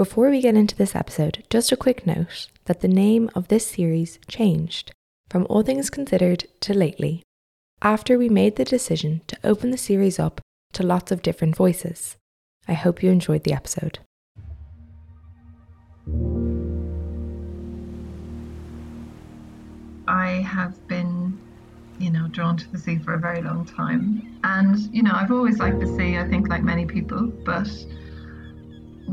Before 0.00 0.30
we 0.30 0.40
get 0.40 0.56
into 0.56 0.74
this 0.74 0.96
episode, 0.96 1.44
just 1.50 1.72
a 1.72 1.76
quick 1.76 2.06
note 2.06 2.46
that 2.64 2.80
the 2.80 2.88
name 2.88 3.28
of 3.34 3.48
this 3.48 3.66
series 3.66 4.18
changed 4.28 4.92
from 5.28 5.46
All 5.50 5.62
Things 5.62 5.90
Considered 5.90 6.46
to 6.60 6.72
Lately 6.72 7.22
after 7.82 8.16
we 8.16 8.30
made 8.30 8.56
the 8.56 8.64
decision 8.64 9.20
to 9.26 9.36
open 9.44 9.72
the 9.72 9.76
series 9.76 10.18
up 10.18 10.40
to 10.72 10.82
lots 10.82 11.12
of 11.12 11.20
different 11.20 11.54
voices. 11.54 12.16
I 12.66 12.72
hope 12.72 13.02
you 13.02 13.10
enjoyed 13.10 13.44
the 13.44 13.52
episode. 13.52 13.98
I 20.08 20.40
have 20.40 20.88
been, 20.88 21.38
you 21.98 22.10
know, 22.10 22.26
drawn 22.28 22.56
to 22.56 22.72
the 22.72 22.78
sea 22.78 22.96
for 22.96 23.12
a 23.12 23.18
very 23.18 23.42
long 23.42 23.66
time. 23.66 24.38
And, 24.44 24.78
you 24.94 25.02
know, 25.02 25.12
I've 25.12 25.30
always 25.30 25.58
liked 25.58 25.80
the 25.80 25.94
sea, 25.98 26.16
I 26.16 26.26
think, 26.26 26.48
like 26.48 26.62
many 26.62 26.86
people. 26.86 27.26
But 27.44 27.68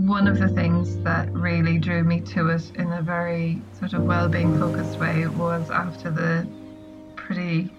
one 0.05 0.27
of 0.27 0.37
the 0.37 0.49
things 0.49 0.97
that 1.03 1.31
really 1.33 1.79
drew 1.79 2.03
me 2.03 2.21
to 2.21 2.49
it 2.49 2.71
in 2.75 2.93
a 2.93 3.01
very 3.01 3.63
sort 3.71 3.93
of 3.93 4.03
well 4.03 4.29
being 4.29 4.57
focused 4.59 4.99
way 4.99 5.25
was 5.27 5.71
after 5.71 6.11
the 6.11 6.47
pretty 7.15 7.71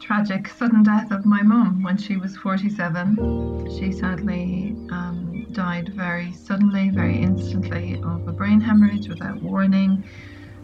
tragic 0.00 0.48
sudden 0.48 0.82
death 0.82 1.10
of 1.10 1.26
my 1.26 1.42
mum 1.42 1.82
when 1.82 1.98
she 1.98 2.16
was 2.16 2.36
47. 2.38 3.76
She 3.78 3.92
sadly 3.92 4.74
um, 4.90 5.46
died 5.52 5.92
very 5.94 6.32
suddenly, 6.32 6.88
very 6.88 7.18
instantly 7.18 8.00
of 8.02 8.26
a 8.26 8.32
brain 8.32 8.60
hemorrhage 8.60 9.08
without 9.08 9.42
warning. 9.42 10.04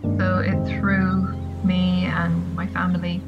So 0.03 0.39
it 0.39 0.67
threw 0.67 1.27
me 1.65 2.07
and 2.07 2.55
my 2.55 2.67
family 2.69 3.23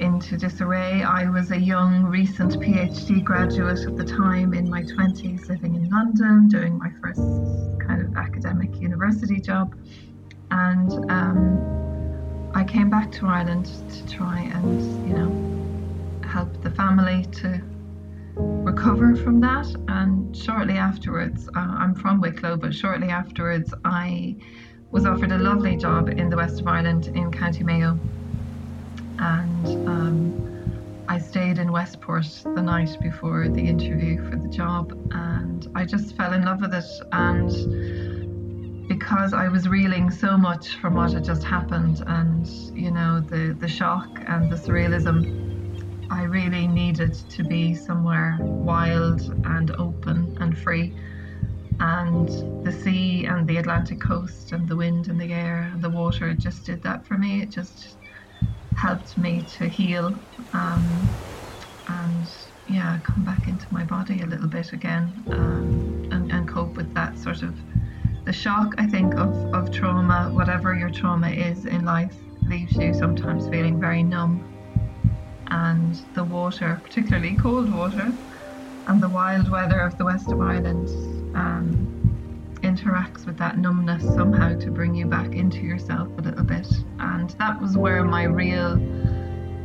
into 0.00 0.36
disarray. 0.36 1.02
I 1.02 1.28
was 1.28 1.50
a 1.50 1.58
young, 1.58 2.04
recent 2.04 2.54
PhD 2.54 3.22
graduate 3.22 3.80
at 3.80 3.96
the 3.96 4.04
time 4.04 4.54
in 4.54 4.68
my 4.70 4.82
20s, 4.82 5.48
living 5.48 5.74
in 5.74 5.88
London, 5.90 6.48
doing 6.48 6.78
my 6.78 6.90
first 7.02 7.20
kind 7.86 8.02
of 8.02 8.16
academic 8.16 8.74
university 8.80 9.40
job. 9.40 9.74
And 10.50 11.10
um, 11.10 12.50
I 12.54 12.64
came 12.64 12.90
back 12.90 13.12
to 13.12 13.26
Ireland 13.26 13.66
to 13.90 14.06
try 14.16 14.40
and, 14.40 15.08
you 15.08 15.14
know, 15.14 16.28
help 16.28 16.62
the 16.62 16.70
family 16.70 17.26
to 17.40 17.60
recover 18.36 19.16
from 19.16 19.40
that. 19.40 19.66
And 19.88 20.36
shortly 20.36 20.74
afterwards, 20.74 21.48
uh, 21.48 21.58
I'm 21.58 21.94
from 21.94 22.20
Wicklow, 22.20 22.56
but 22.56 22.74
shortly 22.74 23.08
afterwards, 23.08 23.74
I 23.84 24.36
was 24.90 25.04
offered 25.04 25.32
a 25.32 25.38
lovely 25.38 25.76
job 25.76 26.08
in 26.08 26.30
the 26.30 26.36
west 26.36 26.60
of 26.60 26.66
Ireland 26.66 27.08
in 27.08 27.30
County 27.30 27.64
Mayo. 27.64 27.98
And 29.18 29.66
um, 29.88 31.04
I 31.08 31.18
stayed 31.18 31.58
in 31.58 31.72
Westport 31.72 32.26
the 32.44 32.62
night 32.62 32.90
before 33.00 33.48
the 33.48 33.66
interview 33.66 34.22
for 34.28 34.36
the 34.36 34.48
job, 34.48 34.92
and 35.12 35.66
I 35.74 35.84
just 35.84 36.16
fell 36.16 36.32
in 36.32 36.44
love 36.44 36.60
with 36.60 36.74
it. 36.74 36.84
And 37.12 38.88
because 38.88 39.32
I 39.32 39.48
was 39.48 39.68
reeling 39.68 40.10
so 40.10 40.36
much 40.36 40.76
from 40.76 40.94
what 40.94 41.12
had 41.12 41.24
just 41.24 41.44
happened, 41.44 42.02
and 42.06 42.46
you 42.74 42.90
know 42.90 43.20
the 43.20 43.56
the 43.58 43.68
shock 43.68 44.08
and 44.26 44.50
the 44.50 44.56
surrealism, 44.56 46.08
I 46.10 46.22
really 46.24 46.66
needed 46.66 47.14
to 47.30 47.44
be 47.44 47.74
somewhere 47.74 48.38
wild 48.40 49.20
and 49.44 49.70
open 49.78 50.36
and 50.40 50.58
free 50.58 50.94
and 51.80 52.28
the 52.64 52.72
sea 52.72 53.24
and 53.26 53.46
the 53.46 53.56
Atlantic 53.56 54.00
coast 54.00 54.52
and 54.52 54.68
the 54.68 54.76
wind 54.76 55.08
and 55.08 55.20
the 55.20 55.32
air 55.32 55.70
and 55.72 55.82
the 55.82 55.90
water 55.90 56.34
just 56.34 56.66
did 56.66 56.82
that 56.82 57.06
for 57.06 57.16
me. 57.16 57.40
It 57.42 57.50
just 57.50 57.97
helped 58.78 59.18
me 59.18 59.42
to 59.42 59.68
heal 59.68 60.14
um, 60.52 61.08
and 61.88 62.26
yeah, 62.66 62.98
come 63.02 63.24
back 63.24 63.48
into 63.48 63.66
my 63.70 63.84
body 63.84 64.20
a 64.22 64.26
little 64.26 64.46
bit 64.46 64.72
again 64.72 65.24
um, 65.32 66.08
and, 66.12 66.30
and 66.30 66.48
cope 66.48 66.76
with 66.76 66.92
that 66.94 67.18
sort 67.18 67.42
of 67.42 67.56
the 68.24 68.32
shock, 68.32 68.74
I 68.76 68.86
think, 68.86 69.14
of, 69.14 69.34
of 69.54 69.70
trauma, 69.72 70.28
whatever 70.34 70.74
your 70.74 70.90
trauma 70.90 71.30
is 71.30 71.64
in 71.64 71.86
life, 71.86 72.14
leaves 72.42 72.76
you 72.76 72.92
sometimes 72.92 73.48
feeling 73.48 73.80
very 73.80 74.02
numb. 74.02 74.44
And 75.50 75.98
the 76.12 76.24
water, 76.24 76.78
particularly 76.84 77.36
cold 77.36 77.72
water, 77.72 78.12
and 78.86 79.02
the 79.02 79.08
wild 79.08 79.50
weather 79.50 79.80
of 79.80 79.96
the 79.96 80.04
west 80.04 80.30
of 80.30 80.42
Ireland 80.42 80.88
um, 81.34 81.87
interacts 82.68 83.24
with 83.24 83.38
that 83.38 83.56
numbness 83.56 84.04
somehow 84.14 84.58
to 84.58 84.70
bring 84.70 84.94
you 84.94 85.06
back 85.06 85.34
into 85.34 85.60
yourself 85.60 86.08
a 86.18 86.20
little 86.20 86.44
bit. 86.44 86.68
And 86.98 87.30
that 87.38 87.60
was 87.60 87.78
where 87.78 88.04
my 88.04 88.24
real 88.24 88.76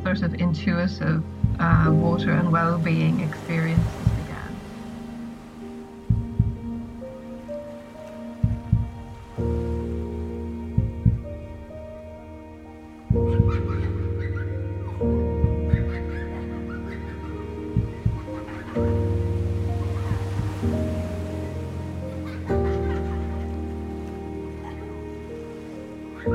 sort 0.04 0.22
of 0.22 0.34
intuitive 0.36 1.24
uh, 1.60 1.90
water 1.92 2.32
and 2.32 2.52
well-being 2.52 3.20
experiences 3.20 3.86
began. 3.86 4.03
It 26.26 26.30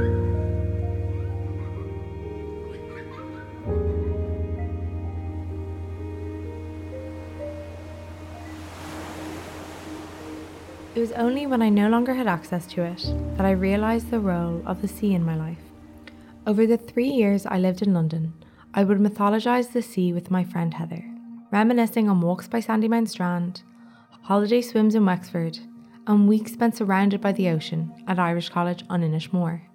was 10.97 11.13
only 11.13 11.47
when 11.47 11.63
I 11.63 11.71
no 11.71 11.89
longer 11.89 12.13
had 12.13 12.27
access 12.27 12.67
to 12.67 12.83
it 12.83 13.03
that 13.37 13.47
I 13.47 13.53
realised 13.53 14.11
the 14.11 14.21
role 14.21 14.63
of 14.67 14.83
the 14.83 14.89
sea 14.89 15.15
in 15.15 15.25
my 15.25 15.35
life. 15.35 15.57
Over 16.47 16.67
the 16.67 16.77
three 16.77 17.09
years 17.09 17.47
I 17.47 17.59
lived 17.59 17.81
in 17.81 17.95
London, 17.95 18.35
I 18.75 18.85
would 18.85 18.99
mythologise 18.99 19.73
the 19.73 19.81
sea 19.81 20.13
with 20.13 20.31
my 20.31 20.45
friend 20.45 20.75
Heather, 20.75 21.03
reminiscing 21.51 22.11
on 22.11 22.21
walks 22.21 22.47
by 22.47 22.61
Sandymount 22.61 23.09
Strand, 23.09 23.63
holiday 24.25 24.61
swims 24.61 24.95
in 24.95 25.07
Wexford, 25.07 25.61
and 26.07 26.29
weeks 26.29 26.53
spent 26.53 26.77
surrounded 26.77 27.23
by 27.23 27.33
the 27.33 27.49
ocean 27.49 27.91
at 28.07 28.19
Irish 28.19 28.51
College 28.51 28.85
on 28.91 29.01
Inishmore. 29.01 29.68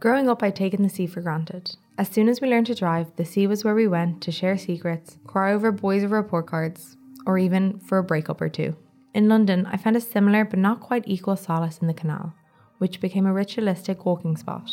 Growing 0.00 0.30
up, 0.30 0.42
I'd 0.42 0.56
taken 0.56 0.82
the 0.82 0.88
sea 0.88 1.06
for 1.06 1.20
granted. 1.20 1.76
As 1.98 2.08
soon 2.08 2.30
as 2.30 2.40
we 2.40 2.48
learned 2.48 2.68
to 2.68 2.74
drive, 2.74 3.14
the 3.16 3.24
sea 3.26 3.46
was 3.46 3.64
where 3.64 3.74
we 3.74 3.86
went 3.86 4.22
to 4.22 4.32
share 4.32 4.56
secrets, 4.56 5.18
cry 5.26 5.52
over 5.52 5.70
boys 5.70 6.06
report 6.06 6.46
cards, 6.46 6.96
or 7.26 7.36
even 7.36 7.78
for 7.80 7.98
a 7.98 8.02
breakup 8.02 8.40
or 8.40 8.48
two. 8.48 8.74
In 9.12 9.28
London, 9.28 9.66
I 9.66 9.76
found 9.76 9.96
a 9.96 10.00
similar 10.00 10.46
but 10.46 10.58
not 10.58 10.80
quite 10.80 11.04
equal 11.06 11.36
solace 11.36 11.78
in 11.78 11.86
the 11.86 11.92
canal, 11.92 12.32
which 12.78 13.02
became 13.02 13.26
a 13.26 13.32
ritualistic 13.34 14.06
walking 14.06 14.38
spot. 14.38 14.70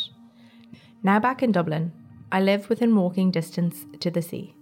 Now 1.02 1.20
back 1.20 1.42
in 1.42 1.52
Dublin, 1.52 1.92
I 2.32 2.40
live 2.40 2.70
within 2.70 2.96
walking 2.96 3.30
distance 3.30 3.84
to 4.00 4.10
the 4.10 4.22
sea, 4.22 4.54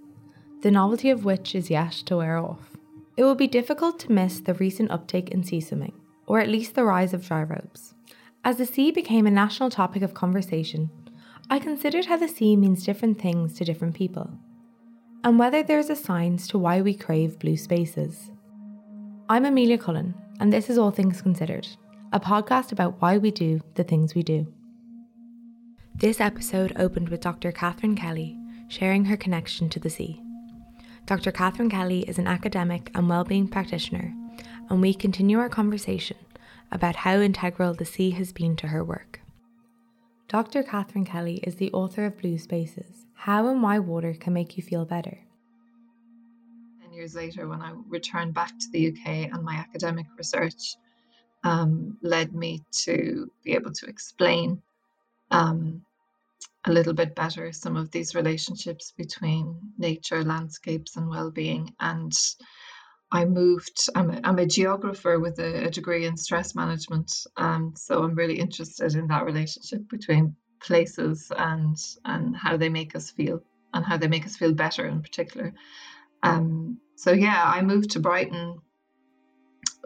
the 0.62 0.72
novelty 0.72 1.10
of 1.10 1.24
which 1.24 1.54
is 1.54 1.70
yet 1.70 1.92
to 2.06 2.16
wear 2.16 2.38
off. 2.38 2.76
It 3.16 3.22
will 3.22 3.36
be 3.36 3.46
difficult 3.46 4.00
to 4.00 4.12
miss 4.12 4.40
the 4.40 4.54
recent 4.54 4.90
uptake 4.90 5.28
in 5.28 5.44
sea 5.44 5.60
swimming, 5.60 5.94
or 6.26 6.40
at 6.40 6.48
least 6.48 6.74
the 6.74 6.84
rise 6.84 7.14
of 7.14 7.22
dryrobes. 7.22 7.94
As 8.46 8.58
the 8.58 8.64
sea 8.64 8.92
became 8.92 9.26
a 9.26 9.30
national 9.32 9.70
topic 9.70 10.02
of 10.02 10.14
conversation, 10.14 10.88
I 11.50 11.58
considered 11.58 12.04
how 12.04 12.16
the 12.16 12.28
sea 12.28 12.54
means 12.54 12.84
different 12.84 13.20
things 13.20 13.54
to 13.54 13.64
different 13.64 13.96
people, 13.96 14.30
and 15.24 15.36
whether 15.36 15.64
there's 15.64 15.90
a 15.90 15.96
science 15.96 16.46
to 16.48 16.58
why 16.58 16.80
we 16.80 16.94
crave 16.94 17.40
blue 17.40 17.56
spaces. 17.56 18.30
I'm 19.28 19.44
Amelia 19.44 19.78
Cullen, 19.78 20.14
and 20.38 20.52
this 20.52 20.70
is 20.70 20.78
All 20.78 20.92
Things 20.92 21.20
Considered, 21.20 21.66
a 22.12 22.20
podcast 22.20 22.70
about 22.70 23.02
why 23.02 23.18
we 23.18 23.32
do 23.32 23.62
the 23.74 23.82
things 23.82 24.14
we 24.14 24.22
do. 24.22 24.46
This 25.96 26.20
episode 26.20 26.72
opened 26.76 27.08
with 27.08 27.22
Dr. 27.22 27.50
Catherine 27.50 27.96
Kelly 27.96 28.38
sharing 28.68 29.06
her 29.06 29.16
connection 29.16 29.68
to 29.70 29.80
the 29.80 29.90
sea. 29.90 30.22
Dr. 31.04 31.32
Catherine 31.32 31.68
Kelly 31.68 32.08
is 32.08 32.16
an 32.16 32.28
academic 32.28 32.92
and 32.94 33.08
wellbeing 33.08 33.48
practitioner, 33.48 34.14
and 34.70 34.80
we 34.80 34.94
continue 34.94 35.40
our 35.40 35.48
conversation 35.48 36.16
about 36.70 36.96
how 36.96 37.20
integral 37.20 37.74
the 37.74 37.84
sea 37.84 38.10
has 38.10 38.32
been 38.32 38.56
to 38.56 38.68
her 38.68 38.84
work. 38.84 39.20
Dr. 40.28 40.62
Catherine 40.62 41.04
Kelly 41.04 41.36
is 41.44 41.56
the 41.56 41.72
author 41.72 42.04
of 42.04 42.18
Blue 42.18 42.36
Spaces 42.36 43.06
How 43.14 43.46
and 43.48 43.62
Why 43.62 43.78
Water 43.78 44.12
Can 44.12 44.32
Make 44.32 44.56
You 44.56 44.62
Feel 44.62 44.84
Better 44.84 45.18
And 46.82 46.92
years 46.92 47.14
later, 47.14 47.46
when 47.48 47.62
I 47.62 47.74
returned 47.88 48.34
back 48.34 48.58
to 48.58 48.70
the 48.72 48.88
UK 48.88 49.32
and 49.32 49.44
my 49.44 49.54
academic 49.54 50.06
research 50.18 50.76
um, 51.44 51.96
led 52.02 52.34
me 52.34 52.64
to 52.84 53.30
be 53.44 53.52
able 53.52 53.72
to 53.72 53.86
explain 53.86 54.60
um, 55.30 55.82
a 56.64 56.72
little 56.72 56.92
bit 56.92 57.14
better 57.14 57.52
some 57.52 57.76
of 57.76 57.92
these 57.92 58.16
relationships 58.16 58.92
between 58.96 59.56
nature, 59.78 60.24
landscapes, 60.24 60.96
and 60.96 61.08
well-being. 61.08 61.72
And 61.78 62.12
I 63.12 63.24
moved. 63.24 63.88
I'm 63.94 64.10
a, 64.10 64.20
I'm 64.24 64.38
a 64.38 64.46
geographer 64.46 65.18
with 65.20 65.38
a, 65.38 65.66
a 65.66 65.70
degree 65.70 66.06
in 66.06 66.16
stress 66.16 66.54
management, 66.54 67.12
um, 67.36 67.74
so 67.76 68.02
I'm 68.02 68.14
really 68.14 68.38
interested 68.38 68.94
in 68.94 69.06
that 69.08 69.24
relationship 69.24 69.88
between 69.88 70.36
places 70.60 71.30
and 71.36 71.76
and 72.04 72.36
how 72.36 72.56
they 72.56 72.68
make 72.68 72.96
us 72.96 73.10
feel 73.10 73.42
and 73.72 73.84
how 73.84 73.96
they 73.96 74.08
make 74.08 74.26
us 74.26 74.36
feel 74.36 74.54
better 74.54 74.86
in 74.86 75.02
particular. 75.02 75.54
Um, 76.22 76.80
so 76.96 77.12
yeah, 77.12 77.42
I 77.44 77.62
moved 77.62 77.90
to 77.92 78.00
Brighton 78.00 78.60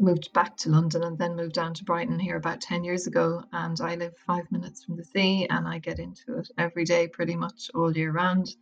moved 0.01 0.33
back 0.33 0.57
to 0.57 0.71
London 0.71 1.03
and 1.03 1.19
then 1.19 1.37
moved 1.37 1.55
down 1.55 1.75
to 1.75 1.85
Brighton 1.85 2.19
here 2.19 2.37
about 2.37 2.61
10 2.61 2.85
years 2.85 3.07
ago. 3.07 3.43
And 3.53 3.79
I 3.81 3.95
live 3.95 4.15
five 4.27 4.51
minutes 4.51 4.85
from 4.85 4.97
the 4.97 5.05
sea 5.05 5.47
and 5.49 5.69
I 5.69 5.79
get 5.79 5.99
into 5.99 6.39
it 6.39 6.49
every 6.59 6.85
day 6.85 7.07
pretty 7.07 7.37
much 7.37 7.71
all 7.75 7.97
year 7.97 8.13
round. 8.13 8.55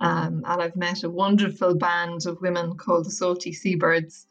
Um, 0.00 0.42
and 0.46 0.62
I've 0.62 0.76
met 0.76 1.02
a 1.02 1.10
wonderful 1.10 1.74
band 1.74 2.26
of 2.26 2.40
women 2.40 2.76
called 2.76 3.04
the 3.04 3.10
Salty 3.10 3.52
Seabirds 3.52 4.26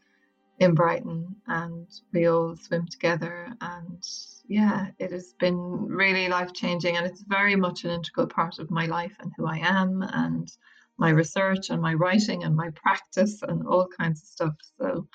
in 0.57 0.73
Brighton, 0.73 1.35
and 1.47 1.87
we 2.11 2.27
all 2.27 2.55
swim 2.55 2.87
together. 2.87 3.47
And 3.61 4.03
yeah, 4.47 4.87
it 4.97 5.11
has 5.11 5.33
been 5.39 5.55
really 5.55 6.27
life 6.27 6.53
changing, 6.53 6.97
and 6.97 7.05
it's 7.05 7.21
very 7.21 7.55
much 7.55 7.83
an 7.83 7.91
integral 7.91 8.27
part 8.27 8.57
of 8.57 8.71
my 8.71 8.87
life 8.87 9.15
and 9.19 9.31
who 9.37 9.45
I 9.45 9.57
am, 9.57 10.01
and 10.01 10.51
my 10.97 11.11
research 11.11 11.69
and 11.69 11.81
my 11.81 11.93
writing 11.93 12.43
and 12.43 12.55
my 12.55 12.71
practice 12.71 13.41
and 13.43 13.65
all 13.67 13.87
kinds 13.87 14.21
of 14.21 14.27
stuff. 14.27 14.55
So 14.81 15.07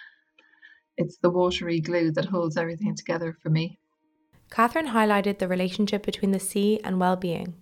it's 0.97 1.19
the 1.19 1.31
watery 1.31 1.81
glue 1.81 2.13
that 2.13 2.25
holds 2.25 2.57
everything 2.57 2.95
together 2.95 3.37
for 3.43 3.51
me. 3.51 3.79
Catherine 4.51 4.89
highlighted 4.89 5.41
the 5.41 5.49
relationship 5.49 6.07
between 6.07 6.31
the 6.31 6.39
sea 6.39 6.81
and 6.85 7.01
well-being 7.01 7.55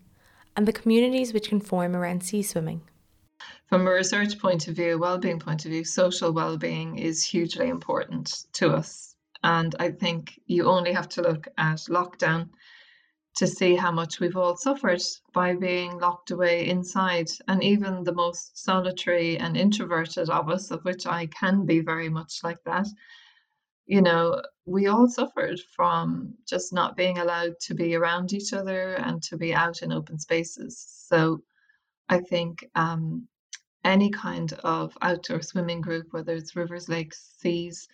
and 0.57 0.67
the 0.67 0.73
communities 0.73 1.33
which 1.33 1.49
can 1.49 1.61
form 1.61 1.97
around 1.97 2.23
sea 2.23 2.43
swimming. 2.43 2.83
From 3.67 3.87
a 3.87 3.91
research 3.91 4.39
point 4.39 4.69
of 4.69 4.77
view, 4.77 4.99
well-being 4.99 5.41
point 5.41 5.65
of 5.65 5.71
view, 5.71 5.85
social 5.85 6.33
well-being 6.33 6.99
is 6.99 7.25
hugely 7.25 7.69
important 7.69 8.45
to 8.53 8.71
us. 8.71 9.17
And 9.43 9.75
I 9.81 9.91
think 9.91 10.39
you 10.47 10.67
only 10.67 10.93
have 10.93 11.09
to 11.11 11.23
look 11.23 11.49
at 11.59 11.79
lockdown 11.89 12.51
to 13.35 13.47
see 13.47 13.75
how 13.75 13.91
much 13.91 14.21
we've 14.21 14.37
all 14.37 14.57
suffered 14.57 15.03
by 15.33 15.55
being 15.55 15.99
locked 15.99 16.31
away 16.31 16.69
inside. 16.69 17.31
And 17.49 17.65
even 17.65 18.05
the 18.05 18.15
most 18.15 18.63
solitary 18.63 19.39
and 19.39 19.57
introverted 19.57 20.29
of 20.29 20.51
us, 20.51 20.71
of 20.71 20.85
which 20.85 21.07
I 21.07 21.27
can 21.27 21.65
be 21.65 21.81
very 21.81 22.11
much 22.11 22.45
like 22.45 22.63
that, 22.67 22.87
you 23.87 24.03
know, 24.03 24.43
we 24.65 24.87
all 24.87 25.09
suffered 25.09 25.61
from 25.75 26.35
just 26.47 26.73
not 26.73 26.97
being 26.97 27.19
allowed 27.19 27.59
to 27.61 27.75
be 27.75 27.95
around 27.95 28.33
each 28.33 28.53
other 28.53 28.95
and 28.95 29.23
to 29.25 29.37
be 29.37 29.55
out 29.55 29.83
in 29.83 29.93
open 29.93 30.19
spaces. 30.19 31.05
So 31.09 31.43
I 32.09 32.21
think 32.21 32.65
um, 32.75 33.27
any 33.85 34.11
kind 34.11 34.53
of 34.65 34.97
outdoor 35.03 35.43
swimming 35.43 35.81
group, 35.81 36.09
whether 36.13 36.35
it's 36.35 36.57
rivers, 36.57 36.89
lakes, 36.89 37.35
seas, 37.39 37.89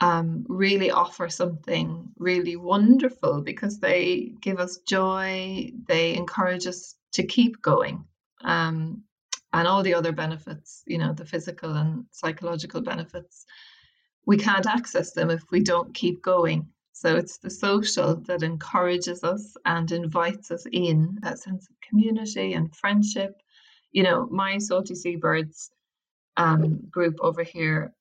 um, 0.00 0.44
really 0.48 0.90
offer 0.90 1.28
something 1.28 2.08
really 2.18 2.56
wonderful 2.56 3.40
because 3.40 3.78
they 3.78 4.32
give 4.40 4.58
us 4.58 4.78
joy, 4.78 5.70
they 5.86 6.14
encourage 6.16 6.66
us 6.66 6.96
to 7.12 7.22
keep 7.22 7.62
going. 7.62 8.04
Um, 8.42 9.04
and 9.52 9.68
all 9.68 9.82
the 9.82 9.94
other 9.94 10.12
benefits, 10.12 10.82
you 10.86 10.98
know, 10.98 11.12
the 11.12 11.26
physical 11.26 11.74
and 11.74 12.06
psychological 12.10 12.80
benefits 12.80 13.46
we 14.26 14.36
can't 14.36 14.66
access 14.66 15.12
them 15.12 15.30
if 15.30 15.42
we 15.50 15.60
don't 15.60 15.94
keep 15.94 16.22
going. 16.22 16.68
So 16.92 17.16
it's 17.16 17.38
the 17.38 17.50
social 17.50 18.16
that 18.26 18.42
encourages 18.42 19.24
us 19.24 19.56
and 19.64 19.90
invites 19.90 20.50
us 20.50 20.66
in 20.70 21.18
that 21.22 21.40
sense 21.40 21.68
of 21.68 21.76
community 21.88 22.52
and 22.52 22.74
friendship. 22.74 23.40
You 23.90 24.04
know, 24.04 24.28
my 24.30 24.58
Salty 24.58 24.94
Seabirds 24.94 25.70
um, 26.36 26.78
group 26.90 27.16
over 27.20 27.42
here 27.42 27.92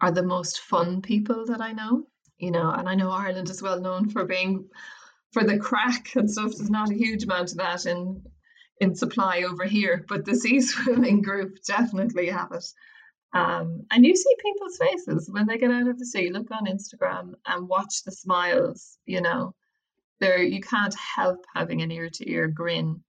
are 0.00 0.10
the 0.10 0.22
most 0.22 0.60
fun 0.60 1.02
people 1.02 1.46
that 1.46 1.60
I 1.60 1.72
know. 1.72 2.06
You 2.38 2.50
know, 2.50 2.70
and 2.70 2.88
I 2.88 2.94
know 2.94 3.10
Ireland 3.10 3.50
is 3.50 3.62
well 3.62 3.80
known 3.80 4.08
for 4.08 4.24
being 4.24 4.68
for 5.32 5.44
the 5.44 5.58
crack 5.58 6.16
and 6.16 6.30
stuff. 6.30 6.56
There's 6.56 6.70
not 6.70 6.90
a 6.90 6.94
huge 6.94 7.24
amount 7.24 7.52
of 7.52 7.58
that 7.58 7.86
in 7.86 8.22
in 8.80 8.94
supply 8.94 9.42
over 9.42 9.64
here, 9.64 10.04
but 10.08 10.24
the 10.24 10.34
sea 10.34 10.60
swimming 10.72 11.22
group 11.22 11.62
definitely 11.66 12.30
have 12.30 12.50
it. 12.52 12.64
Um, 13.32 13.86
and 13.90 14.04
you 14.04 14.16
see 14.16 14.34
people's 14.42 14.76
faces 14.76 15.30
when 15.30 15.46
they 15.46 15.58
get 15.58 15.70
out 15.70 15.88
of 15.88 15.98
the 15.98 16.06
sea. 16.06 16.30
Look 16.30 16.50
on 16.50 16.66
Instagram 16.66 17.34
and 17.46 17.68
watch 17.68 18.02
the 18.04 18.12
smiles. 18.12 18.98
You 19.06 19.20
know, 19.20 19.54
there 20.18 20.42
you 20.42 20.60
can't 20.60 20.94
help 20.94 21.44
having 21.54 21.82
an 21.82 21.92
ear 21.92 22.10
to 22.10 22.30
ear 22.30 22.48
grin 22.48 23.02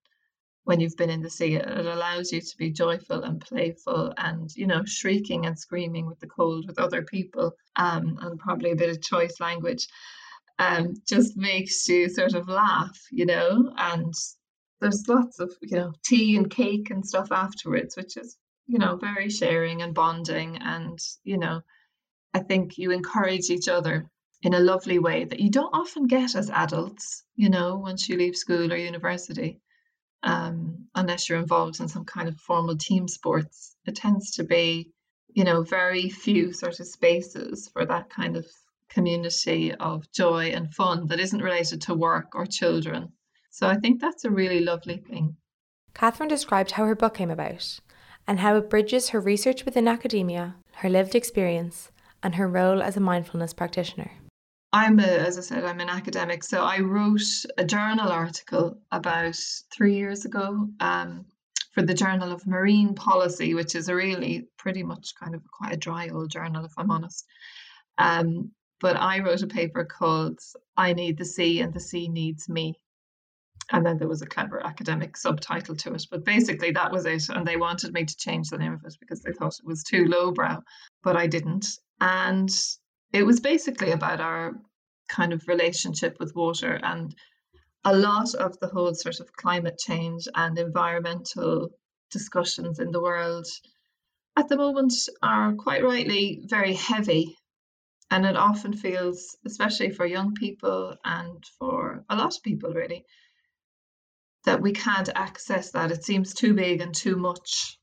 when 0.63 0.79
you've 0.79 0.97
been 0.97 1.09
in 1.09 1.21
the 1.21 1.29
sea. 1.29 1.55
It 1.55 1.85
allows 1.85 2.31
you 2.31 2.39
to 2.39 2.57
be 2.57 2.71
joyful 2.71 3.23
and 3.23 3.41
playful, 3.41 4.13
and 4.17 4.49
you 4.55 4.67
know, 4.67 4.83
shrieking 4.85 5.45
and 5.45 5.57
screaming 5.57 6.05
with 6.05 6.19
the 6.19 6.27
cold 6.27 6.67
with 6.67 6.79
other 6.79 7.01
people, 7.01 7.53
um, 7.75 8.17
and 8.21 8.39
probably 8.39 8.71
a 8.71 8.75
bit 8.75 8.89
of 8.89 9.01
choice 9.01 9.39
language. 9.39 9.87
Um, 10.59 10.93
just 11.07 11.35
makes 11.35 11.87
you 11.89 12.07
sort 12.09 12.35
of 12.35 12.47
laugh, 12.47 12.99
you 13.11 13.25
know, 13.25 13.73
and 13.77 14.13
there's 14.79 15.07
lots 15.07 15.39
of 15.39 15.51
you 15.61 15.77
know 15.77 15.93
tea 16.03 16.37
and 16.37 16.49
cake 16.49 16.91
and 16.91 17.05
stuff 17.05 17.31
afterwards, 17.31 17.97
which 17.97 18.17
is 18.17 18.37
you 18.71 18.79
know, 18.79 18.95
very 18.95 19.29
sharing 19.29 19.81
and 19.81 19.93
bonding. 19.93 20.57
And, 20.61 20.97
you 21.25 21.37
know, 21.37 21.59
I 22.33 22.39
think 22.39 22.77
you 22.77 22.91
encourage 22.91 23.49
each 23.49 23.67
other 23.67 24.09
in 24.43 24.53
a 24.53 24.61
lovely 24.61 24.97
way 24.97 25.25
that 25.25 25.41
you 25.41 25.49
don't 25.49 25.75
often 25.75 26.07
get 26.07 26.35
as 26.35 26.49
adults, 26.49 27.23
you 27.35 27.49
know, 27.49 27.75
once 27.75 28.07
you 28.07 28.15
leave 28.15 28.37
school 28.37 28.71
or 28.71 28.77
university, 28.77 29.59
um, 30.23 30.87
unless 30.95 31.27
you're 31.27 31.37
involved 31.37 31.81
in 31.81 31.89
some 31.89 32.05
kind 32.05 32.29
of 32.29 32.39
formal 32.39 32.77
team 32.77 33.09
sports. 33.09 33.75
It 33.85 33.97
tends 33.97 34.31
to 34.35 34.45
be, 34.45 34.93
you 35.33 35.43
know, 35.43 35.63
very 35.63 36.09
few 36.09 36.53
sort 36.53 36.79
of 36.79 36.87
spaces 36.87 37.69
for 37.73 37.85
that 37.85 38.09
kind 38.09 38.37
of 38.37 38.45
community 38.87 39.75
of 39.75 40.09
joy 40.13 40.51
and 40.55 40.73
fun 40.73 41.07
that 41.07 41.19
isn't 41.19 41.43
related 41.43 41.81
to 41.81 41.93
work 41.93 42.35
or 42.35 42.45
children. 42.45 43.11
So 43.49 43.67
I 43.67 43.75
think 43.75 43.99
that's 43.99 44.23
a 44.23 44.31
really 44.31 44.61
lovely 44.61 44.97
thing. 44.97 45.35
Catherine 45.93 46.29
described 46.29 46.71
how 46.71 46.85
her 46.85 46.95
book 46.95 47.15
came 47.15 47.31
about 47.31 47.81
and 48.27 48.39
how 48.39 48.55
it 48.55 48.69
bridges 48.69 49.09
her 49.09 49.19
research 49.19 49.65
within 49.65 49.87
academia, 49.87 50.55
her 50.75 50.89
lived 50.89 51.15
experience, 51.15 51.91
and 52.23 52.35
her 52.35 52.47
role 52.47 52.81
as 52.81 52.97
a 52.97 53.01
mindfulness 53.01 53.53
practitioner. 53.53 54.11
I'm 54.73 54.99
a, 54.99 55.03
as 55.03 55.37
I 55.37 55.41
said, 55.41 55.65
I'm 55.65 55.81
an 55.81 55.89
academic. 55.89 56.43
So 56.43 56.63
I 56.63 56.79
wrote 56.79 57.21
a 57.57 57.65
journal 57.65 58.09
article 58.09 58.77
about 58.91 59.37
three 59.75 59.95
years 59.95 60.23
ago 60.23 60.69
um, 60.79 61.25
for 61.73 61.81
the 61.81 61.93
Journal 61.93 62.31
of 62.31 62.47
Marine 62.47 62.95
Policy, 62.95 63.53
which 63.53 63.75
is 63.75 63.89
a 63.89 63.95
really 63.95 64.47
pretty 64.57 64.83
much 64.83 65.13
kind 65.21 65.35
of 65.35 65.41
quite 65.51 65.73
a 65.73 65.77
dry 65.77 66.09
old 66.09 66.29
journal, 66.29 66.63
if 66.63 66.71
I'm 66.77 66.91
honest. 66.91 67.25
Um, 67.97 68.51
but 68.79 68.95
I 68.95 69.19
wrote 69.19 69.43
a 69.43 69.47
paper 69.47 69.83
called 69.83 70.39
I 70.77 70.93
Need 70.93 71.17
the 71.17 71.25
Sea 71.25 71.61
and 71.61 71.73
the 71.73 71.79
Sea 71.79 72.07
Needs 72.07 72.47
Me 72.47 72.75
and 73.71 73.85
then 73.85 73.97
there 73.97 74.07
was 74.07 74.21
a 74.21 74.27
clever 74.27 74.65
academic 74.65 75.15
subtitle 75.15 75.75
to 75.77 75.93
it. 75.93 76.05
But 76.11 76.25
basically, 76.25 76.71
that 76.71 76.91
was 76.91 77.05
it. 77.05 77.29
And 77.29 77.47
they 77.47 77.57
wanted 77.57 77.93
me 77.93 78.05
to 78.05 78.17
change 78.17 78.49
the 78.49 78.57
name 78.57 78.73
of 78.73 78.83
it 78.85 78.95
because 78.99 79.21
they 79.21 79.31
thought 79.31 79.57
it 79.59 79.65
was 79.65 79.83
too 79.83 80.05
lowbrow, 80.05 80.61
but 81.03 81.15
I 81.15 81.27
didn't. 81.27 81.67
And 81.99 82.49
it 83.13 83.23
was 83.23 83.39
basically 83.39 83.91
about 83.91 84.19
our 84.19 84.53
kind 85.09 85.33
of 85.33 85.47
relationship 85.47 86.17
with 86.19 86.35
water 86.35 86.79
and 86.83 87.15
a 87.83 87.95
lot 87.95 88.35
of 88.35 88.59
the 88.59 88.67
whole 88.67 88.93
sort 88.93 89.19
of 89.19 89.33
climate 89.33 89.77
change 89.77 90.27
and 90.35 90.57
environmental 90.57 91.69
discussions 92.11 92.79
in 92.79 92.91
the 92.91 93.01
world 93.01 93.47
at 94.37 94.47
the 94.47 94.57
moment 94.57 94.93
are 95.21 95.53
quite 95.53 95.83
rightly 95.83 96.41
very 96.45 96.73
heavy. 96.73 97.35
And 98.09 98.25
it 98.25 98.35
often 98.35 98.73
feels, 98.73 99.37
especially 99.45 99.91
for 99.91 100.05
young 100.05 100.33
people 100.33 100.95
and 101.05 101.41
for 101.57 102.03
a 102.09 102.15
lot 102.15 102.35
of 102.35 102.43
people, 102.43 102.73
really, 102.73 103.05
that 104.45 104.61
we 104.61 104.71
can't 104.73 105.09
access 105.15 105.71
that. 105.71 105.91
It 105.91 106.03
seems 106.03 106.33
too 106.33 106.53
big 106.53 106.81
and 106.81 106.93
too 106.93 107.15
much. 107.15 107.77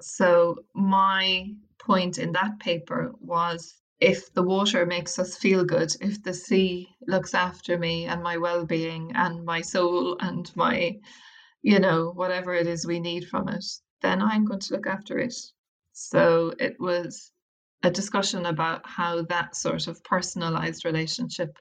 So, 0.00 0.56
my 0.74 1.54
point 1.78 2.18
in 2.18 2.32
that 2.32 2.58
paper 2.58 3.12
was 3.20 3.74
if 4.00 4.32
the 4.34 4.42
water 4.42 4.84
makes 4.84 5.18
us 5.18 5.36
feel 5.36 5.64
good, 5.64 5.94
if 6.00 6.22
the 6.22 6.34
sea 6.34 6.88
looks 7.06 7.34
after 7.34 7.78
me 7.78 8.06
and 8.06 8.22
my 8.22 8.36
well 8.36 8.64
being 8.66 9.12
and 9.14 9.44
my 9.44 9.60
soul 9.60 10.16
and 10.20 10.50
my, 10.56 10.98
you 11.62 11.78
know, 11.78 12.10
whatever 12.10 12.54
it 12.54 12.66
is 12.66 12.86
we 12.86 12.98
need 12.98 13.28
from 13.28 13.48
it, 13.48 13.64
then 14.00 14.20
I'm 14.20 14.44
going 14.44 14.60
to 14.60 14.74
look 14.74 14.86
after 14.86 15.18
it. 15.18 15.34
So, 15.92 16.52
it 16.58 16.76
was 16.80 17.30
a 17.84 17.90
discussion 17.90 18.46
about 18.46 18.86
how 18.86 19.22
that 19.22 19.56
sort 19.56 19.86
of 19.86 20.02
personalized 20.04 20.84
relationship 20.84 21.56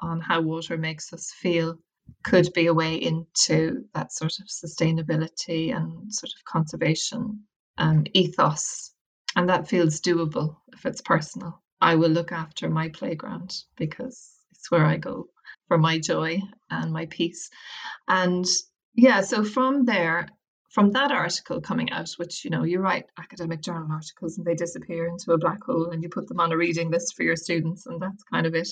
on 0.00 0.20
how 0.20 0.40
water 0.40 0.76
makes 0.76 1.12
us 1.12 1.32
feel 1.40 1.78
could 2.24 2.52
be 2.54 2.66
a 2.66 2.74
way 2.74 2.96
into 2.96 3.84
that 3.94 4.12
sort 4.12 4.38
of 4.40 4.46
sustainability 4.46 5.74
and 5.74 6.12
sort 6.12 6.32
of 6.36 6.44
conservation 6.44 7.40
um, 7.78 8.04
ethos. 8.14 8.92
And 9.36 9.48
that 9.48 9.68
feels 9.68 10.00
doable 10.00 10.56
if 10.72 10.86
it's 10.86 11.00
personal. 11.02 11.62
I 11.80 11.94
will 11.94 12.10
look 12.10 12.32
after 12.32 12.70
my 12.70 12.88
playground 12.88 13.54
because 13.76 14.32
it's 14.50 14.70
where 14.70 14.86
I 14.86 14.96
go 14.96 15.28
for 15.68 15.78
my 15.78 15.98
joy 15.98 16.40
and 16.70 16.92
my 16.92 17.06
peace. 17.06 17.50
And 18.08 18.46
yeah, 18.94 19.20
so 19.20 19.44
from 19.44 19.84
there, 19.84 20.28
from 20.70 20.90
that 20.92 21.10
article 21.10 21.60
coming 21.60 21.90
out, 21.90 22.10
which 22.16 22.44
you 22.44 22.50
know, 22.50 22.64
you 22.64 22.80
write 22.80 23.06
academic 23.18 23.62
journal 23.62 23.88
articles 23.90 24.36
and 24.36 24.46
they 24.46 24.54
disappear 24.54 25.06
into 25.06 25.32
a 25.32 25.38
black 25.38 25.62
hole 25.64 25.90
and 25.90 26.02
you 26.02 26.08
put 26.08 26.28
them 26.28 26.40
on 26.40 26.52
a 26.52 26.56
reading 26.56 26.90
list 26.90 27.14
for 27.14 27.22
your 27.22 27.36
students, 27.36 27.86
and 27.86 28.00
that's 28.00 28.22
kind 28.24 28.46
of 28.46 28.54
it. 28.54 28.68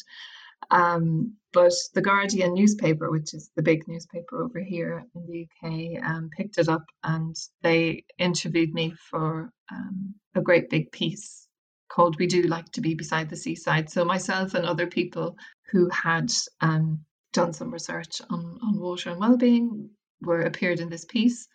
Um, 0.70 1.34
but 1.52 1.72
the 1.94 2.02
Guardian 2.02 2.54
newspaper, 2.54 3.10
which 3.10 3.32
is 3.32 3.50
the 3.54 3.62
big 3.62 3.86
newspaper 3.86 4.42
over 4.42 4.60
here 4.60 5.04
in 5.14 5.26
the 5.26 5.46
UK, 5.46 6.04
um, 6.04 6.30
picked 6.36 6.58
it 6.58 6.68
up 6.68 6.84
and 7.02 7.36
they 7.62 8.04
interviewed 8.18 8.74
me 8.74 8.94
for 9.10 9.50
um, 9.70 10.14
a 10.34 10.40
great 10.40 10.68
big 10.70 10.90
piece 10.90 11.46
called 11.88 12.18
We 12.18 12.26
Do 12.26 12.42
Like 12.42 12.70
to 12.72 12.80
Be 12.80 12.94
Beside 12.94 13.30
the 13.30 13.36
Seaside. 13.36 13.88
So 13.88 14.04
myself 14.04 14.54
and 14.54 14.66
other 14.66 14.86
people 14.88 15.36
who 15.70 15.88
had 15.90 16.32
um, 16.60 17.04
done 17.32 17.52
some 17.52 17.70
research 17.70 18.20
on, 18.30 18.58
on 18.62 18.80
water 18.80 19.10
and 19.10 19.20
well-being 19.20 19.90
were 20.20 20.40
appeared 20.40 20.80
in 20.80 20.88
this 20.88 21.04
piece. 21.04 21.46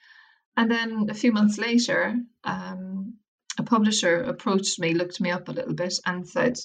And 0.55 0.71
then 0.71 1.07
a 1.09 1.13
few 1.13 1.31
months 1.31 1.57
later, 1.57 2.15
um, 2.43 3.15
a 3.57 3.63
publisher 3.63 4.21
approached 4.23 4.79
me, 4.79 4.93
looked 4.93 5.19
me 5.19 5.31
up 5.31 5.49
a 5.49 5.53
little 5.53 5.73
bit, 5.73 5.95
and 6.05 6.27
said, 6.27 6.57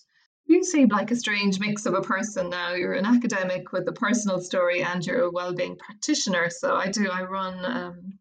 You 0.47 0.63
seem 0.65 0.89
like 0.89 1.11
a 1.11 1.17
strange 1.17 1.59
mix 1.59 1.87
of 1.87 1.95
a 1.95 2.03
person 2.03 2.51
now. 2.51 2.75
You're 2.75 2.93
an 2.95 3.07
academic 3.07 3.73
with 3.73 3.89
a 3.89 3.93
personal 3.93 4.41
story 4.41 4.83
and 4.83 5.05
you're 5.05 5.23
a 5.23 5.31
well-being 5.31 5.77
practitioner. 5.77 6.51
So 6.51 6.75
I 6.77 6.91
do, 6.91 7.11
I 7.11 7.23
run 7.23 7.65
um, 7.65 8.19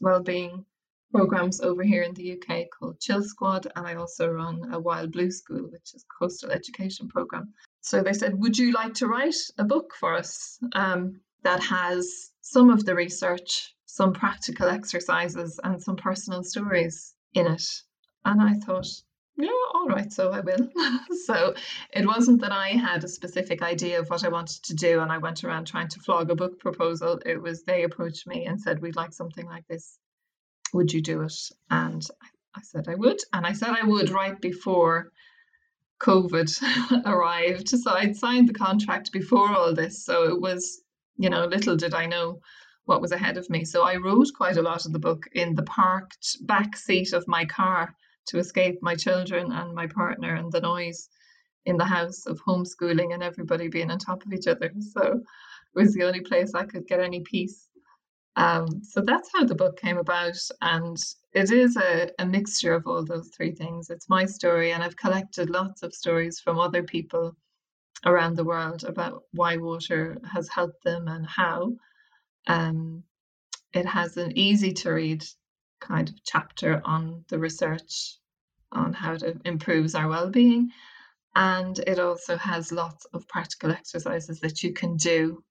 well-being 0.00 0.66
programs 1.12 1.60
over 1.60 1.82
here 1.82 2.02
in 2.02 2.14
the 2.14 2.32
UK 2.32 2.66
called 2.70 2.98
Chill 2.98 3.22
Squad, 3.22 3.66
and 3.76 3.86
I 3.86 3.94
also 3.94 4.28
run 4.28 4.72
a 4.72 4.80
Wild 4.80 5.12
Blue 5.12 5.30
School, 5.30 5.68
which 5.70 5.94
is 5.94 6.04
a 6.04 6.18
coastal 6.18 6.50
education 6.50 7.08
program. 7.08 7.52
So 7.82 8.02
they 8.02 8.14
said, 8.14 8.38
Would 8.40 8.56
you 8.58 8.72
like 8.72 8.94
to 8.94 9.06
write 9.06 9.36
a 9.58 9.64
book 9.64 9.92
for 10.00 10.14
us 10.14 10.58
um, 10.72 11.20
that 11.42 11.62
has 11.62 12.30
some 12.40 12.70
of 12.70 12.84
the 12.84 12.94
research, 12.94 13.74
some 13.84 14.12
practical 14.12 14.68
exercises, 14.68 15.60
and 15.62 15.82
some 15.82 15.96
personal 15.96 16.42
stories 16.42 17.14
in 17.34 17.46
it? 17.46 17.64
And 18.24 18.40
I 18.40 18.54
thought, 18.54 18.88
yeah, 19.36 19.48
all 19.74 19.86
right, 19.86 20.12
so 20.12 20.30
I 20.30 20.40
will. 20.40 20.68
so 21.26 21.54
it 21.92 22.06
wasn't 22.06 22.40
that 22.42 22.52
I 22.52 22.68
had 22.68 23.04
a 23.04 23.08
specific 23.08 23.62
idea 23.62 24.00
of 24.00 24.08
what 24.08 24.24
I 24.24 24.28
wanted 24.28 24.62
to 24.64 24.74
do 24.74 25.00
and 25.00 25.10
I 25.10 25.18
went 25.18 25.44
around 25.44 25.66
trying 25.66 25.88
to 25.88 26.00
flog 26.00 26.30
a 26.30 26.34
book 26.34 26.58
proposal. 26.58 27.20
It 27.24 27.40
was 27.40 27.62
they 27.62 27.84
approached 27.84 28.26
me 28.26 28.46
and 28.46 28.60
said, 28.60 28.80
We'd 28.80 28.96
like 28.96 29.12
something 29.12 29.46
like 29.46 29.66
this 29.68 29.98
would 30.72 30.92
you 30.92 31.02
do 31.02 31.22
it? 31.22 31.34
And 31.70 32.06
I 32.54 32.60
said 32.62 32.88
I 32.88 32.94
would. 32.94 33.18
And 33.32 33.46
I 33.46 33.52
said 33.52 33.70
I 33.70 33.86
would 33.86 34.10
right 34.10 34.40
before 34.40 35.12
COVID 36.00 37.04
arrived. 37.06 37.68
So 37.68 37.92
I'd 37.92 38.16
signed 38.16 38.48
the 38.48 38.54
contract 38.54 39.12
before 39.12 39.50
all 39.50 39.74
this. 39.74 40.04
So 40.04 40.24
it 40.24 40.40
was, 40.40 40.82
you 41.16 41.30
know, 41.30 41.46
little 41.46 41.76
did 41.76 41.94
I 41.94 42.06
know 42.06 42.40
what 42.84 43.00
was 43.00 43.12
ahead 43.12 43.36
of 43.36 43.48
me. 43.48 43.64
So 43.64 43.82
I 43.82 43.96
wrote 43.96 44.28
quite 44.36 44.56
a 44.56 44.62
lot 44.62 44.86
of 44.86 44.92
the 44.92 44.98
book 44.98 45.24
in 45.32 45.54
the 45.54 45.62
parked 45.62 46.38
back 46.46 46.76
seat 46.76 47.12
of 47.12 47.28
my 47.28 47.44
car 47.44 47.94
to 48.26 48.38
escape 48.38 48.78
my 48.82 48.94
children 48.94 49.52
and 49.52 49.74
my 49.74 49.86
partner 49.86 50.34
and 50.34 50.50
the 50.52 50.60
noise 50.60 51.08
in 51.64 51.76
the 51.76 51.84
house 51.84 52.26
of 52.26 52.40
homeschooling 52.40 53.14
and 53.14 53.22
everybody 53.22 53.68
being 53.68 53.90
on 53.90 53.98
top 53.98 54.24
of 54.24 54.32
each 54.32 54.46
other. 54.46 54.72
So 54.80 55.20
it 55.74 55.78
was 55.80 55.94
the 55.94 56.04
only 56.04 56.20
place 56.20 56.54
I 56.54 56.64
could 56.64 56.86
get 56.86 57.00
any 57.00 57.20
peace. 57.20 57.68
Um, 58.36 58.82
so 58.82 59.00
that's 59.00 59.30
how 59.34 59.44
the 59.44 59.54
book 59.54 59.78
came 59.78 59.98
about. 59.98 60.36
And 60.60 60.96
it 61.32 61.50
is 61.50 61.76
a, 61.76 62.10
a 62.18 62.26
mixture 62.26 62.74
of 62.74 62.86
all 62.86 63.04
those 63.04 63.30
three 63.36 63.52
things. 63.52 63.90
It's 63.90 64.08
my 64.08 64.24
story, 64.24 64.72
and 64.72 64.82
I've 64.82 64.96
collected 64.96 65.50
lots 65.50 65.82
of 65.82 65.94
stories 65.94 66.40
from 66.40 66.58
other 66.58 66.82
people 66.82 67.36
around 68.04 68.36
the 68.36 68.44
world 68.44 68.84
about 68.84 69.22
why 69.32 69.56
water 69.56 70.18
has 70.30 70.48
helped 70.48 70.82
them 70.84 71.08
and 71.08 71.26
how. 71.26 71.72
Um, 72.46 73.04
it 73.72 73.86
has 73.86 74.16
an 74.16 74.36
easy 74.36 74.72
to 74.72 74.92
read 74.92 75.24
kind 75.82 76.08
of 76.08 76.14
chapter 76.24 76.80
on 76.84 77.24
the 77.28 77.38
research 77.38 78.16
on 78.70 78.92
how 78.92 79.12
it 79.12 79.36
improves 79.44 79.94
our 79.94 80.08
well-being 80.08 80.70
and 81.34 81.78
it 81.80 81.98
also 81.98 82.36
has 82.36 82.72
lots 82.72 83.06
of 83.06 83.26
practical 83.28 83.70
exercises 83.70 84.40
that 84.40 84.62
you 84.62 84.72
can 84.72 84.96
do 84.96 85.42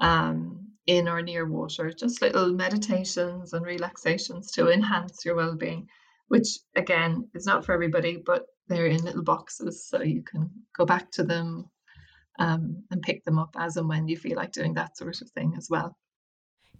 um, 0.00 0.68
in 0.86 1.08
or 1.08 1.22
near 1.22 1.46
water, 1.46 1.90
just 1.90 2.20
little 2.20 2.52
meditations 2.52 3.52
and 3.52 3.64
relaxations 3.64 4.52
to 4.52 4.70
enhance 4.70 5.24
your 5.24 5.34
well 5.34 5.56
being, 5.56 5.88
which 6.28 6.58
again 6.76 7.28
is 7.34 7.46
not 7.46 7.64
for 7.64 7.72
everybody, 7.72 8.22
but 8.24 8.44
they're 8.68 8.86
in 8.86 9.04
little 9.04 9.22
boxes 9.22 9.88
so 9.88 10.02
you 10.02 10.22
can 10.22 10.50
go 10.76 10.84
back 10.84 11.10
to 11.12 11.22
them 11.22 11.70
um, 12.38 12.82
and 12.90 13.00
pick 13.02 13.24
them 13.24 13.38
up 13.38 13.54
as 13.58 13.76
and 13.76 13.88
when 13.88 14.08
you 14.08 14.16
feel 14.16 14.36
like 14.36 14.52
doing 14.52 14.74
that 14.74 14.96
sort 14.98 15.20
of 15.22 15.30
thing 15.30 15.54
as 15.56 15.68
well. 15.70 15.96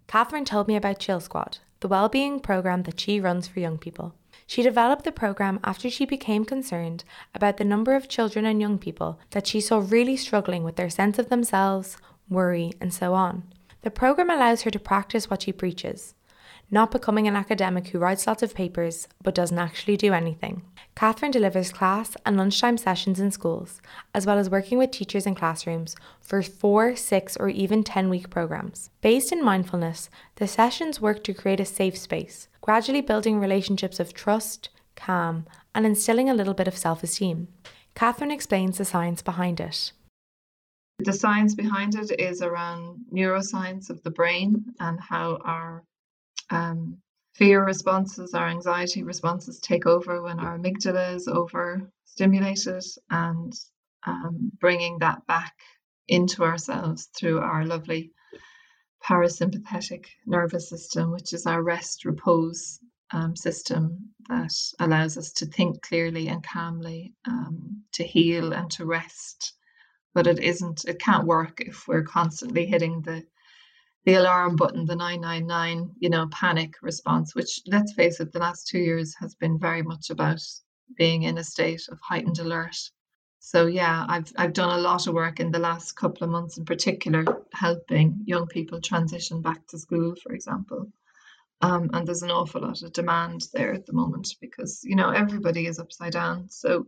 Catherine 0.05 0.45
told 0.45 0.67
me 0.67 0.75
about 0.75 0.99
Chill 0.99 1.19
Squad, 1.19 1.57
the 1.79 1.87
well-being 1.87 2.39
program 2.39 2.83
that 2.83 2.99
she 2.99 3.19
runs 3.19 3.47
for 3.47 3.59
young 3.59 3.77
people. 3.77 4.15
She 4.45 4.63
developed 4.63 5.03
the 5.03 5.11
program 5.11 5.59
after 5.63 5.89
she 5.89 6.05
became 6.05 6.45
concerned 6.45 7.03
about 7.35 7.57
the 7.57 7.65
number 7.65 7.95
of 7.95 8.07
children 8.07 8.45
and 8.45 8.61
young 8.61 8.77
people 8.77 9.19
that 9.31 9.45
she 9.45 9.59
saw 9.59 9.83
really 9.85 10.15
struggling 10.15 10.63
with 10.63 10.77
their 10.77 10.89
sense 10.89 11.19
of 11.19 11.29
themselves, 11.29 11.97
worry, 12.29 12.71
and 12.79 12.93
so 12.93 13.13
on. 13.13 13.43
The 13.81 13.91
program 13.91 14.29
allows 14.29 14.61
her 14.61 14.71
to 14.71 14.79
practice 14.79 15.29
what 15.29 15.43
she 15.43 15.51
preaches, 15.51 16.15
not 16.69 16.91
becoming 16.91 17.27
an 17.27 17.35
academic 17.35 17.87
who 17.87 17.99
writes 17.99 18.27
lots 18.27 18.43
of 18.43 18.53
papers 18.53 19.07
but 19.23 19.35
doesn't 19.35 19.57
actually 19.57 19.97
do 19.97 20.13
anything. 20.13 20.63
Catherine 20.95 21.31
delivers 21.31 21.71
class 21.71 22.17
and 22.25 22.37
lunchtime 22.37 22.77
sessions 22.77 23.19
in 23.19 23.31
schools, 23.31 23.81
as 24.13 24.25
well 24.25 24.37
as 24.37 24.49
working 24.49 24.77
with 24.77 24.91
teachers 24.91 25.25
in 25.25 25.35
classrooms 25.35 25.95
for 26.19 26.41
four, 26.41 26.95
six, 26.95 27.37
or 27.37 27.49
even 27.49 27.83
10 27.83 28.09
week 28.09 28.29
programs. 28.29 28.89
Based 29.01 29.31
in 29.31 29.45
mindfulness, 29.45 30.09
the 30.35 30.47
sessions 30.47 30.99
work 30.99 31.23
to 31.23 31.33
create 31.33 31.59
a 31.59 31.65
safe 31.65 31.97
space, 31.97 32.47
gradually 32.61 33.01
building 33.01 33.39
relationships 33.39 33.99
of 33.99 34.13
trust, 34.13 34.69
calm, 34.95 35.45
and 35.75 35.85
instilling 35.85 36.29
a 36.29 36.33
little 36.33 36.55
bit 36.55 36.67
of 36.67 36.77
self 36.77 37.03
esteem. 37.03 37.47
Catherine 37.95 38.31
explains 38.31 38.77
the 38.77 38.85
science 38.85 39.21
behind 39.21 39.59
it. 39.59 39.91
The 40.99 41.13
science 41.13 41.53
behind 41.53 41.93
it 41.93 42.19
is 42.19 42.41
around 42.41 43.05
neuroscience 43.13 43.91
of 43.91 44.01
the 44.01 44.09
brain 44.09 44.65
and 44.79 44.99
how 44.99 45.37
our 45.45 45.83
um, 46.49 46.97
fear 47.35 47.63
responses, 47.63 48.33
our 48.33 48.47
anxiety 48.47 49.03
responses 49.03 49.59
take 49.59 49.85
over 49.85 50.21
when 50.23 50.39
our 50.39 50.57
amygdala 50.57 51.15
is 51.15 51.27
overstimulated 51.27 52.83
and 53.09 53.53
um, 54.05 54.51
bringing 54.59 54.97
that 54.99 55.25
back 55.27 55.53
into 56.07 56.43
ourselves 56.43 57.09
through 57.15 57.39
our 57.39 57.65
lovely 57.65 58.11
parasympathetic 59.03 60.05
nervous 60.25 60.69
system, 60.69 61.11
which 61.11 61.33
is 61.33 61.45
our 61.45 61.61
rest 61.61 62.05
repose 62.05 62.79
um, 63.11 63.35
system 63.35 64.09
that 64.27 64.53
allows 64.79 65.17
us 65.17 65.31
to 65.31 65.45
think 65.45 65.81
clearly 65.81 66.27
and 66.27 66.43
calmly, 66.43 67.13
um, 67.25 67.83
to 67.93 68.03
heal 68.03 68.53
and 68.53 68.69
to 68.71 68.85
rest. 68.85 69.53
But 70.13 70.27
it 70.27 70.39
isn't 70.39 70.85
it 70.85 70.99
can't 70.99 71.27
work 71.27 71.61
if 71.61 71.87
we're 71.87 72.03
constantly 72.03 72.65
hitting 72.65 73.01
the 73.01 73.23
the 74.07 74.15
alarm 74.15 74.55
button 74.55 74.85
the 74.85 74.95
999 74.95 75.91
you 75.99 76.09
know 76.09 76.27
panic 76.31 76.75
response 76.81 77.35
which 77.35 77.59
let's 77.67 77.91
face 77.91 78.21
it 78.21 78.31
the 78.31 78.39
last 78.39 78.65
two 78.65 78.79
years 78.79 79.13
has 79.19 79.35
been 79.35 79.59
very 79.59 79.81
much 79.81 80.09
about 80.09 80.41
being 80.95 81.23
in 81.23 81.37
a 81.37 81.43
state 81.43 81.81
of 81.91 81.99
heightened 81.99 82.39
alert. 82.39 82.77
So 83.39 83.65
yeah 83.65 84.05
i've 84.07 84.31
i've 84.37 84.53
done 84.53 84.79
a 84.79 84.81
lot 84.81 85.07
of 85.07 85.13
work 85.13 85.41
in 85.41 85.51
the 85.51 85.59
last 85.59 85.91
couple 85.97 86.23
of 86.23 86.29
months 86.29 86.57
in 86.57 86.63
particular 86.63 87.25
helping 87.51 88.21
young 88.25 88.47
people 88.47 88.79
transition 88.79 89.41
back 89.41 89.67
to 89.67 89.77
school 89.77 90.15
for 90.23 90.31
example. 90.31 90.89
Um, 91.59 91.89
and 91.91 92.07
there's 92.07 92.23
an 92.23 92.31
awful 92.31 92.61
lot 92.61 92.83
of 92.83 92.93
demand 92.93 93.41
there 93.53 93.73
at 93.73 93.85
the 93.87 93.93
moment 93.93 94.29
because 94.39 94.79
you 94.85 94.95
know 94.95 95.09
everybody 95.09 95.65
is 95.67 95.79
upside 95.79 96.13
down. 96.13 96.49
So 96.49 96.85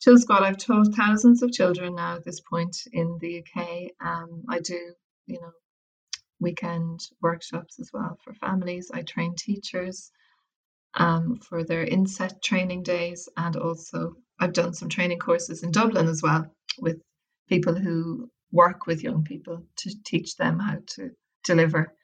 Chill 0.00 0.18
Squad, 0.18 0.42
I've 0.42 0.56
taught 0.56 0.96
thousands 0.96 1.44
of 1.44 1.52
children 1.52 1.94
now 1.94 2.16
at 2.16 2.24
this 2.24 2.40
point 2.40 2.76
in 2.92 3.18
the 3.20 3.44
UK. 3.44 3.90
Um, 4.00 4.44
I 4.48 4.58
do, 4.58 4.80
you 5.26 5.38
know, 5.40 5.52
weekend 6.40 7.00
workshops 7.20 7.78
as 7.78 7.90
well 7.92 8.18
for 8.24 8.34
families. 8.34 8.90
I 8.92 9.02
train 9.02 9.34
teachers 9.36 10.10
um, 10.94 11.36
for 11.36 11.64
their 11.64 11.84
inset 11.84 12.42
training 12.42 12.82
days, 12.82 13.28
and 13.36 13.56
also 13.56 14.16
I've 14.38 14.52
done 14.52 14.74
some 14.74 14.88
training 14.88 15.18
courses 15.18 15.62
in 15.62 15.70
Dublin 15.70 16.08
as 16.08 16.22
well 16.22 16.52
with 16.78 17.00
people 17.48 17.74
who 17.74 18.30
work 18.52 18.86
with 18.86 19.02
young 19.02 19.22
people 19.22 19.62
to 19.76 19.90
teach 20.04 20.36
them 20.36 20.58
how 20.58 20.78
to 20.86 21.10
deliver 21.44 21.94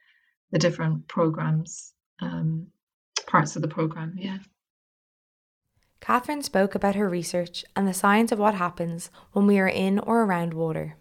the 0.53 0.59
different 0.59 1.09
programs, 1.09 1.93
um, 2.21 2.69
parts 3.27 3.57
of 3.57 3.63
the 3.63 3.69
program. 3.69 4.15
Yeah. 4.17 4.39
Catherine 6.01 6.43
spoke 6.43 6.75
about 6.75 6.95
her 6.95 7.09
research 7.09 7.65
and 7.75 7.89
the 7.89 7.95
science 7.95 8.31
of 8.31 8.39
what 8.39 8.55
happens 8.55 9.11
when 9.33 9.47
we 9.47 9.59
are 9.59 9.69
in 9.69 9.99
or 9.99 10.23
around 10.23 10.55
water. 10.55 10.97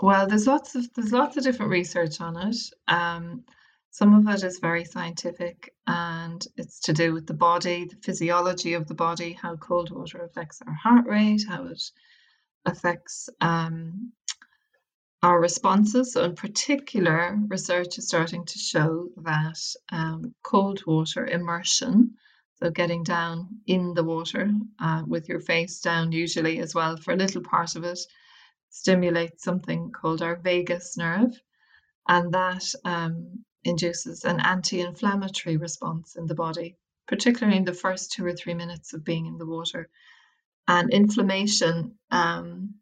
Well, 0.00 0.26
there's 0.26 0.46
lots 0.46 0.74
of 0.74 0.92
there's 0.94 1.12
lots 1.12 1.36
of 1.36 1.44
different 1.44 1.72
research 1.72 2.20
on 2.20 2.36
it. 2.48 2.56
Um, 2.88 3.44
some 3.90 4.14
of 4.14 4.32
it 4.34 4.44
is 4.44 4.58
very 4.58 4.84
scientific 4.84 5.74
and 5.86 6.46
it's 6.56 6.80
to 6.80 6.92
do 6.92 7.12
with 7.12 7.26
the 7.26 7.34
body, 7.34 7.84
the 7.84 7.96
physiology 7.96 8.74
of 8.74 8.86
the 8.86 8.94
body, 8.94 9.32
how 9.32 9.56
cold 9.56 9.90
water 9.90 10.24
affects 10.24 10.62
our 10.66 10.72
heart 10.72 11.06
rate, 11.06 11.44
how 11.48 11.66
it 11.66 11.82
affects 12.64 13.28
um, 13.40 14.12
our 15.22 15.40
responses. 15.40 16.12
So, 16.12 16.24
in 16.24 16.34
particular, 16.34 17.38
research 17.48 17.98
is 17.98 18.08
starting 18.08 18.44
to 18.46 18.58
show 18.58 19.08
that 19.18 19.58
um, 19.90 20.34
cold 20.42 20.82
water 20.86 21.26
immersion 21.26 22.14
so 22.62 22.70
getting 22.70 23.02
down 23.02 23.48
in 23.66 23.94
the 23.94 24.04
water 24.04 24.50
uh, 24.78 25.02
with 25.06 25.28
your 25.28 25.40
face 25.40 25.80
down, 25.80 26.12
usually 26.12 26.58
as 26.58 26.74
well, 26.74 26.96
for 26.98 27.12
a 27.12 27.16
little 27.16 27.42
part 27.42 27.74
of 27.74 27.84
it, 27.84 27.98
stimulates 28.70 29.44
something 29.44 29.92
called 29.92 30.22
our 30.22 30.36
vagus 30.36 30.96
nerve, 30.96 31.38
and 32.08 32.32
that 32.32 32.64
um, 32.84 33.44
induces 33.64 34.24
an 34.24 34.40
anti-inflammatory 34.40 35.56
response 35.56 36.16
in 36.16 36.26
the 36.26 36.34
body, 36.34 36.76
particularly 37.06 37.58
in 37.58 37.64
the 37.64 37.74
first 37.74 38.12
two 38.12 38.24
or 38.24 38.32
three 38.32 38.54
minutes 38.54 38.94
of 38.94 39.04
being 39.04 39.26
in 39.26 39.38
the 39.38 39.46
water. 39.46 39.88
And 40.66 40.90
inflammation, 40.90 41.98
um, 42.10 42.76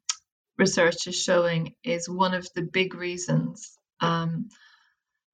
research 0.59 1.07
is 1.07 1.21
showing, 1.21 1.75
is 1.83 2.09
one 2.09 2.35
of 2.35 2.49
the 2.55 2.63
big 2.63 2.95
reasons 2.95 3.79
um, 4.01 4.49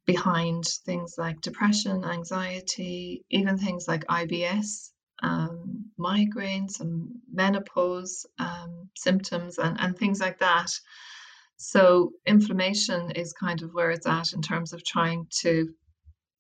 behind 0.07 0.65
things 0.85 1.15
like 1.19 1.41
depression, 1.41 2.05
anxiety, 2.05 3.25
even 3.31 3.59
things 3.59 3.89
like 3.89 4.07
IBS, 4.07 4.91
um, 5.25 5.87
migraines, 5.99 6.81
and 6.81 7.09
menopause 7.33 8.27
um, 8.39 8.91
symptoms, 8.95 9.59
and, 9.59 9.81
and 9.81 9.97
things 9.97 10.21
like 10.21 10.39
that. 10.41 10.71
So, 11.57 12.13
inflammation 12.27 13.13
is 13.13 13.33
kind 13.33 13.63
of 13.63 13.73
where 13.73 13.91
it's 13.91 14.07
at 14.07 14.35
in 14.35 14.43
terms 14.43 14.73
of 14.75 14.85
trying 14.85 15.27
to, 15.41 15.73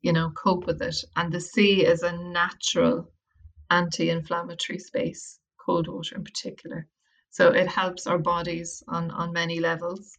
you 0.02 0.12
know, 0.12 0.30
cope 0.30 0.66
with 0.66 0.82
it. 0.82 0.96
And 1.16 1.32
the 1.32 1.40
sea 1.40 1.86
is 1.86 2.02
a 2.02 2.12
natural 2.12 3.10
anti 3.70 4.10
inflammatory 4.10 4.78
space, 4.78 5.38
cold 5.64 5.88
water 5.88 6.16
in 6.16 6.24
particular. 6.24 6.86
So, 7.30 7.52
it 7.52 7.68
helps 7.68 8.06
our 8.06 8.18
bodies 8.18 8.82
on, 8.86 9.10
on 9.10 9.32
many 9.32 9.60
levels. 9.60 10.18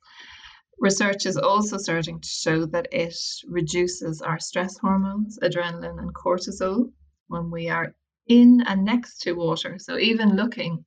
Research 0.79 1.25
is 1.27 1.37
also 1.37 1.77
starting 1.77 2.19
to 2.19 2.27
show 2.27 2.65
that 2.65 2.87
it 2.91 3.15
reduces 3.47 4.21
our 4.21 4.39
stress 4.39 4.77
hormones, 4.77 5.37
adrenaline 5.43 5.99
and 5.99 6.13
cortisol, 6.13 6.91
when 7.27 7.51
we 7.51 7.69
are 7.69 7.95
in 8.27 8.61
and 8.65 8.85
next 8.85 9.19
to 9.21 9.33
water. 9.33 9.77
So 9.79 9.97
even 9.97 10.35
looking 10.35 10.85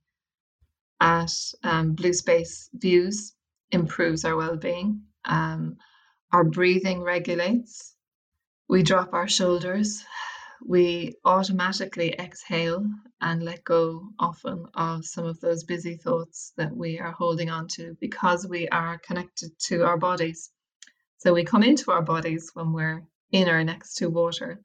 at 1.01 1.33
um, 1.63 1.95
blue 1.95 2.13
space 2.13 2.69
views 2.75 3.35
improves 3.71 4.25
our 4.25 4.37
well-being. 4.37 5.03
Um, 5.25 5.77
our 6.33 6.45
breathing 6.45 7.03
regulates. 7.03 7.95
We 8.69 8.83
drop 8.83 9.15
our 9.15 9.29
shoulders 9.29 10.05
we 10.67 11.15
automatically 11.25 12.13
exhale 12.19 12.85
and 13.21 13.43
let 13.43 13.65
go 13.65 14.09
often 14.19 14.67
of 14.75 15.05
some 15.05 15.25
of 15.25 15.41
those 15.41 15.65
busy 15.65 15.97
thoughts 15.97 16.53
that 16.57 16.77
we 16.77 16.99
are 16.99 17.13
holding 17.13 17.49
on 17.51 17.69
to 17.69 17.97
because 18.01 18.47
we 18.47 18.69
are 18.69 18.99
connected 18.99 19.51
to 19.59 19.85
our 19.85 19.97
bodies. 19.97 20.51
So 21.19 21.33
we 21.33 21.45
come 21.45 21.63
into 21.63 21.91
our 21.91 22.03
bodies 22.03 22.51
when 22.55 22.73
we're 22.73 23.03
in 23.31 23.49
or 23.49 23.63
next 23.65 23.95
to 23.97 24.09
water 24.09 24.61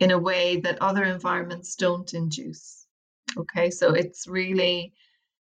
in 0.00 0.10
a 0.10 0.18
way 0.18 0.60
that 0.60 0.82
other 0.82 1.04
environments 1.04 1.76
don't 1.76 2.14
induce. 2.14 2.86
Okay, 3.36 3.70
so 3.70 3.94
it's 3.94 4.26
really 4.26 4.92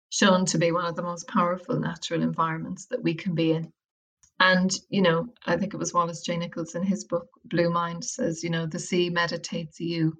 shown 0.10 0.46
to 0.46 0.58
be 0.58 0.72
one 0.72 0.86
of 0.86 0.96
the 0.96 1.04
most 1.04 1.28
powerful 1.28 1.80
natural 1.80 2.22
environments 2.22 2.86
that 2.88 3.02
we 3.02 3.14
can 3.14 3.34
be 3.34 3.52
in. 3.52 3.72
And, 4.40 4.72
you 4.90 5.02
know, 5.02 5.28
I 5.46 5.56
think 5.58 5.74
it 5.74 5.78
was 5.78 5.94
Wallace 5.94 6.22
J. 6.22 6.38
Nichols 6.38 6.76
in 6.76 6.84
his 6.84 7.06
book, 7.06 7.28
Blue 7.46 7.70
Mind, 7.70 8.04
says, 8.04 8.44
you 8.44 8.50
know, 8.50 8.66
the 8.66 8.80
sea 8.80 9.10
meditates 9.10 9.80
you. 9.80 10.18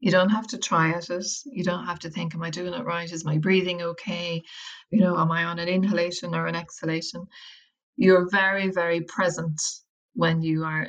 You 0.00 0.10
don't 0.10 0.30
have 0.30 0.48
to 0.48 0.58
try 0.58 0.90
at 0.90 1.10
it. 1.10 1.26
You 1.44 1.62
don't 1.62 1.86
have 1.86 2.00
to 2.00 2.10
think, 2.10 2.34
am 2.34 2.42
I 2.42 2.50
doing 2.50 2.72
it 2.74 2.84
right? 2.84 3.12
Is 3.12 3.24
my 3.24 3.38
breathing 3.38 3.82
okay? 3.82 4.42
You 4.90 5.00
know, 5.00 5.16
am 5.16 5.30
I 5.30 5.44
on 5.44 5.58
an 5.58 5.68
inhalation 5.68 6.34
or 6.34 6.46
an 6.46 6.56
exhalation? 6.56 7.26
You're 7.96 8.28
very, 8.28 8.70
very 8.70 9.02
present 9.02 9.60
when 10.14 10.42
you 10.42 10.64
are 10.64 10.88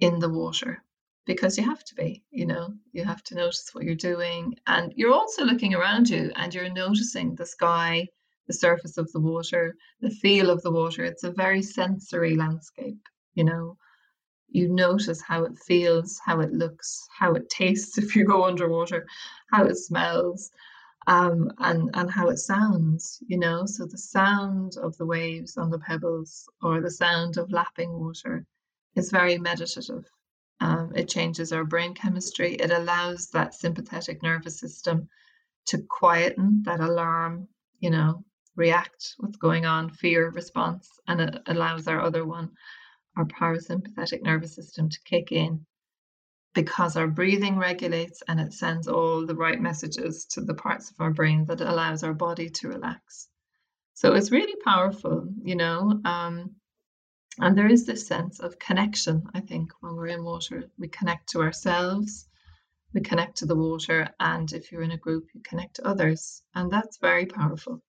in 0.00 0.20
the 0.20 0.30
water 0.30 0.82
because 1.26 1.56
you 1.56 1.64
have 1.64 1.82
to 1.84 1.94
be, 1.94 2.22
you 2.30 2.46
know, 2.46 2.74
you 2.92 3.04
have 3.04 3.22
to 3.24 3.34
notice 3.34 3.70
what 3.72 3.84
you're 3.84 3.94
doing. 3.94 4.54
And 4.66 4.92
you're 4.96 5.12
also 5.12 5.44
looking 5.44 5.74
around 5.74 6.08
you 6.08 6.30
and 6.36 6.52
you're 6.54 6.72
noticing 6.72 7.34
the 7.34 7.46
sky, 7.46 8.08
the 8.46 8.52
surface 8.52 8.98
of 8.98 9.10
the 9.12 9.20
water, 9.20 9.74
the 10.00 10.10
feel 10.10 10.50
of 10.50 10.62
the 10.62 10.70
water. 10.70 11.04
It's 11.04 11.24
a 11.24 11.30
very 11.30 11.62
sensory 11.62 12.36
landscape, 12.36 13.00
you 13.34 13.44
know. 13.44 13.78
You 14.48 14.68
notice 14.68 15.20
how 15.22 15.44
it 15.44 15.58
feels, 15.58 16.20
how 16.24 16.40
it 16.40 16.52
looks, 16.52 17.08
how 17.18 17.34
it 17.34 17.48
tastes 17.48 17.98
if 18.02 18.14
you 18.14 18.24
go 18.24 18.44
underwater, 18.44 19.06
how 19.50 19.64
it 19.64 19.76
smells, 19.76 20.50
um, 21.06 21.50
and, 21.58 21.90
and 21.94 22.10
how 22.10 22.28
it 22.28 22.38
sounds, 22.38 23.18
you 23.26 23.38
know. 23.38 23.64
So 23.66 23.86
the 23.86 23.98
sound 23.98 24.76
of 24.76 24.96
the 24.98 25.06
waves 25.06 25.56
on 25.56 25.70
the 25.70 25.78
pebbles 25.78 26.48
or 26.62 26.80
the 26.80 26.90
sound 26.90 27.38
of 27.38 27.50
lapping 27.50 27.98
water 27.98 28.44
is 28.94 29.10
very 29.10 29.38
meditative. 29.38 30.04
Um, 30.60 30.92
it 30.94 31.08
changes 31.08 31.52
our 31.52 31.64
brain 31.64 31.94
chemistry. 31.94 32.54
It 32.54 32.70
allows 32.70 33.28
that 33.30 33.54
sympathetic 33.54 34.22
nervous 34.22 34.58
system 34.58 35.08
to 35.66 35.78
quieten 35.78 36.62
that 36.64 36.80
alarm, 36.80 37.48
you 37.80 37.90
know, 37.90 38.24
react, 38.56 39.14
what's 39.18 39.36
going 39.36 39.66
on, 39.66 39.90
fear 39.90 40.30
response, 40.30 40.88
and 41.08 41.20
it 41.20 41.42
allows 41.46 41.88
our 41.88 42.00
other 42.00 42.24
one, 42.24 42.50
our 43.16 43.24
parasympathetic 43.24 44.22
nervous 44.22 44.54
system, 44.54 44.88
to 44.88 44.98
kick 45.04 45.32
in 45.32 45.66
because 46.54 46.96
our 46.96 47.08
breathing 47.08 47.58
regulates 47.58 48.22
and 48.28 48.40
it 48.40 48.52
sends 48.52 48.86
all 48.86 49.26
the 49.26 49.34
right 49.34 49.60
messages 49.60 50.24
to 50.26 50.40
the 50.40 50.54
parts 50.54 50.90
of 50.90 51.00
our 51.00 51.10
brain 51.10 51.44
that 51.46 51.60
allows 51.60 52.04
our 52.04 52.14
body 52.14 52.48
to 52.48 52.68
relax. 52.68 53.28
So 53.94 54.14
it's 54.14 54.30
really 54.30 54.56
powerful, 54.64 55.28
you 55.42 55.56
know. 55.56 56.00
Um, 56.04 56.56
and 57.40 57.56
there 57.56 57.68
is 57.68 57.84
this 57.84 58.06
sense 58.06 58.38
of 58.40 58.58
connection, 58.58 59.26
I 59.34 59.40
think, 59.40 59.72
when 59.80 59.96
we're 59.96 60.08
in 60.08 60.24
water. 60.24 60.70
We 60.78 60.88
connect 60.88 61.30
to 61.30 61.40
ourselves, 61.40 62.26
we 62.92 63.00
connect 63.00 63.38
to 63.38 63.46
the 63.46 63.56
water, 63.56 64.08
and 64.20 64.52
if 64.52 64.70
you're 64.70 64.82
in 64.82 64.92
a 64.92 64.96
group, 64.96 65.26
you 65.34 65.40
connect 65.42 65.76
to 65.76 65.86
others. 65.86 66.42
And 66.54 66.70
that's 66.70 66.98
very 66.98 67.26
powerful. 67.26 67.82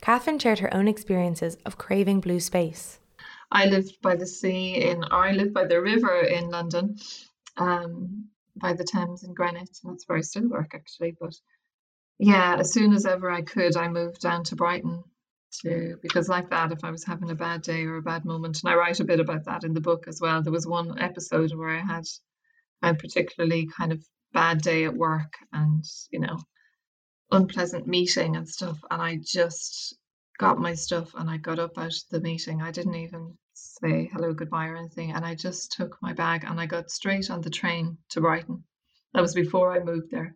Catherine 0.00 0.38
shared 0.38 0.58
her 0.58 0.72
own 0.74 0.88
experiences 0.88 1.56
of 1.64 1.78
craving 1.78 2.20
blue 2.20 2.40
space. 2.40 3.00
I 3.50 3.64
lived 3.64 4.00
by 4.02 4.14
the 4.16 4.26
sea 4.26 4.74
in, 4.74 5.04
or 5.04 5.24
I 5.24 5.32
lived 5.32 5.54
by 5.54 5.66
the 5.66 5.80
river 5.80 6.20
in 6.20 6.50
London, 6.50 6.96
um, 7.56 8.28
by 8.56 8.74
the 8.74 8.84
Thames 8.84 9.24
in 9.24 9.32
Greenwich, 9.32 9.80
and 9.82 9.92
that's 9.92 10.06
where 10.06 10.18
I 10.18 10.20
still 10.20 10.48
work 10.48 10.72
actually. 10.74 11.16
But 11.18 11.34
yeah, 12.18 12.56
as 12.58 12.72
soon 12.72 12.92
as 12.92 13.06
ever 13.06 13.30
I 13.30 13.42
could, 13.42 13.76
I 13.76 13.88
moved 13.88 14.20
down 14.20 14.44
to 14.44 14.56
Brighton 14.56 15.02
to 15.62 15.96
because 16.02 16.28
like 16.28 16.50
that, 16.50 16.72
if 16.72 16.84
I 16.84 16.90
was 16.90 17.04
having 17.04 17.30
a 17.30 17.34
bad 17.34 17.62
day 17.62 17.84
or 17.84 17.96
a 17.96 18.02
bad 18.02 18.24
moment, 18.24 18.60
and 18.62 18.72
I 18.72 18.76
write 18.76 19.00
a 19.00 19.04
bit 19.04 19.20
about 19.20 19.44
that 19.44 19.64
in 19.64 19.74
the 19.74 19.80
book 19.80 20.06
as 20.08 20.20
well. 20.20 20.42
There 20.42 20.52
was 20.52 20.66
one 20.66 20.98
episode 21.00 21.54
where 21.54 21.76
I 21.76 21.80
had 21.80 22.04
a 22.82 22.94
particularly 22.94 23.66
kind 23.66 23.92
of 23.92 24.04
bad 24.32 24.62
day 24.62 24.84
at 24.84 24.94
work, 24.94 25.34
and 25.52 25.84
you 26.10 26.20
know, 26.20 26.38
unpleasant 27.30 27.86
meeting 27.86 28.36
and 28.36 28.48
stuff. 28.48 28.78
And 28.90 29.02
I 29.02 29.18
just 29.22 29.96
got 30.38 30.58
my 30.58 30.74
stuff 30.74 31.14
and 31.14 31.28
I 31.28 31.36
got 31.36 31.58
up 31.58 31.76
out 31.76 31.92
of 31.92 32.02
the 32.10 32.20
meeting. 32.20 32.62
I 32.62 32.70
didn't 32.70 32.94
even 32.94 33.36
say 33.54 34.08
hello, 34.12 34.32
goodbye, 34.32 34.68
or 34.68 34.76
anything. 34.76 35.12
And 35.12 35.24
I 35.24 35.34
just 35.34 35.72
took 35.72 35.98
my 36.00 36.12
bag 36.12 36.44
and 36.44 36.60
I 36.60 36.66
got 36.66 36.90
straight 36.90 37.30
on 37.30 37.40
the 37.40 37.50
train 37.50 37.98
to 38.10 38.20
Brighton. 38.20 38.64
That 39.14 39.20
was 39.20 39.34
before 39.34 39.72
I 39.72 39.80
moved 39.80 40.10
there. 40.10 40.34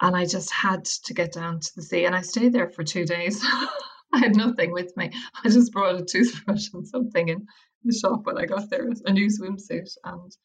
And 0.00 0.16
I 0.16 0.24
just 0.24 0.50
had 0.50 0.84
to 1.04 1.14
get 1.14 1.32
down 1.32 1.60
to 1.60 1.70
the 1.76 1.82
sea. 1.82 2.04
And 2.06 2.14
I 2.14 2.22
stayed 2.22 2.52
there 2.52 2.70
for 2.70 2.82
two 2.82 3.04
days. 3.04 3.44
I 4.12 4.18
had 4.18 4.36
nothing 4.36 4.72
with 4.72 4.96
me. 4.96 5.10
I 5.44 5.48
just 5.48 5.72
brought 5.72 6.00
a 6.00 6.04
toothbrush 6.04 6.68
and 6.72 6.86
something 6.86 7.28
in 7.28 7.46
the 7.84 7.96
shop 7.96 8.24
when 8.24 8.38
I 8.38 8.46
got 8.46 8.68
there, 8.70 8.88
a 9.06 9.12
new 9.12 9.28
swimsuit. 9.28 9.90
And, 10.04 10.36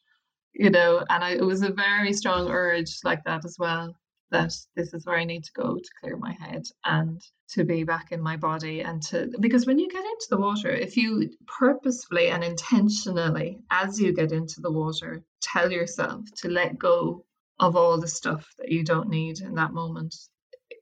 you 0.54 0.70
know, 0.70 1.04
and 1.10 1.24
I, 1.24 1.32
it 1.32 1.46
was 1.46 1.62
a 1.62 1.72
very 1.72 2.14
strong 2.14 2.50
urge 2.50 2.98
like 3.04 3.24
that 3.26 3.46
as 3.46 3.58
well 3.60 3.96
that 4.32 4.54
this 4.76 4.94
is 4.94 5.06
where 5.06 5.18
I 5.18 5.24
need 5.24 5.44
to 5.44 5.52
go 5.54 5.76
to 5.76 5.90
clear 6.02 6.18
my 6.18 6.34
head 6.34 6.64
and 6.84 7.22
to 7.50 7.64
be 7.64 7.84
back 7.84 8.12
in 8.12 8.22
my 8.22 8.38
body 8.38 8.82
and 8.82 9.02
to 9.04 9.30
because 9.40 9.66
when 9.66 9.80
you 9.80 9.88
get 9.90 10.04
into 10.04 10.28
the 10.30 10.38
water, 10.38 10.70
if 10.70 10.98
you 10.98 11.30
purposefully 11.48 12.30
and 12.30 12.44
intentionally, 12.44 13.60
as 13.70 14.00
you 14.00 14.14
get 14.14 14.32
into 14.32 14.62
the 14.62 14.72
water, 14.72 15.24
tell 15.42 15.72
yourself 15.72 16.22
to 16.38 16.50
let 16.50 16.78
go 16.78 17.24
of 17.60 17.76
all 17.76 18.00
the 18.00 18.08
stuff 18.08 18.48
that 18.58 18.72
you 18.72 18.84
don't 18.84 19.10
need 19.10 19.40
in 19.40 19.56
that 19.56 19.74
moment, 19.74 20.16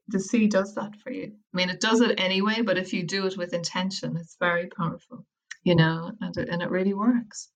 the 0.07 0.19
sea 0.19 0.47
does 0.47 0.75
that 0.75 0.95
for 1.01 1.11
you. 1.11 1.31
I 1.53 1.57
mean, 1.57 1.69
it 1.69 1.79
does 1.79 2.01
it 2.01 2.19
anyway, 2.19 2.61
but 2.61 2.77
if 2.77 2.93
you 2.93 3.03
do 3.03 3.25
it 3.25 3.37
with 3.37 3.53
intention, 3.53 4.17
it's 4.17 4.35
very 4.39 4.67
powerful, 4.67 5.25
you 5.63 5.75
know, 5.75 6.11
and 6.21 6.35
it, 6.37 6.49
and 6.49 6.61
it 6.61 6.69
really 6.69 6.93
works. 6.93 7.49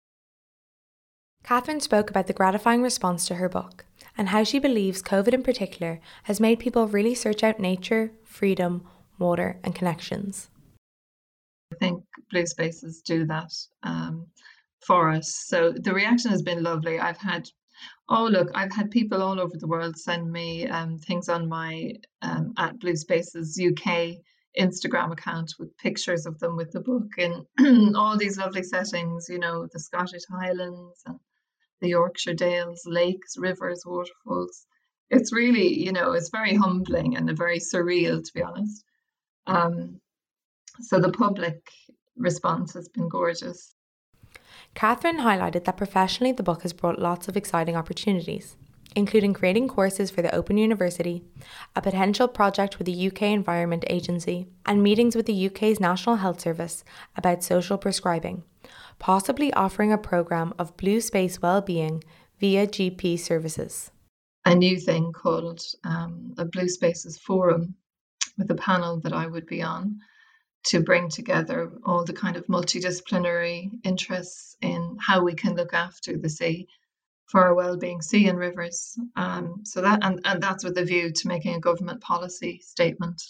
Catherine 1.43 1.79
spoke 1.79 2.09
about 2.09 2.27
the 2.27 2.33
gratifying 2.33 2.81
response 2.81 3.25
to 3.27 3.35
her 3.35 3.47
book 3.47 3.85
and 4.17 4.29
how 4.29 4.43
she 4.43 4.59
believes 4.59 5.01
COVID 5.01 5.33
in 5.33 5.43
particular 5.43 6.01
has 6.23 6.39
made 6.39 6.59
people 6.59 6.87
really 6.87 7.15
search 7.15 7.43
out 7.43 7.59
nature, 7.59 8.11
freedom, 8.25 8.85
water, 9.17 9.59
and 9.63 9.73
connections. 9.73 10.49
I 11.71 11.75
think 11.77 12.03
Blue 12.31 12.45
Spaces 12.45 13.01
do 13.01 13.25
that 13.25 13.51
um, 13.83 14.27
for 14.85 15.09
us. 15.09 15.43
So 15.47 15.71
the 15.71 15.93
reaction 15.93 16.31
has 16.31 16.41
been 16.41 16.63
lovely. 16.63 16.99
I've 16.99 17.17
had, 17.17 17.49
oh, 18.09 18.25
look, 18.25 18.49
I've 18.55 18.73
had 18.73 18.91
people 18.91 19.21
all 19.21 19.39
over 19.39 19.57
the 19.57 19.67
world 19.67 19.97
send 19.97 20.31
me 20.31 20.67
um, 20.67 20.97
things 20.97 21.29
on 21.29 21.49
my 21.49 21.93
um, 22.21 22.53
at 22.57 22.79
Blue 22.79 22.95
Spaces 22.95 23.59
UK 23.61 24.17
Instagram 24.59 25.11
account 25.11 25.53
with 25.59 25.77
pictures 25.77 26.25
of 26.25 26.39
them 26.39 26.55
with 26.55 26.71
the 26.71 26.79
book 26.79 27.07
in 27.17 27.45
all 27.95 28.17
these 28.17 28.37
lovely 28.37 28.63
settings, 28.63 29.27
you 29.29 29.39
know, 29.39 29.67
the 29.71 29.79
Scottish 29.79 30.23
Highlands 30.29 31.01
and 31.05 31.19
the 31.81 31.89
Yorkshire 31.89 32.33
Dales, 32.33 32.81
lakes, 32.85 33.35
rivers, 33.37 33.83
waterfalls. 33.85 34.65
It's 35.09 35.31
really, 35.31 35.79
you 35.79 35.91
know, 35.91 36.13
it's 36.13 36.29
very 36.29 36.55
humbling 36.55 37.15
and 37.15 37.37
very 37.37 37.59
surreal, 37.59 38.23
to 38.23 38.31
be 38.33 38.41
honest. 38.41 38.83
Um, 39.45 40.01
so 40.81 40.99
the 40.99 41.11
public 41.11 41.61
response 42.17 42.73
has 42.73 42.89
been 42.89 43.07
gorgeous. 43.09 43.73
Catherine 44.77 45.21
highlighted 45.21 45.63
that 45.63 45.75
professionally 45.75 46.31
the 46.31 46.43
book 46.43 46.61
has 46.61 46.71
brought 46.71 46.99
lots 46.99 47.27
of 47.27 47.35
exciting 47.35 47.75
opportunities. 47.75 48.55
including 48.95 49.33
creating 49.33 49.67
courses 49.67 50.09
for 50.09 50.21
the 50.21 50.33
Open 50.33 50.57
University, 50.57 51.23
a 51.75 51.81
potential 51.81 52.27
project 52.27 52.77
with 52.77 52.85
the 52.87 53.07
UK 53.07 53.23
Environment 53.23 53.83
Agency, 53.87 54.47
and 54.65 54.81
meetings 54.81 55.15
with 55.15 55.25
the 55.27 55.47
UK's 55.47 55.79
National 55.79 56.15
Health 56.15 56.39
Service 56.39 56.83
about 57.15 57.43
social 57.43 57.77
prescribing, 57.77 58.43
possibly 58.97 59.53
offering 59.53 59.91
a 59.91 59.97
programme 59.97 60.53
of 60.57 60.77
blue 60.77 61.01
space 61.01 61.41
well-being 61.41 62.03
via 62.39 62.65
GP 62.65 63.19
services. 63.19 63.91
A 64.45 64.55
new 64.55 64.79
thing 64.79 65.11
called 65.11 65.61
um, 65.83 66.33
a 66.37 66.45
Blue 66.45 66.69
Spaces 66.69 67.17
Forum 67.17 67.75
with 68.37 68.49
a 68.49 68.55
panel 68.55 68.99
that 69.01 69.13
I 69.13 69.27
would 69.27 69.45
be 69.45 69.61
on 69.61 69.99
to 70.65 70.81
bring 70.81 71.09
together 71.09 71.71
all 71.85 72.03
the 72.03 72.13
kind 72.13 72.35
of 72.35 72.45
multidisciplinary 72.47 73.69
interests 73.83 74.55
in 74.61 74.97
how 74.99 75.23
we 75.23 75.33
can 75.33 75.55
look 75.55 75.73
after 75.73 76.17
the 76.17 76.29
sea 76.29 76.67
for 77.27 77.43
our 77.43 77.55
well-being 77.55 78.01
sea 78.01 78.27
and 78.27 78.37
rivers. 78.37 78.97
Um, 79.15 79.61
so 79.63 79.81
that 79.81 80.03
and, 80.03 80.21
and 80.25 80.41
that's 80.41 80.63
with 80.63 80.77
a 80.77 80.85
view 80.85 81.11
to 81.11 81.27
making 81.27 81.55
a 81.55 81.59
government 81.59 82.01
policy 82.01 82.61
statement 82.63 83.21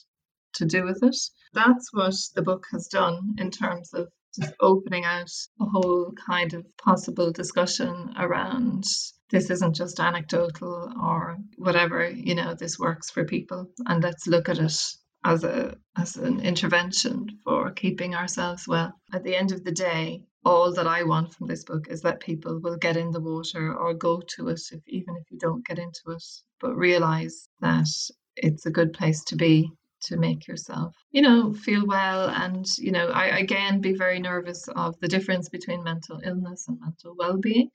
to 0.54 0.66
do 0.66 0.84
with 0.84 1.04
it. 1.04 1.18
That's 1.54 1.94
what 1.94 2.16
the 2.36 2.42
book 2.42 2.66
has 2.72 2.88
done 2.88 3.36
in 3.38 3.52
terms 3.52 3.94
of 3.94 4.08
just 4.40 4.54
opening 4.60 5.04
out 5.04 5.32
a 5.60 5.66
whole 5.66 6.14
kind 6.26 6.54
of 6.54 6.66
possible 6.78 7.32
discussion 7.32 8.14
around 8.18 8.84
this 9.30 9.50
isn't 9.50 9.76
just 9.76 10.00
anecdotal 10.00 10.94
or 11.02 11.38
whatever, 11.58 12.10
you 12.10 12.36
know, 12.36 12.54
this 12.54 12.80
works 12.80 13.10
for 13.10 13.26
people 13.26 13.70
and 13.86 14.02
let's 14.04 14.28
look 14.28 14.48
at 14.48 14.60
it 14.60 14.74
as 15.24 15.44
a 15.44 15.76
as 15.98 16.16
an 16.16 16.40
intervention 16.40 17.28
for 17.44 17.72
keeping 17.72 18.16
ourselves 18.16 18.68
well. 18.68 18.94
At 19.14 19.24
the 19.24 19.36
end 19.36 19.52
of 19.52 19.64
the 19.64 19.72
day, 19.72 20.24
all 20.46 20.74
that 20.74 20.88
I 20.88 21.04
want 21.04 21.34
from 21.34 21.48
this 21.48 21.64
book 21.64 21.88
is 21.90 22.02
that 22.02 22.20
people 22.20 22.60
will 22.60 22.78
get 22.78 22.98
in 22.98 23.12
the 23.12 23.20
water 23.20 23.76
or 23.76 23.94
go 23.94 24.22
to 24.36 24.50
it, 24.50 24.62
if, 24.72 24.82
even 24.88 25.16
if 25.18 25.32
you 25.32 25.38
don't 25.40 25.66
get 25.66 25.80
into 25.80 26.12
it, 26.12 26.24
but 26.62 26.76
realize 26.76 27.50
that 27.60 27.88
it's 28.36 28.66
a 28.66 28.72
good 28.72 28.94
place 28.94 29.24
to 29.26 29.36
be 29.36 29.72
to 30.04 30.16
make 30.16 30.48
yourself, 30.48 30.96
you 31.12 31.22
know, 31.22 31.54
feel 31.54 31.86
well. 31.86 32.30
And, 32.30 32.66
you 32.78 32.92
know, 32.92 33.10
I 33.10 33.40
again 33.40 33.82
be 33.82 33.94
very 33.94 34.20
nervous 34.20 34.68
of 34.70 34.96
the 35.00 35.08
difference 35.08 35.50
between 35.50 35.84
mental 35.84 36.22
illness 36.24 36.68
and 36.68 36.80
mental 36.80 37.16
well 37.18 37.38
being. 37.38 37.70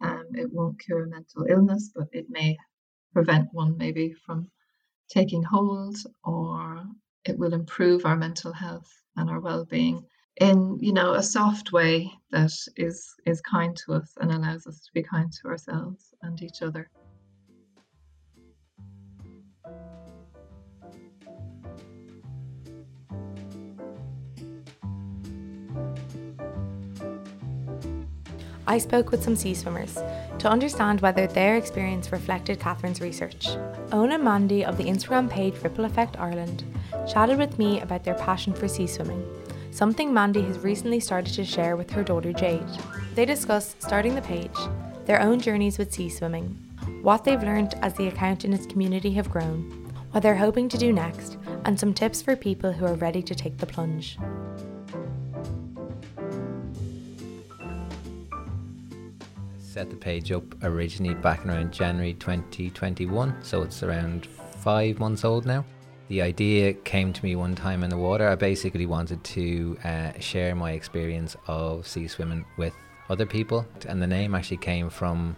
Um, 0.00 0.24
it 0.32 0.50
won't 0.50 0.80
cure 0.80 1.06
mental 1.06 1.44
illness, 1.48 1.90
but 1.94 2.08
it 2.12 2.26
may 2.30 2.56
prevent 3.12 3.48
one 3.52 3.76
maybe 3.76 4.14
from 4.24 4.50
taking 5.10 5.42
hold, 5.42 5.96
or 6.24 6.84
it 7.24 7.38
will 7.38 7.52
improve 7.54 8.06
our 8.06 8.16
mental 8.16 8.52
health 8.52 8.90
and 9.16 9.28
our 9.28 9.40
well 9.40 9.64
being 9.64 10.04
in 10.36 10.78
you 10.80 10.92
know 10.92 11.14
a 11.14 11.22
soft 11.22 11.72
way 11.72 12.10
that 12.30 12.52
is 12.76 13.14
is 13.26 13.40
kind 13.42 13.76
to 13.76 13.92
us 13.92 14.12
and 14.20 14.32
allows 14.32 14.66
us 14.66 14.80
to 14.80 14.90
be 14.94 15.02
kind 15.02 15.32
to 15.32 15.48
ourselves 15.48 16.14
and 16.22 16.42
each 16.42 16.62
other 16.62 16.90
I 28.70 28.78
spoke 28.78 29.10
with 29.10 29.24
some 29.24 29.34
sea 29.34 29.54
swimmers 29.54 29.94
to 30.38 30.48
understand 30.48 31.00
whether 31.00 31.26
their 31.26 31.56
experience 31.56 32.12
reflected 32.12 32.60
Catherine's 32.60 33.00
research. 33.00 33.48
And 33.90 34.22
Mandy 34.22 34.64
of 34.64 34.76
the 34.76 34.84
Instagram 34.84 35.28
page 35.28 35.60
Ripple 35.64 35.86
Effect 35.86 36.16
Ireland 36.20 36.62
chatted 37.12 37.36
with 37.36 37.58
me 37.58 37.80
about 37.80 38.04
their 38.04 38.14
passion 38.14 38.54
for 38.54 38.68
sea 38.68 38.86
swimming 38.86 39.26
something 39.72 40.14
Mandy 40.14 40.42
has 40.42 40.60
recently 40.60 41.00
started 41.00 41.34
to 41.34 41.44
share 41.44 41.74
with 41.74 41.90
her 41.90 42.04
daughter 42.04 42.32
Jade. 42.32 42.62
They 43.16 43.24
discuss 43.24 43.74
starting 43.80 44.14
the 44.14 44.22
page, 44.22 44.56
their 45.04 45.20
own 45.20 45.40
journeys 45.40 45.76
with 45.76 45.92
sea 45.92 46.08
swimming, 46.08 46.56
what 47.02 47.24
they've 47.24 47.42
learned 47.42 47.74
as 47.82 47.94
the 47.94 48.06
account 48.06 48.44
and 48.44 48.54
its 48.54 48.66
community 48.66 49.10
have 49.14 49.32
grown, 49.32 49.92
what 50.12 50.22
they're 50.22 50.36
hoping 50.36 50.68
to 50.68 50.78
do 50.78 50.92
next, 50.92 51.38
and 51.64 51.78
some 51.78 51.92
tips 51.92 52.22
for 52.22 52.36
people 52.36 52.70
who 52.70 52.86
are 52.86 52.94
ready 52.94 53.22
to 53.22 53.34
take 53.34 53.58
the 53.58 53.66
plunge. 53.66 54.16
Set 59.70 59.88
the 59.88 59.96
page 59.96 60.32
up 60.32 60.42
originally 60.64 61.14
back 61.14 61.46
around 61.46 61.72
January 61.72 62.14
2021, 62.14 63.36
so 63.42 63.62
it's 63.62 63.82
around 63.84 64.26
five 64.26 64.98
months 64.98 65.24
old 65.24 65.46
now 65.46 65.64
the 66.10 66.20
idea 66.20 66.72
came 66.72 67.12
to 67.12 67.24
me 67.24 67.36
one 67.36 67.54
time 67.54 67.84
in 67.84 67.88
the 67.88 67.96
water. 67.96 68.28
I 68.28 68.34
basically 68.34 68.84
wanted 68.84 69.22
to 69.22 69.78
uh, 69.84 70.10
share 70.18 70.56
my 70.56 70.72
experience 70.72 71.36
of 71.46 71.86
sea 71.86 72.08
swimming 72.08 72.44
with 72.56 72.74
other 73.08 73.26
people, 73.26 73.64
and 73.86 74.02
the 74.02 74.08
name 74.08 74.34
actually 74.34 74.56
came 74.56 74.90
from 74.90 75.36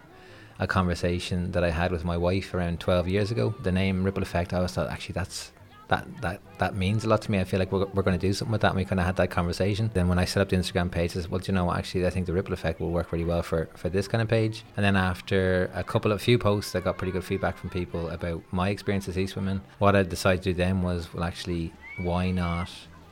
a 0.57 0.65
conversation 0.65 1.51
that 1.51 1.63
I 1.63 1.69
had 1.69 1.91
with 1.91 2.03
my 2.03 2.17
wife 2.17 2.55
around 2.55 2.79
12 2.79 3.07
years 3.07 3.29
ago. 3.29 3.53
The 3.61 3.71
name 3.71 4.03
Ripple 4.03 4.23
Effect, 4.23 4.51
I 4.51 4.57
always 4.57 4.71
thought 4.71 4.89
actually 4.89 5.13
that's 5.13 5.51
that 5.93 6.21
that 6.21 6.41
that 6.57 6.75
means 6.75 7.03
a 7.03 7.09
lot 7.09 7.21
to 7.23 7.31
me. 7.31 7.39
I 7.39 7.43
feel 7.43 7.59
like 7.59 7.71
we're, 7.71 7.85
we're 7.93 8.03
going 8.03 8.19
to 8.19 8.27
do 8.27 8.33
something 8.33 8.51
with 8.51 8.61
that. 8.61 8.69
And 8.69 8.77
we 8.77 8.85
kind 8.85 8.99
of 8.99 9.05
had 9.05 9.15
that 9.17 9.29
conversation. 9.29 9.91
Then 9.93 10.07
when 10.07 10.19
I 10.19 10.25
set 10.25 10.41
up 10.41 10.49
the 10.49 10.55
Instagram 10.55 10.89
page, 10.91 11.11
I 11.11 11.21
said, 11.21 11.31
well, 11.31 11.41
you 11.45 11.53
know, 11.53 11.71
actually, 11.71 12.05
I 12.07 12.09
think 12.09 12.25
the 12.25 12.33
ripple 12.33 12.53
effect 12.53 12.79
will 12.79 12.91
work 12.91 13.11
really 13.11 13.25
well 13.25 13.43
for 13.43 13.69
for 13.75 13.89
this 13.89 14.07
kind 14.07 14.21
of 14.21 14.27
page. 14.27 14.63
And 14.75 14.83
then 14.85 14.95
after 14.95 15.69
a 15.73 15.83
couple 15.83 16.11
of 16.11 16.21
few 16.21 16.37
posts, 16.37 16.75
I 16.75 16.79
got 16.79 16.97
pretty 16.97 17.11
good 17.11 17.25
feedback 17.25 17.57
from 17.57 17.69
people 17.69 18.09
about 18.09 18.41
my 18.51 18.69
experience 18.69 19.05
sea 19.05 19.27
swimming. 19.27 19.61
What 19.79 19.95
I 19.95 20.03
decided 20.03 20.43
to 20.43 20.49
do 20.51 20.53
then 20.55 20.81
was, 20.81 21.13
well, 21.13 21.23
actually, 21.23 21.73
why 21.99 22.31
not? 22.31 22.69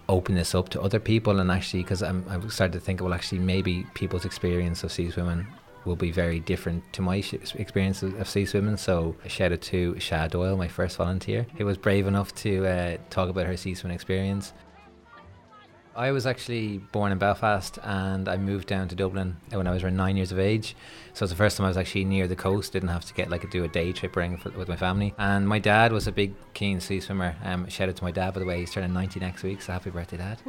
open 0.09 0.35
this 0.35 0.53
up 0.53 0.67
to 0.67 0.81
other 0.81 0.99
people 0.99 1.39
and 1.39 1.49
actually 1.49 1.81
because 1.83 2.03
I 2.03 2.11
started 2.49 2.73
to 2.73 2.81
think 2.81 2.99
well 2.99 3.13
actually 3.13 3.39
maybe 3.39 3.85
people's 3.93 4.25
experience 4.25 4.83
of 4.83 4.91
sea 4.91 5.09
swimming 5.09 5.47
will 5.85 5.95
be 5.95 6.11
very 6.11 6.39
different 6.39 6.83
to 6.93 7.01
my 7.01 7.17
experience 7.55 8.03
of, 8.03 8.27
sea 8.29 8.45
swimming. 8.45 8.77
So 8.77 9.15
shout 9.27 9.51
out 9.51 9.61
to 9.61 9.99
Shad 9.99 10.31
Doyle, 10.31 10.57
my 10.57 10.67
first 10.67 10.97
volunteer, 10.97 11.47
who 11.57 11.65
was 11.65 11.77
brave 11.77 12.07
enough 12.07 12.33
to 12.35 12.65
uh, 12.65 12.97
talk 13.09 13.29
about 13.29 13.47
her 13.47 13.57
sea 13.57 13.73
swimming 13.73 13.95
experience. 13.95 14.53
I 15.93 16.11
was 16.11 16.25
actually 16.25 16.77
born 16.77 17.11
in 17.11 17.17
Belfast 17.17 17.77
and 17.83 18.29
I 18.29 18.37
moved 18.37 18.67
down 18.67 18.87
to 18.87 18.95
Dublin 18.95 19.35
when 19.49 19.67
I 19.67 19.71
was 19.71 19.83
around 19.83 19.97
nine 19.97 20.15
years 20.15 20.31
of 20.31 20.39
age. 20.39 20.75
So 21.13 21.25
it's 21.25 21.31
the 21.31 21.37
first 21.37 21.57
time 21.57 21.65
I 21.65 21.67
was 21.67 21.75
actually 21.75 22.05
near 22.05 22.27
the 22.27 22.35
coast, 22.35 22.71
didn't 22.71 22.89
have 22.89 23.03
to 23.05 23.13
get 23.13 23.29
like 23.29 23.49
do 23.51 23.65
a 23.65 23.67
day 23.67 23.91
trip 23.91 24.15
or 24.15 24.21
anything 24.21 24.57
with 24.57 24.69
my 24.69 24.77
family. 24.77 25.13
And 25.17 25.47
my 25.47 25.59
dad 25.59 25.91
was 25.91 26.07
a 26.07 26.11
big 26.11 26.33
keen 26.53 26.79
sea 26.79 27.01
swimmer. 27.01 27.35
Um, 27.43 27.67
shout 27.67 27.89
out 27.89 27.97
to 27.97 28.03
my 28.03 28.11
dad, 28.11 28.33
by 28.33 28.39
the 28.39 28.45
way, 28.45 28.61
he's 28.61 28.71
turning 28.71 28.93
90 28.93 29.19
next 29.19 29.43
week, 29.43 29.61
so 29.61 29.73
happy 29.73 29.89
birthday, 29.89 30.17
dad. 30.17 30.39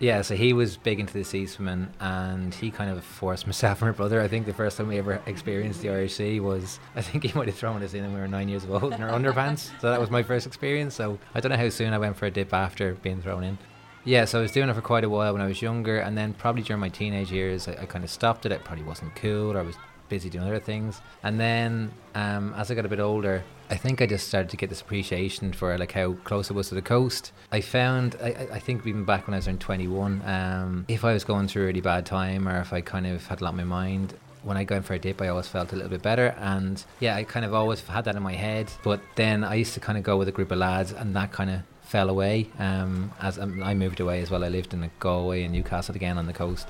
Yeah, 0.00 0.22
so 0.22 0.36
he 0.36 0.52
was 0.52 0.76
big 0.76 1.00
into 1.00 1.12
the 1.12 1.24
sea 1.24 1.46
swimming 1.46 1.88
and 1.98 2.54
he 2.54 2.70
kind 2.70 2.90
of 2.90 3.02
forced 3.02 3.46
myself 3.48 3.82
and 3.82 3.90
my 3.90 3.96
brother. 3.96 4.20
I 4.20 4.28
think 4.28 4.46
the 4.46 4.54
first 4.54 4.76
time 4.76 4.88
we 4.88 4.98
ever 4.98 5.20
experienced 5.26 5.82
the 5.82 5.90
Irish 5.90 6.14
Sea 6.14 6.38
was, 6.40 6.78
I 6.94 7.02
think 7.02 7.24
he 7.24 7.36
might 7.36 7.48
have 7.48 7.56
thrown 7.56 7.82
us 7.82 7.94
in 7.94 8.02
when 8.04 8.14
we 8.14 8.20
were 8.20 8.28
nine 8.28 8.48
years 8.48 8.64
old 8.64 8.92
in 8.92 9.02
our 9.02 9.10
underpants. 9.10 9.70
So 9.80 9.90
that 9.90 10.00
was 10.00 10.10
my 10.10 10.22
first 10.22 10.46
experience. 10.46 10.94
So 10.94 11.18
I 11.34 11.40
don't 11.40 11.50
know 11.50 11.58
how 11.58 11.68
soon 11.68 11.92
I 11.92 11.98
went 11.98 12.16
for 12.16 12.26
a 12.26 12.30
dip 12.30 12.54
after 12.54 12.94
being 12.94 13.20
thrown 13.20 13.42
in. 13.42 13.58
Yeah, 14.04 14.24
so 14.24 14.38
I 14.38 14.42
was 14.42 14.52
doing 14.52 14.68
it 14.68 14.74
for 14.74 14.80
quite 14.80 15.04
a 15.04 15.10
while 15.10 15.32
when 15.32 15.42
I 15.42 15.46
was 15.46 15.60
younger, 15.60 15.98
and 15.98 16.16
then 16.16 16.32
probably 16.32 16.62
during 16.62 16.80
my 16.80 16.88
teenage 16.88 17.30
years, 17.30 17.68
I, 17.68 17.72
I 17.72 17.84
kind 17.84 18.04
of 18.04 18.10
stopped 18.10 18.46
it. 18.46 18.52
It 18.52 18.64
probably 18.64 18.84
wasn't 18.84 19.14
cool, 19.16 19.52
or 19.52 19.58
I 19.58 19.62
was 19.62 19.76
busy 20.08 20.30
doing 20.30 20.44
other 20.44 20.60
things. 20.60 21.00
And 21.22 21.38
then 21.38 21.92
um, 22.14 22.54
as 22.56 22.70
I 22.70 22.74
got 22.74 22.86
a 22.86 22.88
bit 22.88 23.00
older, 23.00 23.44
I 23.70 23.76
think 23.76 24.00
I 24.00 24.06
just 24.06 24.28
started 24.28 24.50
to 24.50 24.56
get 24.56 24.70
this 24.70 24.80
appreciation 24.80 25.52
for 25.52 25.76
like 25.76 25.92
how 25.92 26.14
close 26.24 26.50
it 26.50 26.54
was 26.54 26.68
to 26.70 26.74
the 26.74 26.82
coast. 26.82 27.32
I 27.52 27.60
found, 27.60 28.16
I, 28.22 28.48
I 28.52 28.58
think 28.58 28.86
even 28.86 29.04
back 29.04 29.26
when 29.26 29.34
I 29.34 29.38
was 29.38 29.46
around 29.46 29.60
21, 29.60 30.22
um, 30.24 30.84
if 30.88 31.04
I 31.04 31.12
was 31.12 31.24
going 31.24 31.48
through 31.48 31.64
a 31.64 31.66
really 31.66 31.80
bad 31.80 32.06
time 32.06 32.48
or 32.48 32.60
if 32.60 32.72
I 32.72 32.80
kind 32.80 33.06
of 33.06 33.26
had 33.26 33.40
a 33.40 33.44
lot 33.44 33.50
on 33.50 33.56
my 33.56 33.64
mind, 33.64 34.14
when 34.42 34.56
I 34.56 34.64
go 34.64 34.76
in 34.76 34.82
for 34.82 34.94
a 34.94 34.98
dip, 34.98 35.20
I 35.20 35.28
always 35.28 35.48
felt 35.48 35.72
a 35.72 35.76
little 35.76 35.90
bit 35.90 36.02
better. 36.02 36.34
And 36.38 36.82
yeah, 37.00 37.16
I 37.16 37.24
kind 37.24 37.44
of 37.44 37.52
always 37.52 37.80
had 37.82 38.04
that 38.04 38.16
in 38.16 38.22
my 38.22 38.34
head. 38.34 38.72
But 38.82 39.00
then 39.16 39.44
I 39.44 39.54
used 39.54 39.74
to 39.74 39.80
kind 39.80 39.98
of 39.98 40.04
go 40.04 40.16
with 40.16 40.28
a 40.28 40.32
group 40.32 40.50
of 40.50 40.58
lads, 40.58 40.92
and 40.92 41.14
that 41.16 41.32
kind 41.32 41.50
of 41.50 41.62
fell 41.82 42.10
away 42.10 42.48
um, 42.58 43.10
as 43.20 43.38
um, 43.38 43.62
I 43.62 43.74
moved 43.74 44.00
away 44.00 44.20
as 44.20 44.30
well. 44.30 44.44
I 44.44 44.48
lived 44.48 44.74
in 44.74 44.90
Galway 45.00 45.42
and 45.42 45.52
Newcastle 45.52 45.94
again 45.94 46.18
on 46.18 46.26
the 46.26 46.32
coast. 46.32 46.68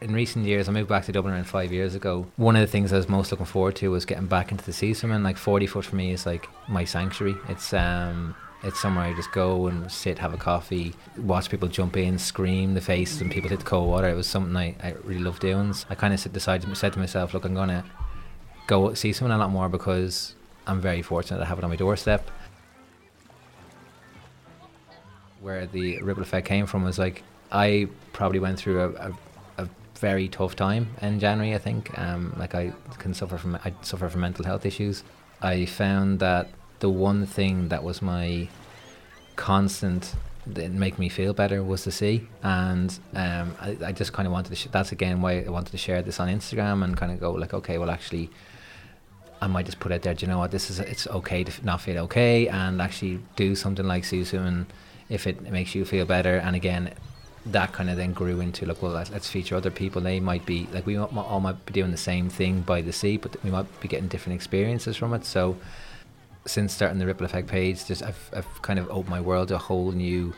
In 0.00 0.12
recent 0.12 0.44
years, 0.44 0.68
I 0.68 0.72
moved 0.72 0.90
back 0.90 1.06
to 1.06 1.12
Dublin 1.12 1.32
around 1.32 1.46
five 1.46 1.72
years 1.72 1.94
ago. 1.94 2.26
One 2.36 2.54
of 2.54 2.60
the 2.60 2.66
things 2.66 2.92
I 2.92 2.96
was 2.96 3.08
most 3.08 3.30
looking 3.30 3.46
forward 3.46 3.76
to 3.76 3.90
was 3.90 4.04
getting 4.04 4.26
back 4.26 4.50
into 4.50 4.64
the 4.64 4.72
sea 4.72 4.92
swimming. 4.92 5.22
Like 5.22 5.38
40 5.38 5.66
foot 5.66 5.86
for 5.86 5.96
me 5.96 6.12
is 6.12 6.26
like 6.26 6.48
my 6.68 6.84
sanctuary. 6.84 7.34
It's 7.48 7.72
um, 7.72 8.34
it's 8.62 8.78
somewhere 8.78 9.06
I 9.06 9.14
just 9.14 9.32
go 9.32 9.68
and 9.68 9.90
sit, 9.90 10.18
have 10.18 10.34
a 10.34 10.36
coffee, 10.36 10.94
watch 11.16 11.48
people 11.48 11.68
jump 11.68 11.96
in, 11.96 12.18
scream 12.18 12.74
the 12.74 12.80
face, 12.80 13.22
and 13.22 13.30
people 13.30 13.48
hit 13.48 13.60
the 13.60 13.64
cold 13.64 13.88
water. 13.88 14.08
It 14.08 14.14
was 14.14 14.26
something 14.26 14.54
I, 14.54 14.74
I 14.82 14.92
really 15.04 15.20
loved 15.20 15.40
doing. 15.40 15.72
So 15.72 15.86
I 15.88 15.94
kind 15.94 16.12
of 16.12 16.32
decided, 16.32 16.76
said 16.76 16.92
to 16.92 16.98
myself, 16.98 17.32
look, 17.32 17.46
I'm 17.46 17.54
gonna 17.54 17.82
go 18.66 18.92
sea 18.92 19.14
swimming 19.14 19.36
a 19.36 19.38
lot 19.38 19.50
more 19.50 19.70
because 19.70 20.34
I'm 20.66 20.80
very 20.80 21.00
fortunate 21.00 21.38
to 21.38 21.46
have 21.46 21.58
it 21.58 21.64
on 21.64 21.70
my 21.70 21.76
doorstep 21.76 22.30
where 25.40 25.66
the 25.66 26.02
ripple 26.02 26.22
effect 26.22 26.46
came 26.46 26.66
from 26.66 26.82
was 26.82 26.98
like 26.98 27.22
I 27.52 27.88
probably 28.12 28.40
went 28.40 28.58
through 28.58 28.80
a, 28.80 28.88
a 29.10 29.18
very 29.98 30.28
tough 30.28 30.56
time 30.56 30.88
in 31.02 31.18
January. 31.18 31.54
I 31.54 31.58
think 31.58 31.96
um, 31.98 32.34
like 32.36 32.54
I 32.54 32.72
can 32.98 33.14
suffer 33.14 33.38
from 33.38 33.56
I 33.56 33.72
suffer 33.82 34.08
from 34.08 34.20
mental 34.20 34.44
health 34.44 34.66
issues. 34.66 35.02
I 35.42 35.66
found 35.66 36.20
that 36.20 36.48
the 36.80 36.90
one 36.90 37.26
thing 37.26 37.68
that 37.68 37.82
was 37.82 38.02
my 38.02 38.48
constant 39.36 40.14
that 40.46 40.70
make 40.70 40.98
me 40.98 41.08
feel 41.08 41.34
better 41.34 41.62
was 41.62 41.84
the 41.84 41.90
sea, 41.92 42.28
and 42.42 42.98
um, 43.14 43.54
I, 43.60 43.76
I 43.86 43.92
just 43.92 44.12
kind 44.12 44.26
of 44.26 44.32
wanted 44.32 44.50
to 44.50 44.56
sh- 44.56 44.68
that's 44.70 44.92
again 44.92 45.20
why 45.20 45.42
I 45.42 45.50
wanted 45.50 45.72
to 45.72 45.78
share 45.78 46.02
this 46.02 46.20
on 46.20 46.28
Instagram 46.28 46.84
and 46.84 46.96
kind 46.96 47.12
of 47.12 47.18
go 47.20 47.32
like 47.32 47.52
okay 47.52 47.78
well 47.78 47.90
actually 47.90 48.30
I 49.40 49.46
might 49.48 49.66
just 49.66 49.80
put 49.80 49.92
out 49.92 50.02
there, 50.02 50.14
do 50.14 50.24
you 50.24 50.32
know 50.32 50.38
what, 50.38 50.50
this 50.50 50.70
is 50.70 50.80
it's 50.80 51.06
okay 51.06 51.44
to 51.44 51.64
not 51.64 51.80
feel 51.80 51.98
okay, 52.04 52.48
and 52.48 52.80
actually 52.80 53.20
do 53.36 53.54
something 53.54 53.86
like 53.86 54.04
sea 54.04 54.24
swimming 54.24 54.66
if 55.08 55.26
it 55.26 55.42
makes 55.42 55.74
you 55.74 55.84
feel 55.84 56.06
better. 56.06 56.36
And 56.38 56.56
again, 56.56 56.92
that 57.52 57.72
kind 57.72 57.88
of 57.88 57.96
then 57.96 58.12
grew 58.12 58.40
into 58.40 58.66
like, 58.66 58.82
well, 58.82 58.92
let's 58.92 59.28
feature 59.28 59.56
other 59.56 59.70
people. 59.70 60.02
They 60.02 60.20
might 60.20 60.44
be 60.44 60.66
like 60.72 60.86
we 60.86 60.96
all 60.96 61.40
might 61.40 61.64
be 61.66 61.72
doing 61.72 61.90
the 61.90 61.96
same 61.96 62.28
thing 62.28 62.60
by 62.60 62.82
the 62.82 62.92
sea, 62.92 63.16
but 63.16 63.42
we 63.44 63.50
might 63.50 63.80
be 63.80 63.88
getting 63.88 64.08
different 64.08 64.34
experiences 64.34 64.96
from 64.96 65.14
it. 65.14 65.24
So 65.24 65.56
since 66.44 66.72
starting 66.72 66.98
the 66.98 67.06
Ripple 67.06 67.26
Effect 67.26 67.48
page, 67.48 67.86
just 67.86 68.02
I've, 68.02 68.30
I've 68.34 68.62
kind 68.62 68.78
of 68.78 68.88
opened 68.90 69.08
my 69.10 69.20
world 69.20 69.48
to 69.48 69.56
a 69.56 69.58
whole 69.58 69.92
new 69.92 70.34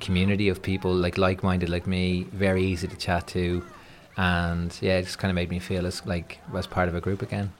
community 0.00 0.48
of 0.48 0.62
people 0.62 0.92
like 0.92 1.18
like-minded 1.18 1.68
like 1.68 1.86
me, 1.86 2.26
very 2.32 2.64
easy 2.64 2.88
to 2.88 2.96
chat 2.96 3.26
to, 3.28 3.64
and 4.16 4.76
yeah, 4.80 4.98
it 4.98 5.04
just 5.04 5.18
kind 5.18 5.30
of 5.30 5.34
made 5.34 5.50
me 5.50 5.58
feel 5.58 5.86
as 5.86 6.04
like 6.06 6.38
was 6.52 6.66
part 6.66 6.88
of 6.88 6.94
a 6.94 7.00
group 7.00 7.22
again. 7.22 7.52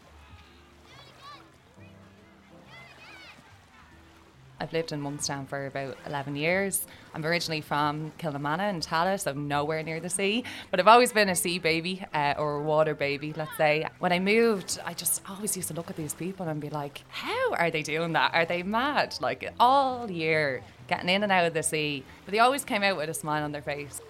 I've 4.60 4.72
lived 4.72 4.92
in 4.92 5.02
Monkstown 5.02 5.48
for 5.48 5.66
about 5.66 5.96
11 6.06 6.36
years. 6.36 6.86
I'm 7.12 7.24
originally 7.24 7.60
from 7.60 8.12
Kilnamanagh 8.18 8.70
in 8.70 8.80
Tallaght, 8.80 9.20
so 9.20 9.32
I'm 9.32 9.48
nowhere 9.48 9.82
near 9.82 10.00
the 10.00 10.08
sea, 10.08 10.44
but 10.70 10.80
I've 10.80 10.88
always 10.88 11.12
been 11.12 11.28
a 11.28 11.34
sea 11.34 11.58
baby 11.58 12.04
uh, 12.14 12.34
or 12.38 12.56
a 12.56 12.62
water 12.62 12.94
baby, 12.94 13.32
let's 13.36 13.56
say. 13.56 13.86
When 13.98 14.12
I 14.12 14.20
moved, 14.20 14.78
I 14.84 14.94
just 14.94 15.22
always 15.28 15.56
used 15.56 15.68
to 15.68 15.74
look 15.74 15.90
at 15.90 15.96
these 15.96 16.14
people 16.14 16.46
and 16.46 16.60
be 16.60 16.70
like, 16.70 17.02
how 17.08 17.54
are 17.54 17.70
they 17.70 17.82
doing 17.82 18.12
that? 18.12 18.32
Are 18.32 18.44
they 18.44 18.62
mad? 18.62 19.16
Like 19.20 19.52
all 19.58 20.10
year, 20.10 20.62
getting 20.86 21.08
in 21.08 21.22
and 21.22 21.32
out 21.32 21.46
of 21.46 21.54
the 21.54 21.62
sea. 21.62 22.04
But 22.24 22.32
they 22.32 22.38
always 22.38 22.64
came 22.64 22.82
out 22.82 22.96
with 22.96 23.08
a 23.08 23.14
smile 23.14 23.42
on 23.42 23.52
their 23.52 23.62
face. 23.62 24.00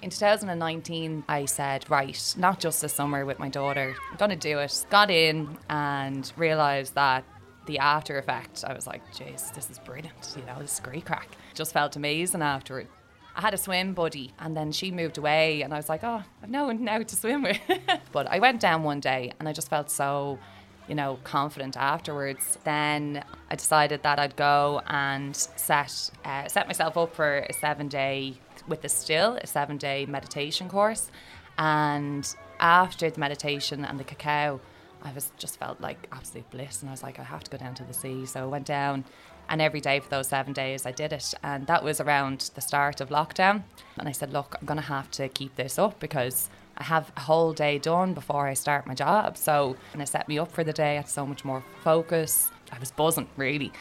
In 0.00 0.10
2019, 0.10 1.24
I 1.28 1.46
said, 1.46 1.90
right, 1.90 2.34
not 2.38 2.60
just 2.60 2.82
this 2.82 2.92
summer 2.92 3.24
with 3.24 3.40
my 3.40 3.48
daughter, 3.48 3.96
I'm 4.10 4.16
going 4.16 4.30
to 4.30 4.36
do 4.36 4.58
it. 4.60 4.86
Got 4.90 5.10
in 5.10 5.58
and 5.68 6.30
realised 6.36 6.94
that 6.94 7.24
the 7.68 7.78
after 7.78 8.18
effect, 8.18 8.64
I 8.66 8.72
was 8.72 8.86
like, 8.86 9.02
jeez, 9.12 9.54
this 9.54 9.70
is 9.70 9.78
brilliant. 9.78 10.34
You 10.36 10.44
know, 10.46 10.56
this 10.58 10.72
is 10.72 10.80
great 10.80 11.04
crack. 11.04 11.28
Just 11.54 11.72
felt 11.72 11.94
amazing 11.96 12.42
afterward. 12.42 12.88
I 13.36 13.42
had 13.42 13.54
a 13.54 13.58
swim 13.58 13.92
buddy 13.92 14.32
and 14.40 14.56
then 14.56 14.72
she 14.72 14.90
moved 14.90 15.18
away 15.18 15.60
and 15.60 15.72
I 15.72 15.76
was 15.76 15.88
like, 15.88 16.02
oh, 16.02 16.22
I've 16.42 16.50
no 16.50 16.64
one 16.64 16.82
now 16.82 17.00
to 17.02 17.14
swim 17.14 17.42
with. 17.42 17.60
but 18.12 18.26
I 18.26 18.38
went 18.40 18.60
down 18.60 18.82
one 18.82 19.00
day 19.00 19.32
and 19.38 19.46
I 19.46 19.52
just 19.52 19.68
felt 19.68 19.90
so, 19.90 20.38
you 20.88 20.94
know, 20.94 21.18
confident 21.24 21.76
afterwards. 21.76 22.58
Then 22.64 23.22
I 23.50 23.54
decided 23.54 24.02
that 24.02 24.18
I'd 24.18 24.34
go 24.34 24.80
and 24.86 25.36
set 25.36 26.10
uh, 26.24 26.48
set 26.48 26.66
myself 26.66 26.96
up 26.96 27.14
for 27.14 27.40
a 27.40 27.52
seven 27.52 27.86
day 27.86 28.34
with 28.66 28.80
the 28.80 28.88
still, 28.88 29.38
a 29.42 29.46
seven 29.46 29.76
day 29.76 30.06
meditation 30.06 30.70
course. 30.70 31.10
And 31.58 32.26
after 32.60 33.10
the 33.10 33.20
meditation 33.20 33.84
and 33.84 34.00
the 34.00 34.04
cacao, 34.04 34.60
I 35.02 35.12
was 35.12 35.32
just 35.38 35.58
felt 35.58 35.80
like 35.80 36.08
absolute 36.12 36.48
bliss, 36.50 36.82
and 36.82 36.90
I 36.90 36.92
was 36.92 37.02
like, 37.02 37.18
I 37.18 37.22
have 37.22 37.44
to 37.44 37.50
go 37.50 37.58
down 37.58 37.74
to 37.76 37.84
the 37.84 37.94
sea. 37.94 38.26
So 38.26 38.42
I 38.42 38.46
went 38.46 38.66
down, 38.66 39.04
and 39.48 39.62
every 39.62 39.80
day 39.80 40.00
for 40.00 40.08
those 40.08 40.28
seven 40.28 40.52
days, 40.52 40.86
I 40.86 40.90
did 40.90 41.12
it, 41.12 41.34
and 41.42 41.66
that 41.66 41.84
was 41.84 42.00
around 42.00 42.50
the 42.54 42.60
start 42.60 43.00
of 43.00 43.08
lockdown. 43.08 43.62
And 43.96 44.08
I 44.08 44.12
said, 44.12 44.32
look, 44.32 44.56
I'm 44.60 44.66
to 44.66 44.82
have 44.82 45.10
to 45.12 45.28
keep 45.28 45.54
this 45.56 45.78
up 45.78 46.00
because 46.00 46.50
I 46.76 46.84
have 46.84 47.12
a 47.16 47.20
whole 47.20 47.52
day 47.52 47.78
done 47.78 48.14
before 48.14 48.46
I 48.46 48.54
start 48.54 48.86
my 48.86 48.94
job. 48.94 49.36
So, 49.36 49.76
and 49.92 50.02
it 50.02 50.08
set 50.08 50.28
me 50.28 50.38
up 50.38 50.52
for 50.52 50.64
the 50.64 50.72
day. 50.72 50.92
I 50.92 50.96
had 50.96 51.08
so 51.08 51.26
much 51.26 51.44
more 51.44 51.64
focus. 51.82 52.50
I 52.70 52.78
was 52.78 52.90
buzzing, 52.90 53.28
really. 53.36 53.72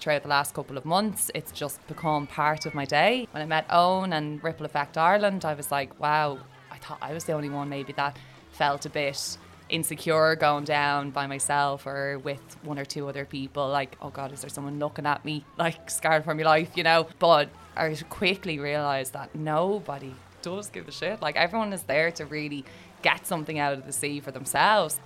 Throughout 0.00 0.22
the 0.22 0.28
last 0.28 0.54
couple 0.54 0.78
of 0.78 0.84
months, 0.84 1.30
it's 1.34 1.50
just 1.50 1.84
become 1.88 2.26
part 2.28 2.66
of 2.66 2.74
my 2.74 2.84
day. 2.84 3.26
When 3.32 3.42
I 3.42 3.46
met 3.46 3.66
Owen 3.70 4.12
and 4.12 4.42
Ripple 4.42 4.66
Effect 4.66 4.96
Ireland, 4.96 5.44
I 5.44 5.54
was 5.54 5.72
like, 5.72 5.98
wow, 5.98 6.38
I 6.70 6.78
thought 6.78 6.98
I 7.02 7.12
was 7.12 7.24
the 7.24 7.32
only 7.32 7.50
one 7.50 7.68
maybe 7.68 7.92
that 7.94 8.16
felt 8.52 8.86
a 8.86 8.90
bit 8.90 9.36
insecure 9.68 10.36
going 10.36 10.64
down 10.64 11.10
by 11.10 11.26
myself 11.26 11.86
or 11.86 12.18
with 12.18 12.56
one 12.62 12.78
or 12.78 12.84
two 12.84 13.08
other 13.08 13.24
people 13.24 13.68
like 13.68 13.96
oh 14.00 14.08
god 14.08 14.32
is 14.32 14.40
there 14.40 14.48
someone 14.48 14.78
looking 14.78 15.04
at 15.04 15.24
me 15.24 15.44
like 15.58 15.90
scared 15.90 16.24
for 16.24 16.34
my 16.34 16.42
life 16.42 16.70
you 16.76 16.82
know? 16.82 17.06
But 17.18 17.50
I 17.76 17.94
quickly 18.08 18.58
realized 18.58 19.12
that 19.12 19.34
nobody 19.34 20.14
does 20.42 20.68
give 20.68 20.88
a 20.88 20.92
shit. 20.92 21.20
Like 21.20 21.36
everyone 21.36 21.72
is 21.72 21.82
there 21.82 22.10
to 22.12 22.24
really 22.26 22.64
get 23.02 23.26
something 23.26 23.58
out 23.58 23.72
of 23.74 23.86
the 23.86 23.92
sea 23.92 24.20
for 24.20 24.30
themselves 24.30 24.98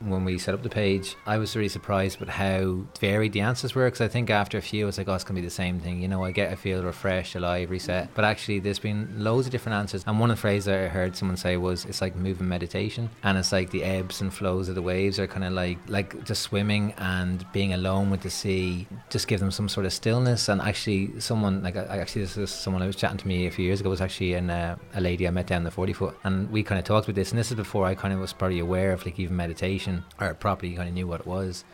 when 0.00 0.24
we 0.24 0.38
set 0.38 0.54
up 0.54 0.62
the 0.62 0.68
page, 0.68 1.16
I 1.26 1.38
was 1.38 1.54
really 1.54 1.68
surprised 1.68 2.20
with 2.20 2.28
how 2.28 2.84
varied 2.98 3.32
the 3.32 3.40
answers 3.40 3.74
were. 3.74 3.86
Because 3.86 4.00
I 4.00 4.08
think 4.08 4.30
after 4.30 4.58
a 4.58 4.62
few, 4.62 4.88
it's 4.88 4.98
like, 4.98 5.08
oh, 5.08 5.14
it's 5.14 5.24
gonna 5.24 5.40
be 5.40 5.46
the 5.46 5.50
same 5.50 5.80
thing. 5.80 6.00
You 6.00 6.08
know, 6.08 6.24
I 6.24 6.30
get, 6.30 6.50
I 6.50 6.54
feel 6.54 6.82
refreshed, 6.82 7.34
alive, 7.34 7.70
reset. 7.70 8.08
But 8.14 8.24
actually, 8.24 8.60
there's 8.60 8.78
been 8.78 9.22
loads 9.22 9.46
of 9.46 9.52
different 9.52 9.76
answers. 9.76 10.04
And 10.06 10.18
one 10.18 10.30
of 10.30 10.36
the 10.36 10.40
phrases 10.40 10.68
I 10.68 10.88
heard 10.88 11.16
someone 11.16 11.36
say 11.36 11.56
was, 11.56 11.84
it's 11.84 12.00
like 12.00 12.16
moving 12.16 12.48
meditation, 12.48 13.10
and 13.22 13.36
it's 13.38 13.52
like 13.52 13.70
the 13.70 13.84
ebbs 13.84 14.20
and 14.20 14.32
flows 14.32 14.68
of 14.68 14.74
the 14.74 14.82
waves 14.82 15.18
are 15.18 15.26
kind 15.26 15.44
of 15.44 15.52
like 15.52 15.78
like 15.88 16.24
just 16.24 16.42
swimming 16.42 16.94
and 16.98 17.44
being 17.52 17.72
alone 17.72 18.10
with 18.10 18.22
the 18.22 18.30
sea. 18.30 18.86
Just 19.10 19.28
give 19.28 19.40
them 19.40 19.50
some 19.50 19.68
sort 19.68 19.86
of 19.86 19.92
stillness. 19.92 20.48
And 20.48 20.60
actually, 20.60 21.20
someone 21.20 21.62
like 21.62 21.76
actually 21.76 22.22
this 22.22 22.36
is 22.36 22.50
someone 22.50 22.82
I 22.82 22.86
was 22.86 22.96
chatting 22.96 23.18
to 23.18 23.28
me 23.28 23.46
a 23.46 23.50
few 23.50 23.64
years 23.64 23.80
ago 23.80 23.90
was 23.90 24.00
actually 24.00 24.34
in 24.34 24.50
uh, 24.50 24.76
a 24.94 25.00
lady 25.00 25.26
I 25.26 25.30
met 25.30 25.46
down 25.46 25.64
the 25.64 25.70
forty 25.70 25.92
foot, 25.92 26.16
and 26.24 26.50
we 26.50 26.62
kind 26.62 26.78
of 26.78 26.84
talked 26.84 27.06
about 27.06 27.16
this. 27.16 27.30
And 27.30 27.38
this 27.38 27.50
is 27.50 27.56
before 27.56 27.86
I 27.86 27.94
kind 27.94 28.14
of 28.14 28.20
was 28.20 28.32
probably 28.32 28.60
aware 28.60 28.92
of 28.92 29.04
like 29.04 29.18
even 29.18 29.36
meditation 29.36 29.89
or 30.20 30.34
properly 30.34 30.74
kind 30.74 30.88
of 30.88 30.94
knew 30.94 31.06
what 31.06 31.20
it 31.20 31.26
was. 31.26 31.64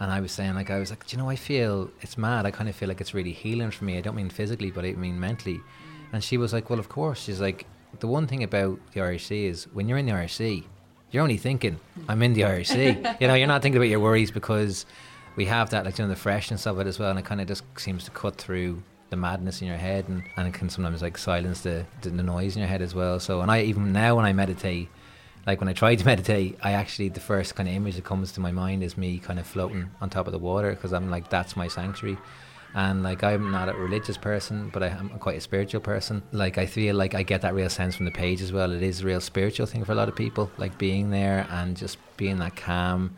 And 0.00 0.10
I 0.10 0.20
was 0.20 0.32
saying, 0.32 0.54
like, 0.54 0.70
I 0.70 0.78
was 0.78 0.90
like, 0.90 1.10
you 1.12 1.18
know, 1.18 1.30
I 1.30 1.36
feel 1.36 1.90
it's 2.00 2.18
mad. 2.18 2.46
I 2.46 2.50
kind 2.50 2.68
of 2.68 2.74
feel 2.74 2.88
like 2.88 3.00
it's 3.00 3.14
really 3.14 3.32
healing 3.32 3.70
for 3.70 3.84
me. 3.84 3.96
I 3.96 4.00
don't 4.00 4.16
mean 4.16 4.30
physically, 4.30 4.70
but 4.70 4.84
I 4.84 4.92
mean 4.92 5.18
mentally. 5.20 5.60
And 6.12 6.22
she 6.22 6.36
was 6.36 6.52
like, 6.52 6.68
well, 6.68 6.78
of 6.78 6.88
course. 6.88 7.22
She's 7.22 7.40
like, 7.40 7.66
the 8.00 8.08
one 8.08 8.26
thing 8.26 8.42
about 8.42 8.78
the 8.92 9.00
Irish 9.00 9.26
Sea 9.26 9.46
is 9.46 9.64
when 9.72 9.88
you're 9.88 9.98
in 9.98 10.06
the 10.06 10.12
Irish 10.12 10.34
Sea, 10.34 10.66
you're 11.10 11.22
only 11.22 11.36
thinking, 11.36 11.78
I'm 12.08 12.22
in 12.22 12.34
the 12.34 12.44
Irish 12.44 12.68
Sea. 12.68 12.98
you 13.20 13.28
know, 13.28 13.34
you're 13.34 13.46
not 13.46 13.62
thinking 13.62 13.76
about 13.76 13.88
your 13.88 14.00
worries 14.00 14.32
because 14.32 14.84
we 15.36 15.44
have 15.46 15.70
that, 15.70 15.84
like, 15.84 15.98
you 15.98 16.04
know, 16.04 16.08
the 16.08 16.16
freshness 16.16 16.66
of 16.66 16.80
it 16.80 16.86
as 16.88 16.98
well. 16.98 17.10
And 17.10 17.18
it 17.18 17.24
kind 17.24 17.40
of 17.40 17.46
just 17.46 17.62
seems 17.78 18.04
to 18.04 18.10
cut 18.10 18.36
through 18.36 18.82
the 19.10 19.16
madness 19.16 19.60
in 19.60 19.68
your 19.68 19.76
head 19.76 20.08
and, 20.08 20.24
and 20.36 20.48
it 20.48 20.54
can 20.54 20.68
sometimes 20.68 21.02
like 21.02 21.16
silence 21.16 21.60
the, 21.60 21.86
the, 22.00 22.10
the 22.10 22.22
noise 22.22 22.56
in 22.56 22.60
your 22.60 22.68
head 22.68 22.82
as 22.82 22.94
well. 22.94 23.20
So, 23.20 23.42
and 23.42 23.50
I 23.50 23.62
even 23.62 23.92
now 23.92 24.16
when 24.16 24.24
I 24.24 24.32
meditate, 24.32 24.88
like 25.46 25.60
when 25.60 25.68
I 25.68 25.72
try 25.72 25.94
to 25.94 26.04
meditate, 26.12 26.58
I 26.62 26.72
actually 26.72 27.08
the 27.08 27.20
first 27.20 27.54
kind 27.54 27.68
of 27.68 27.74
image 27.74 27.96
that 27.96 28.04
comes 28.04 28.32
to 28.32 28.40
my 28.40 28.52
mind 28.52 28.82
is 28.82 28.96
me 28.96 29.18
kind 29.18 29.38
of 29.38 29.46
floating 29.46 29.90
on 30.00 30.10
top 30.10 30.26
of 30.26 30.32
the 30.32 30.38
water 30.38 30.70
because 30.70 30.92
I'm 30.92 31.10
like 31.10 31.30
that's 31.30 31.56
my 31.56 31.68
sanctuary. 31.68 32.18
And 32.76 33.04
like 33.04 33.22
I'm 33.22 33.52
not 33.52 33.68
a 33.68 33.74
religious 33.74 34.16
person, 34.16 34.70
but 34.72 34.82
I, 34.82 34.88
am 34.88 35.10
quite 35.20 35.36
a 35.36 35.40
spiritual 35.40 35.80
person. 35.80 36.22
Like 36.32 36.58
I 36.58 36.66
feel 36.66 36.96
like 36.96 37.14
I 37.14 37.22
get 37.22 37.42
that 37.42 37.54
real 37.54 37.70
sense 37.70 37.94
from 37.94 38.04
the 38.04 38.10
page 38.10 38.42
as 38.42 38.52
well. 38.52 38.72
It 38.72 38.82
is 38.82 39.02
a 39.02 39.06
real 39.06 39.20
spiritual 39.20 39.66
thing 39.66 39.84
for 39.84 39.92
a 39.92 39.94
lot 39.94 40.08
of 40.08 40.16
people, 40.16 40.50
like 40.58 40.76
being 40.76 41.10
there 41.10 41.46
and 41.50 41.76
just 41.76 41.98
being 42.16 42.38
that 42.38 42.56
calm. 42.56 43.14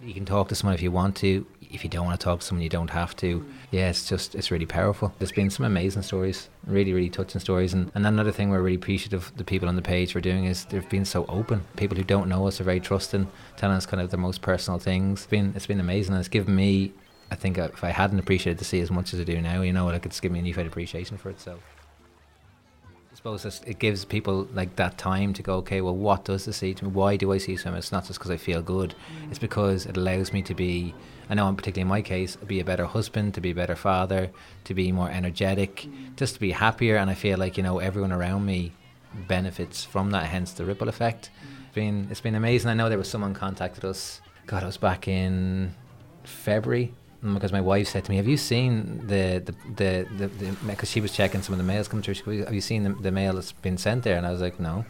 You 0.00 0.14
can 0.14 0.24
talk 0.24 0.48
to 0.48 0.54
someone 0.54 0.74
if 0.74 0.82
you 0.82 0.90
want 0.90 1.14
to 1.16 1.46
if 1.72 1.82
you 1.82 1.90
don't 1.90 2.04
want 2.04 2.18
to 2.18 2.24
talk 2.24 2.40
to 2.40 2.46
someone, 2.46 2.62
you 2.62 2.68
don't 2.68 2.90
have 2.90 3.16
to. 3.16 3.44
Yeah, 3.70 3.88
it's 3.88 4.08
just 4.08 4.34
it's 4.34 4.50
really 4.50 4.66
powerful. 4.66 5.12
There's 5.18 5.32
been 5.32 5.50
some 5.50 5.64
amazing 5.66 6.02
stories, 6.02 6.48
really 6.66 6.92
really 6.92 7.10
touching 7.10 7.40
stories, 7.40 7.72
and, 7.72 7.90
and 7.94 8.06
another 8.06 8.32
thing 8.32 8.50
we're 8.50 8.60
really 8.60 8.76
appreciative 8.76 9.28
of 9.28 9.36
the 9.36 9.44
people 9.44 9.68
on 9.68 9.76
the 9.76 9.82
page 9.82 10.12
for 10.12 10.20
doing 10.20 10.44
is 10.44 10.64
they've 10.66 10.88
been 10.88 11.04
so 11.04 11.24
open. 11.28 11.62
People 11.76 11.96
who 11.96 12.04
don't 12.04 12.28
know 12.28 12.46
us 12.46 12.60
are 12.60 12.64
very 12.64 12.80
trusting, 12.80 13.26
telling 13.56 13.76
us 13.76 13.86
kind 13.86 14.00
of 14.00 14.10
their 14.10 14.20
most 14.20 14.42
personal 14.42 14.78
things. 14.78 15.20
It's 15.20 15.26
been 15.26 15.52
it's 15.56 15.66
been 15.66 15.80
amazing, 15.80 16.14
it's 16.14 16.28
given 16.28 16.54
me. 16.54 16.92
I 17.30 17.34
think 17.34 17.58
uh, 17.58 17.70
if 17.72 17.82
I 17.82 17.90
hadn't 17.90 18.18
appreciated 18.18 18.58
the 18.58 18.64
sea 18.64 18.80
as 18.80 18.90
much 18.90 19.14
as 19.14 19.20
I 19.20 19.24
do 19.24 19.40
now, 19.40 19.62
you 19.62 19.72
know, 19.72 19.86
like 19.86 20.04
it's 20.04 20.20
given 20.20 20.34
me 20.34 20.40
a 20.40 20.42
newfound 20.42 20.66
appreciation 20.68 21.16
for 21.16 21.30
it. 21.30 21.40
So 21.40 21.58
suppose 23.22 23.62
it 23.64 23.78
gives 23.78 24.04
people 24.04 24.48
like 24.52 24.74
that 24.74 24.98
time 24.98 25.32
to 25.32 25.44
go, 25.44 25.54
okay, 25.58 25.80
well, 25.80 25.94
what 25.94 26.24
does 26.24 26.44
the 26.44 26.52
sea 26.52 26.74
to 26.74 26.86
me? 26.86 26.90
Why 26.90 27.16
do 27.16 27.32
I 27.32 27.38
see 27.38 27.56
swim? 27.56 27.74
It's 27.74 27.92
not 27.92 28.04
just 28.04 28.18
because 28.18 28.32
I 28.32 28.36
feel 28.36 28.60
good. 28.62 28.96
Mm. 28.96 29.30
It's 29.30 29.38
because 29.38 29.86
it 29.86 29.96
allows 29.96 30.32
me 30.32 30.42
to 30.42 30.54
be, 30.56 30.92
I 31.30 31.34
know, 31.34 31.52
particularly 31.52 31.82
in 31.82 31.86
my 31.86 32.02
case, 32.02 32.34
be 32.34 32.58
a 32.58 32.64
better 32.64 32.84
husband, 32.84 33.34
to 33.34 33.40
be 33.40 33.52
a 33.52 33.54
better 33.54 33.76
father, 33.76 34.32
to 34.64 34.74
be 34.74 34.90
more 34.90 35.08
energetic, 35.08 35.82
mm. 35.82 36.16
just 36.16 36.34
to 36.34 36.40
be 36.40 36.50
happier. 36.50 36.96
And 36.96 37.08
I 37.08 37.14
feel 37.14 37.38
like, 37.38 37.56
you 37.56 37.62
know, 37.62 37.78
everyone 37.78 38.10
around 38.10 38.44
me 38.44 38.72
benefits 39.28 39.84
from 39.84 40.10
that, 40.10 40.26
hence 40.26 40.50
the 40.54 40.64
ripple 40.64 40.88
effect. 40.88 41.30
Mm. 41.30 41.64
It's 41.66 41.74
been, 41.74 42.08
it's 42.10 42.20
been 42.20 42.34
amazing. 42.34 42.70
I 42.72 42.74
know 42.74 42.88
there 42.88 42.98
was 42.98 43.08
someone 43.08 43.34
contacted 43.34 43.84
us, 43.84 44.20
God, 44.46 44.64
I 44.64 44.66
was 44.66 44.78
back 44.78 45.06
in 45.06 45.76
February 46.24 46.92
because 47.22 47.52
my 47.52 47.60
wife 47.60 47.88
said 47.88 48.04
to 48.04 48.10
me, 48.10 48.16
"Have 48.16 48.26
you 48.26 48.36
seen 48.36 49.06
the 49.06 49.42
the 49.76 50.06
the 50.16 50.56
because 50.66 50.90
she 50.90 51.00
was 51.00 51.12
checking 51.12 51.42
some 51.42 51.52
of 51.52 51.58
the 51.58 51.64
mails 51.64 51.88
coming 51.88 52.02
through? 52.02 52.14
She 52.14 52.22
goes, 52.22 52.44
Have 52.44 52.54
you 52.54 52.60
seen 52.60 52.82
the, 52.82 52.90
the 52.90 53.12
mail 53.12 53.34
that's 53.34 53.52
been 53.52 53.78
sent 53.78 54.02
there?" 54.02 54.16
And 54.16 54.26
I 54.26 54.32
was 54.32 54.40
like, 54.40 54.58
"No," 54.58 54.84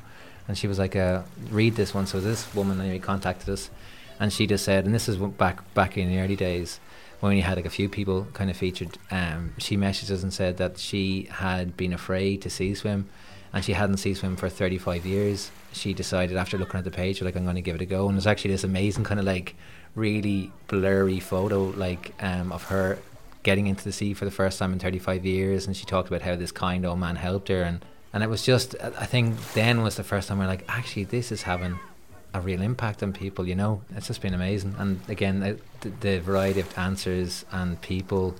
and 0.49 0.57
she 0.57 0.66
was 0.66 0.79
like, 0.79 0.97
uh, 0.97 1.23
"Read 1.51 1.77
this 1.77 1.92
one." 1.92 2.07
So 2.07 2.21
this 2.21 2.53
woman 2.55 2.81
anyway 2.81 2.99
contacted 3.01 3.51
us, 3.51 3.71
and 4.18 4.33
she 4.33 4.47
just 4.47 4.64
said, 4.64 4.85
and 4.85 4.95
this 4.95 5.09
is 5.09 5.16
back 5.16 5.75
back 5.75 5.99
in 5.99 6.09
the 6.09 6.21
early 6.21 6.37
days 6.37 6.81
when 7.21 7.37
you 7.37 7.42
had 7.42 7.57
like 7.57 7.66
a 7.66 7.71
few 7.71 7.88
people 7.88 8.27
kind 8.33 8.51
of 8.51 8.57
featured. 8.57 8.99
Um, 9.11 9.53
she 9.59 9.77
messaged 9.77 10.11
us 10.11 10.23
and 10.23 10.33
said 10.33 10.57
that 10.57 10.79
she 10.79 11.29
had 11.31 11.77
been 11.77 11.92
afraid 11.92 12.40
to 12.42 12.51
sea 12.51 12.75
swim, 12.75 13.09
and 13.53 13.64
she 13.64 13.75
hadn't 13.75 13.99
sea 13.99 14.14
swim 14.14 14.37
for 14.37 14.49
35 14.49 15.05
years. 15.05 15.51
She 15.73 15.92
decided 15.92 16.37
after 16.37 16.57
looking 16.57 16.79
at 16.79 16.85
the 16.85 16.90
page, 16.90 17.21
like 17.21 17.37
I'm 17.37 17.45
going 17.45 17.57
to 17.57 17.62
give 17.62 17.77
it 17.77 17.83
a 17.83 17.87
go, 17.87 18.09
and 18.09 18.16
it's 18.16 18.27
actually 18.27 18.53
this 18.53 18.64
amazing 18.64 19.05
kind 19.05 19.21
of 19.21 19.27
like 19.27 19.55
really 19.94 20.50
blurry 20.68 21.20
photo 21.20 21.64
like 21.64 22.14
um, 22.20 22.52
of 22.52 22.64
her 22.64 22.98
getting 23.42 23.66
into 23.66 23.85
the 23.85 23.92
sea 23.92 24.14
for 24.14 24.24
the 24.24 24.31
first 24.31 24.59
time 24.59 24.72
in 24.72 24.78
35 24.78 25.26
years 25.26 25.66
and 25.66 25.76
she 25.76 25.85
talked 25.85 26.09
about 26.09 26.22
how 26.22 26.35
this 26.37 26.52
kind 26.52 26.87
old 26.87 26.98
man 26.98 27.16
helped 27.16 27.48
her 27.48 27.62
and 27.62 27.85
and 28.12 28.22
it 28.22 28.28
was 28.28 28.42
just 28.42 28.74
I 28.81 29.07
think 29.07 29.37
then 29.55 29.83
was 29.83 29.96
the 29.96 30.05
first 30.05 30.28
time 30.28 30.38
we're 30.38 30.46
like 30.46 30.64
actually 30.68 31.05
this 31.05 31.33
is 31.33 31.42
having 31.42 31.78
a 32.35 32.40
real 32.40 32.62
impact 32.62 33.02
on 33.02 33.12
people. 33.12 33.46
You 33.46 33.55
know, 33.55 33.83
it's 33.94 34.07
just 34.07 34.20
been 34.20 34.35
amazing. 34.35 34.74
And 34.78 35.00
again, 35.09 35.40
the, 35.81 35.90
the 36.00 36.18
variety 36.18 36.61
of 36.61 36.78
answers 36.78 37.44
and 37.52 37.81
people, 37.81 38.35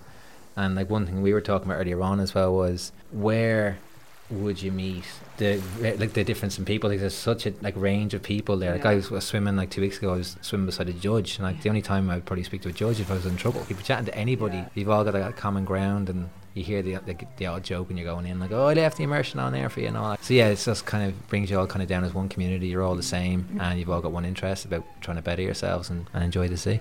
and 0.57 0.75
like 0.75 0.91
one 0.91 1.07
thing 1.07 1.23
we 1.23 1.33
were 1.33 1.41
talking 1.41 1.71
about 1.71 1.81
earlier 1.81 2.01
on 2.03 2.21
as 2.21 2.35
well 2.35 2.55
was 2.55 2.93
where 3.11 3.79
would 4.31 4.63
you 4.63 4.73
meet 4.73 5.05
the 5.37 5.61
like 5.83 6.13
the 6.15 6.25
difference 6.25 6.59
in 6.59 6.65
people? 6.65 6.91
Like 6.91 7.01
there's 7.01 7.15
such 7.15 7.47
a 7.47 7.53
like 7.61 7.75
range 7.77 8.15
of 8.15 8.23
people 8.23 8.57
there. 8.57 8.73
Like 8.73 8.87
I 8.87 8.95
was, 8.95 9.11
was 9.11 9.25
swimming 9.25 9.57
like 9.57 9.71
two 9.71 9.81
weeks 9.81 9.99
ago. 9.99 10.15
I 10.15 10.17
was 10.17 10.37
swimming 10.41 10.67
beside 10.67 10.89
a 10.89 10.93
judge, 10.93 11.37
and 11.37 11.45
like 11.45 11.63
the 11.63 11.69
only 11.69 11.83
time 11.83 12.11
I 12.11 12.15
would 12.17 12.25
probably 12.25 12.45
speak 12.45 12.63
to 12.63 12.69
a 12.69 12.73
judge 12.73 13.01
if 13.01 13.11
I 13.11 13.15
was 13.15 13.27
in 13.27 13.37
trouble. 13.37 13.65
You'd 13.69 13.79
be 13.79 13.85
chatting 13.85 14.07
to 14.07 14.15
anybody. 14.15 14.59
Yeah. 14.59 14.69
You've 14.75 14.91
all 14.91 15.05
got 15.05 15.15
a 15.15 15.33
common 15.33 15.65
ground, 15.65 16.09
and 16.09 16.31
you 16.55 16.63
hear 16.63 16.83
the, 16.83 16.97
the 17.05 17.17
the 17.37 17.47
odd 17.47 17.65
joke, 17.65 17.91
and 17.91 17.99
you're 17.99 18.07
going 18.07 18.27
in 18.27 18.39
like, 18.39 18.53
"Oh, 18.53 18.67
I 18.67 18.75
left 18.75 18.97
the 18.97 19.05
immersion 19.05 19.39
on 19.41 19.53
there 19.53 19.69
for 19.69 19.81
you," 19.81 19.89
and 19.89 19.97
all 19.97 20.11
that. 20.11 20.25
So 20.25 20.35
yeah, 20.35 20.49
it's 20.49 20.65
just 20.65 20.87
kind 20.87 21.09
of 21.09 21.29
brings 21.29 21.51
you 21.51 21.59
all 21.59 21.67
kind 21.67 21.83
of 21.83 21.89
down 21.89 22.05
as 22.05 22.15
one 22.15 22.29
community. 22.29 22.69
You're 22.69 22.83
all 22.83 22.97
the 22.97 23.03
same, 23.03 23.43
mm-hmm. 23.43 23.61
and 23.61 23.79
you've 23.79 23.91
all 23.91 24.01
got 24.01 24.13
one 24.13 24.25
interest 24.25 24.65
about 24.65 24.85
trying 25.01 25.17
to 25.17 25.23
better 25.23 25.43
yourselves 25.43 25.91
and, 25.91 26.07
and 26.15 26.25
enjoy 26.25 26.49
the 26.49 26.57
sea. 26.57 26.81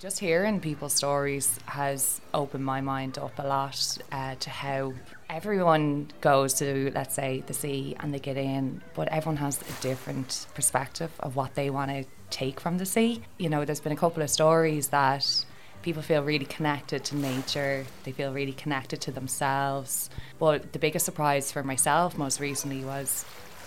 Just 0.00 0.18
hearing 0.18 0.60
people's 0.60 0.94
stories 0.94 1.60
has 1.66 2.22
opened 2.32 2.64
my 2.64 2.80
mind 2.80 3.18
up 3.18 3.38
a 3.38 3.42
lot 3.42 3.98
uh, 4.10 4.34
to 4.36 4.48
how 4.48 4.94
everyone 5.28 6.08
goes 6.22 6.54
to, 6.54 6.90
let's 6.94 7.14
say, 7.14 7.44
the 7.46 7.52
sea 7.52 7.96
and 8.00 8.14
they 8.14 8.18
get 8.18 8.38
in, 8.38 8.80
but 8.94 9.08
everyone 9.08 9.36
has 9.36 9.60
a 9.60 9.82
different 9.82 10.46
perspective 10.54 11.10
of 11.20 11.36
what 11.36 11.54
they 11.54 11.68
want 11.68 11.90
to 11.90 12.06
take 12.30 12.60
from 12.60 12.78
the 12.78 12.86
sea. 12.86 13.20
You 13.36 13.50
know, 13.50 13.66
there's 13.66 13.80
been 13.80 13.92
a 13.92 13.96
couple 13.96 14.22
of 14.22 14.30
stories 14.30 14.88
that 14.88 15.44
people 15.82 16.00
feel 16.00 16.22
really 16.22 16.46
connected 16.46 17.04
to 17.04 17.16
nature, 17.16 17.84
they 18.04 18.12
feel 18.12 18.32
really 18.32 18.54
connected 18.54 19.02
to 19.02 19.12
themselves. 19.12 20.08
But 20.38 20.72
the 20.72 20.78
biggest 20.78 21.04
surprise 21.04 21.52
for 21.52 21.62
myself 21.62 22.16
most 22.16 22.40
recently 22.40 22.86
was 22.86 23.26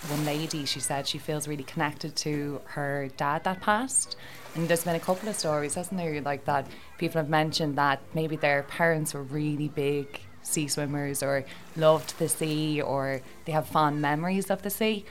one 0.09 0.25
lady, 0.25 0.65
she 0.65 0.79
said 0.79 1.07
she 1.07 1.17
feels 1.17 1.47
really 1.47 1.63
connected 1.63 2.15
to 2.17 2.61
her 2.65 3.09
dad 3.15 3.43
that 3.45 3.61
passed. 3.61 4.17
And 4.55 4.67
there's 4.67 4.83
been 4.83 4.95
a 4.95 4.99
couple 4.99 5.29
of 5.29 5.35
stories, 5.35 5.75
hasn't 5.75 5.97
there, 5.97 6.21
like 6.21 6.45
that 6.45 6.67
people 6.97 7.19
have 7.19 7.29
mentioned 7.29 7.77
that 7.77 8.01
maybe 8.13 8.35
their 8.35 8.63
parents 8.63 9.13
were 9.13 9.23
really 9.23 9.69
big 9.69 10.21
sea 10.41 10.67
swimmers 10.67 11.23
or 11.23 11.45
loved 11.77 12.19
the 12.19 12.27
sea 12.27 12.81
or 12.81 13.21
they 13.45 13.53
have 13.53 13.67
fond 13.67 14.01
memories 14.01 14.51
of 14.51 14.61
the 14.61 14.69
sea. 14.69 15.05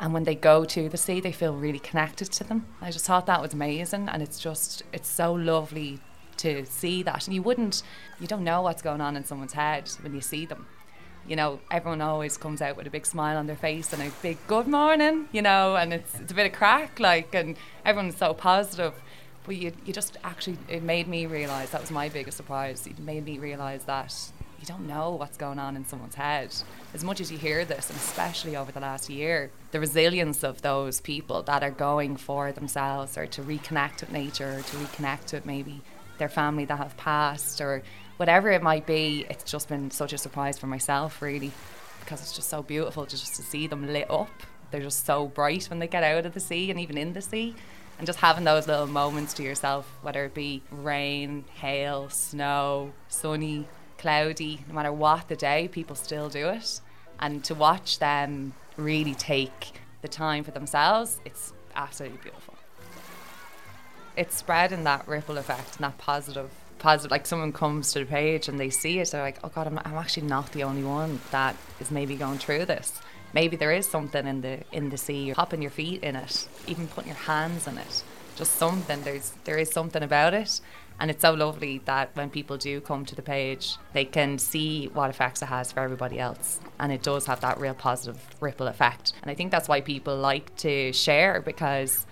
And 0.00 0.12
when 0.12 0.24
they 0.24 0.34
go 0.34 0.64
to 0.64 0.88
the 0.88 0.96
sea, 0.96 1.20
they 1.20 1.32
feel 1.32 1.54
really 1.54 1.78
connected 1.78 2.32
to 2.32 2.44
them. 2.44 2.66
I 2.80 2.90
just 2.90 3.04
thought 3.04 3.26
that 3.26 3.40
was 3.40 3.54
amazing. 3.54 4.08
And 4.08 4.22
it's 4.22 4.40
just, 4.40 4.82
it's 4.92 5.08
so 5.08 5.32
lovely 5.32 6.00
to 6.38 6.66
see 6.66 7.04
that. 7.04 7.26
And 7.26 7.34
you 7.34 7.42
wouldn't, 7.42 7.84
you 8.18 8.26
don't 8.26 8.42
know 8.42 8.62
what's 8.62 8.82
going 8.82 9.00
on 9.00 9.16
in 9.16 9.24
someone's 9.24 9.52
head 9.52 9.88
when 10.02 10.14
you 10.14 10.20
see 10.20 10.44
them 10.44 10.66
you 11.26 11.36
know, 11.36 11.60
everyone 11.70 12.00
always 12.00 12.36
comes 12.36 12.60
out 12.60 12.76
with 12.76 12.86
a 12.86 12.90
big 12.90 13.06
smile 13.06 13.36
on 13.36 13.46
their 13.46 13.56
face 13.56 13.92
and 13.92 14.02
a 14.02 14.10
big 14.22 14.38
good 14.46 14.66
morning, 14.66 15.28
you 15.32 15.42
know, 15.42 15.76
and 15.76 15.92
it's, 15.92 16.18
it's 16.18 16.32
a 16.32 16.34
bit 16.34 16.46
of 16.46 16.52
crack, 16.52 16.98
like, 16.98 17.34
and 17.34 17.56
everyone's 17.84 18.16
so 18.16 18.34
positive. 18.34 18.94
But 19.44 19.56
you, 19.56 19.72
you 19.84 19.92
just 19.92 20.16
actually, 20.24 20.58
it 20.68 20.82
made 20.82 21.08
me 21.08 21.26
realise 21.26 21.70
that 21.70 21.80
was 21.80 21.90
my 21.90 22.08
biggest 22.08 22.36
surprise. 22.36 22.86
It 22.86 22.98
made 22.98 23.24
me 23.24 23.38
realise 23.38 23.84
that 23.84 24.14
you 24.60 24.66
don't 24.66 24.86
know 24.86 25.10
what's 25.10 25.36
going 25.36 25.58
on 25.58 25.74
in 25.74 25.84
someone's 25.84 26.14
head. 26.14 26.54
As 26.94 27.02
much 27.02 27.20
as 27.20 27.32
you 27.32 27.38
hear 27.38 27.64
this, 27.64 27.90
and 27.90 27.98
especially 27.98 28.54
over 28.54 28.70
the 28.70 28.78
last 28.78 29.10
year, 29.10 29.50
the 29.72 29.80
resilience 29.80 30.44
of 30.44 30.62
those 30.62 31.00
people 31.00 31.42
that 31.42 31.64
are 31.64 31.70
going 31.70 32.16
for 32.16 32.52
themselves 32.52 33.18
or 33.18 33.26
to 33.26 33.42
reconnect 33.42 34.02
with 34.02 34.12
nature 34.12 34.58
or 34.58 34.62
to 34.62 34.76
reconnect 34.76 35.32
with 35.32 35.44
maybe 35.44 35.82
their 36.18 36.28
family 36.28 36.64
that 36.64 36.78
have 36.78 36.96
passed 36.96 37.60
or 37.60 37.82
whatever 38.22 38.52
it 38.52 38.62
might 38.62 38.86
be, 38.86 39.26
it's 39.28 39.42
just 39.42 39.68
been 39.68 39.90
such 39.90 40.12
a 40.12 40.16
surprise 40.16 40.56
for 40.56 40.68
myself, 40.68 41.20
really, 41.20 41.50
because 41.98 42.20
it's 42.22 42.32
just 42.32 42.48
so 42.48 42.62
beautiful 42.62 43.04
to 43.04 43.16
just 43.16 43.34
to 43.34 43.42
see 43.42 43.66
them 43.66 43.84
lit 43.92 44.08
up. 44.08 44.30
They're 44.70 44.80
just 44.80 45.04
so 45.04 45.26
bright 45.26 45.64
when 45.64 45.80
they 45.80 45.88
get 45.88 46.04
out 46.04 46.24
of 46.24 46.32
the 46.32 46.38
sea 46.38 46.70
and 46.70 46.78
even 46.78 46.96
in 46.96 47.14
the 47.14 47.20
sea. 47.20 47.56
And 47.98 48.06
just 48.06 48.20
having 48.20 48.44
those 48.44 48.68
little 48.68 48.86
moments 48.86 49.34
to 49.34 49.42
yourself, 49.42 49.92
whether 50.02 50.24
it 50.24 50.34
be 50.34 50.62
rain, 50.70 51.46
hail, 51.54 52.10
snow, 52.10 52.92
sunny, 53.08 53.66
cloudy, 53.98 54.64
no 54.68 54.74
matter 54.74 54.92
what 54.92 55.26
the 55.26 55.34
day, 55.34 55.66
people 55.66 55.96
still 55.96 56.28
do 56.28 56.46
it. 56.50 56.80
And 57.18 57.42
to 57.42 57.56
watch 57.56 57.98
them 57.98 58.54
really 58.76 59.16
take 59.16 59.80
the 60.00 60.06
time 60.06 60.44
for 60.44 60.52
themselves, 60.52 61.20
it's 61.24 61.52
absolutely 61.74 62.20
beautiful. 62.22 62.54
It's 64.16 64.36
spreading 64.36 64.84
that 64.84 65.08
ripple 65.08 65.38
effect 65.38 65.74
and 65.74 65.82
that 65.86 65.98
positive 65.98 66.50
positive 66.82 67.10
like 67.10 67.26
someone 67.26 67.52
comes 67.52 67.92
to 67.92 68.00
the 68.00 68.04
page 68.04 68.48
and 68.48 68.58
they 68.58 68.68
see 68.68 68.98
it 68.98 69.10
they're 69.10 69.22
like 69.22 69.38
oh 69.44 69.50
god 69.54 69.66
I'm, 69.68 69.78
I'm 69.78 69.94
actually 69.94 70.26
not 70.26 70.52
the 70.52 70.64
only 70.64 70.84
one 70.84 71.20
that 71.30 71.56
is 71.80 71.90
maybe 71.90 72.16
going 72.16 72.38
through 72.38 72.66
this. 72.66 73.00
Maybe 73.34 73.56
there 73.56 73.72
is 73.72 73.88
something 73.88 74.26
in 74.26 74.42
the 74.42 74.60
in 74.72 74.90
the 74.90 74.98
sea 74.98 75.24
you're 75.24 75.34
popping 75.36 75.62
your 75.62 75.70
feet 75.70 76.02
in 76.02 76.16
it 76.16 76.48
even 76.66 76.88
putting 76.88 77.08
your 77.08 77.16
hands 77.16 77.66
in 77.66 77.78
it 77.78 78.02
just 78.36 78.56
something 78.56 79.02
there's 79.02 79.32
there 79.44 79.58
is 79.58 79.70
something 79.70 80.02
about 80.02 80.34
it. 80.34 80.60
And 81.00 81.10
it's 81.10 81.22
so 81.22 81.32
lovely 81.32 81.80
that 81.86 82.10
when 82.14 82.30
people 82.30 82.56
do 82.58 82.80
come 82.80 83.04
to 83.06 83.14
the 83.14 83.22
page 83.22 83.76
they 83.92 84.04
can 84.04 84.38
see 84.38 84.88
what 84.92 85.10
effects 85.10 85.42
it 85.42 85.46
has 85.46 85.72
for 85.72 85.80
everybody 85.80 86.18
else. 86.18 86.60
And 86.78 86.92
it 86.92 87.02
does 87.02 87.26
have 87.26 87.40
that 87.40 87.58
real 87.58 87.74
positive 87.74 88.20
ripple 88.40 88.66
effect. 88.66 89.12
And 89.22 89.30
i 89.30 89.34
think 89.34 89.50
that's 89.50 89.68
why 89.68 89.80
people 89.80 90.16
like 90.16 90.54
to 90.56 90.92
share 90.92 91.40
because 91.40 92.06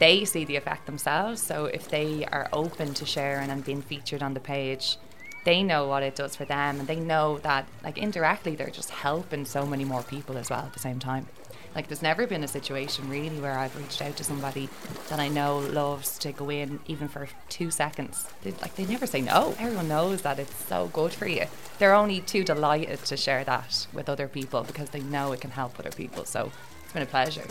they 0.00 0.24
see 0.24 0.44
the 0.44 0.56
effect 0.56 0.86
themselves. 0.86 1.40
So 1.40 1.66
if 1.66 1.88
they 1.88 2.24
are 2.26 2.48
open 2.52 2.94
to 2.94 3.06
sharing 3.06 3.50
and 3.50 3.64
being 3.64 3.82
featured 3.82 4.22
on 4.22 4.34
the 4.34 4.40
page, 4.40 4.96
they 5.44 5.62
know 5.62 5.86
what 5.86 6.02
it 6.02 6.16
does 6.16 6.34
for 6.36 6.44
them 6.44 6.80
and 6.80 6.88
they 6.88 6.98
know 7.00 7.38
that 7.38 7.66
like 7.82 7.96
indirectly 7.96 8.56
they're 8.56 8.70
just 8.70 8.90
helping 8.90 9.44
so 9.44 9.64
many 9.64 9.84
more 9.84 10.02
people 10.02 10.36
as 10.36 10.50
well 10.50 10.60
at 10.60 10.72
the 10.72 10.80
same 10.80 10.98
time. 10.98 11.26
Like 11.74 11.86
there's 11.86 12.02
never 12.02 12.26
been 12.26 12.42
a 12.42 12.48
situation 12.48 13.08
really 13.08 13.40
where 13.40 13.56
I've 13.56 13.76
reached 13.76 14.02
out 14.02 14.16
to 14.16 14.24
somebody 14.24 14.68
that 15.08 15.20
I 15.20 15.28
know 15.28 15.58
loves 15.58 16.18
to 16.18 16.32
go 16.32 16.50
in 16.50 16.80
even 16.88 17.06
for 17.06 17.28
two 17.48 17.70
seconds. 17.70 18.26
They, 18.42 18.50
like 18.52 18.74
they 18.74 18.86
never 18.86 19.06
say 19.06 19.20
no. 19.20 19.54
Everyone 19.58 19.86
knows 19.88 20.22
that 20.22 20.38
it's 20.40 20.66
so 20.66 20.88
good 20.92 21.12
for 21.12 21.28
you. 21.28 21.44
They're 21.78 21.94
only 21.94 22.20
too 22.20 22.42
delighted 22.42 23.04
to 23.04 23.16
share 23.16 23.44
that 23.44 23.86
with 23.92 24.08
other 24.08 24.28
people 24.28 24.62
because 24.64 24.90
they 24.90 25.00
know 25.00 25.32
it 25.32 25.40
can 25.40 25.52
help 25.52 25.78
other 25.78 25.92
people. 25.92 26.24
So 26.24 26.50
it's 26.82 26.92
been 26.92 27.02
a 27.02 27.06
pleasure. 27.06 27.46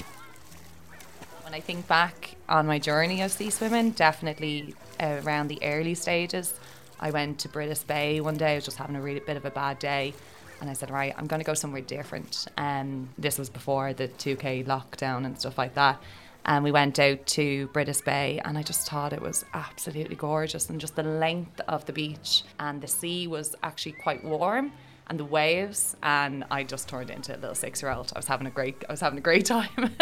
When 1.50 1.58
I 1.58 1.62
think 1.62 1.88
back 1.88 2.36
on 2.48 2.68
my 2.68 2.78
journey 2.78 3.24
of 3.24 3.32
sea 3.32 3.50
swimming, 3.50 3.90
definitely 3.90 4.76
uh, 5.02 5.20
around 5.24 5.48
the 5.48 5.58
early 5.64 5.96
stages, 5.96 6.54
I 7.00 7.10
went 7.10 7.40
to 7.40 7.50
Brittas 7.50 7.88
Bay 7.88 8.22
one 8.22 8.38
day. 8.38 8.52
I 8.52 8.56
was 8.56 8.66
just 8.66 8.78
having 8.78 8.96
a 8.96 9.02
really 9.02 9.20
bit 9.20 9.36
of 9.36 9.46
a 9.46 9.50
bad 9.50 9.80
day, 9.80 10.14
and 10.62 10.70
I 10.70 10.74
said, 10.74 10.92
"Right, 10.92 11.12
I'm 11.18 11.26
going 11.26 11.40
to 11.40 11.46
go 11.46 11.56
somewhere 11.56 11.82
different." 11.82 12.46
And 12.56 13.08
um, 13.08 13.10
this 13.18 13.40
was 13.40 13.50
before 13.50 13.94
the 13.94 14.10
2K 14.10 14.68
lockdown 14.68 15.26
and 15.26 15.40
stuff 15.40 15.58
like 15.58 15.74
that. 15.74 16.00
And 16.46 16.64
we 16.64 16.72
went 16.72 17.00
out 17.00 17.26
to 17.26 17.68
Brittas 17.70 18.06
Bay, 18.06 18.40
and 18.46 18.56
I 18.56 18.62
just 18.62 18.88
thought 18.88 19.12
it 19.12 19.22
was 19.22 19.44
absolutely 19.56 20.18
gorgeous, 20.18 20.70
and 20.70 20.80
just 20.80 20.96
the 20.96 21.02
length 21.02 21.62
of 21.68 21.84
the 21.88 21.94
beach, 21.94 22.44
and 22.60 22.80
the 22.80 22.88
sea 22.88 23.26
was 23.26 23.56
actually 23.64 23.94
quite 23.94 24.24
warm 24.24 24.72
and 25.08 25.20
the 25.20 25.26
waves 25.26 25.96
and 26.04 26.46
I 26.52 26.64
just 26.64 26.88
turned 26.88 27.10
into 27.10 27.36
a 27.36 27.40
little 27.40 27.56
six 27.56 27.82
year 27.82 27.92
old. 27.92 28.14
I 28.16 28.20
was 28.20 28.28
having 28.28 28.46
a 28.46 28.52
great 28.52 28.86
I 28.88 28.94
was 28.94 29.02
having 29.02 29.18
a 29.18 29.24
great 29.24 29.46
time. 29.58 29.96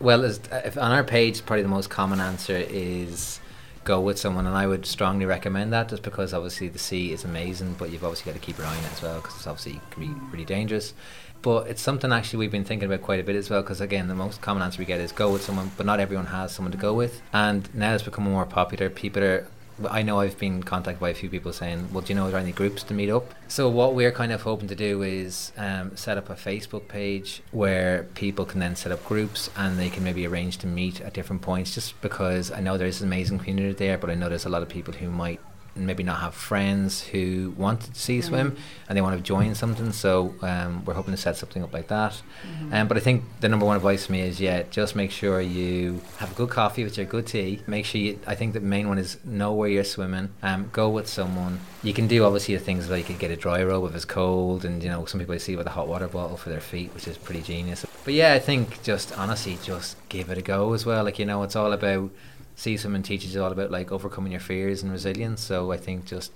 Well, 0.00 0.24
on 0.24 0.92
our 0.92 1.02
page, 1.02 1.44
probably 1.44 1.62
the 1.62 1.68
most 1.68 1.90
common 1.90 2.20
answer 2.20 2.56
is 2.56 3.40
go 3.84 4.00
with 4.00 4.18
someone, 4.18 4.46
and 4.46 4.54
I 4.54 4.66
would 4.66 4.86
strongly 4.86 5.26
recommend 5.26 5.72
that, 5.72 5.88
just 5.88 6.02
because 6.02 6.32
obviously 6.32 6.68
the 6.68 6.78
sea 6.78 7.12
is 7.12 7.24
amazing, 7.24 7.74
but 7.78 7.90
you've 7.90 8.04
obviously 8.04 8.30
got 8.30 8.40
to 8.40 8.44
keep 8.44 8.58
your 8.58 8.66
eye 8.66 8.76
on 8.76 8.84
it 8.84 8.92
as 8.92 9.02
well, 9.02 9.16
because 9.16 9.34
it's 9.36 9.46
obviously 9.46 9.80
can 9.90 10.06
be 10.06 10.20
really 10.30 10.44
dangerous. 10.44 10.94
But 11.42 11.68
it's 11.68 11.82
something 11.82 12.12
actually 12.12 12.40
we've 12.40 12.50
been 12.50 12.64
thinking 12.64 12.86
about 12.86 13.02
quite 13.02 13.18
a 13.18 13.24
bit 13.24 13.34
as 13.34 13.50
well, 13.50 13.62
because 13.62 13.80
again, 13.80 14.06
the 14.06 14.14
most 14.14 14.40
common 14.40 14.62
answer 14.62 14.78
we 14.78 14.84
get 14.84 15.00
is 15.00 15.10
go 15.10 15.32
with 15.32 15.42
someone, 15.42 15.72
but 15.76 15.86
not 15.86 15.98
everyone 15.98 16.26
has 16.26 16.52
someone 16.52 16.72
to 16.72 16.78
go 16.78 16.94
with, 16.94 17.20
and 17.32 17.72
now 17.74 17.94
it's 17.94 18.04
becoming 18.04 18.32
more 18.32 18.46
popular. 18.46 18.90
People 18.90 19.24
are 19.24 19.46
I 19.88 20.02
know 20.02 20.20
I've 20.20 20.38
been 20.38 20.62
contacted 20.62 21.00
by 21.00 21.10
a 21.10 21.14
few 21.14 21.30
people 21.30 21.52
saying, 21.52 21.88
"Well, 21.92 22.02
do 22.02 22.12
you 22.12 22.14
know 22.14 22.26
are 22.26 22.30
there 22.30 22.40
any 22.40 22.52
groups 22.52 22.82
to 22.84 22.94
meet 22.94 23.10
up?" 23.10 23.34
So 23.48 23.68
what 23.68 23.94
we're 23.94 24.12
kind 24.12 24.32
of 24.32 24.42
hoping 24.42 24.68
to 24.68 24.74
do 24.74 25.02
is 25.02 25.52
um, 25.56 25.96
set 25.96 26.18
up 26.18 26.30
a 26.30 26.34
Facebook 26.34 26.88
page 26.88 27.42
where 27.50 28.04
people 28.14 28.44
can 28.44 28.60
then 28.60 28.76
set 28.76 28.92
up 28.92 29.04
groups 29.04 29.50
and 29.56 29.78
they 29.78 29.90
can 29.90 30.04
maybe 30.04 30.26
arrange 30.26 30.58
to 30.58 30.66
meet 30.66 31.00
at 31.00 31.12
different 31.12 31.42
points. 31.42 31.74
Just 31.74 32.00
because 32.00 32.50
I 32.50 32.60
know 32.60 32.76
there's 32.76 33.00
an 33.00 33.08
amazing 33.08 33.38
community 33.38 33.72
there, 33.72 33.98
but 33.98 34.10
I 34.10 34.14
know 34.14 34.28
there's 34.28 34.46
a 34.46 34.50
lot 34.50 34.62
of 34.62 34.68
people 34.68 34.94
who 34.94 35.10
might 35.10 35.40
maybe 35.86 36.02
not 36.02 36.20
have 36.20 36.34
friends 36.34 37.02
who 37.02 37.54
want 37.56 37.80
to 37.80 37.94
see 37.94 38.20
swim 38.20 38.52
mm-hmm. 38.52 38.60
and 38.88 38.96
they 38.96 39.02
want 39.02 39.16
to 39.16 39.22
join 39.22 39.54
something. 39.54 39.92
So 39.92 40.34
um, 40.42 40.84
we're 40.84 40.94
hoping 40.94 41.14
to 41.14 41.20
set 41.20 41.36
something 41.36 41.62
up 41.62 41.72
like 41.72 41.88
that. 41.88 42.12
Mm-hmm. 42.12 42.74
Um, 42.74 42.88
but 42.88 42.96
I 42.96 43.00
think 43.00 43.24
the 43.40 43.48
number 43.48 43.66
one 43.66 43.76
advice 43.76 44.06
for 44.06 44.12
me 44.12 44.20
is 44.22 44.40
yeah, 44.40 44.62
just 44.70 44.96
make 44.96 45.10
sure 45.10 45.40
you 45.40 46.00
have 46.18 46.32
a 46.32 46.34
good 46.34 46.50
coffee 46.50 46.84
with 46.84 46.96
your 46.96 47.06
good 47.06 47.26
tea. 47.26 47.60
Make 47.66 47.84
sure 47.84 48.00
you. 48.00 48.18
I 48.26 48.34
think 48.34 48.54
the 48.54 48.60
main 48.60 48.88
one 48.88 48.98
is 48.98 49.18
know 49.24 49.52
where 49.52 49.68
you're 49.68 49.84
swimming. 49.84 50.30
Um, 50.42 50.70
go 50.72 50.88
with 50.88 51.08
someone. 51.08 51.60
You 51.82 51.92
can 51.92 52.06
do 52.06 52.24
obviously 52.24 52.54
the 52.54 52.64
things 52.64 52.90
like 52.90 53.08
you 53.08 53.16
can 53.16 53.18
get 53.18 53.30
a 53.30 53.36
dryrobe 53.36 53.88
if 53.88 53.94
it's 53.94 54.04
cold, 54.04 54.64
and 54.64 54.82
you 54.82 54.88
know 54.88 55.04
some 55.04 55.20
people 55.20 55.34
I 55.34 55.38
see 55.38 55.56
with 55.56 55.66
a 55.66 55.70
hot 55.70 55.88
water 55.88 56.08
bottle 56.08 56.36
for 56.36 56.50
their 56.50 56.60
feet, 56.60 56.92
which 56.94 57.06
is 57.06 57.16
pretty 57.18 57.42
genius. 57.42 57.84
But 58.04 58.14
yeah, 58.14 58.32
I 58.32 58.38
think 58.38 58.82
just 58.82 59.16
honestly, 59.18 59.58
just 59.62 59.96
give 60.08 60.30
it 60.30 60.38
a 60.38 60.42
go 60.42 60.72
as 60.72 60.86
well. 60.86 61.04
Like 61.04 61.18
you 61.18 61.26
know, 61.26 61.42
it's 61.42 61.56
all 61.56 61.72
about 61.72 62.10
sea 62.58 62.76
swimming 62.76 63.04
teaches 63.04 63.34
you 63.34 63.42
all 63.42 63.52
about 63.52 63.70
like 63.70 63.92
overcoming 63.92 64.32
your 64.32 64.40
fears 64.40 64.82
and 64.82 64.90
resilience. 64.90 65.40
So 65.40 65.70
I 65.70 65.76
think 65.76 66.04
just 66.04 66.32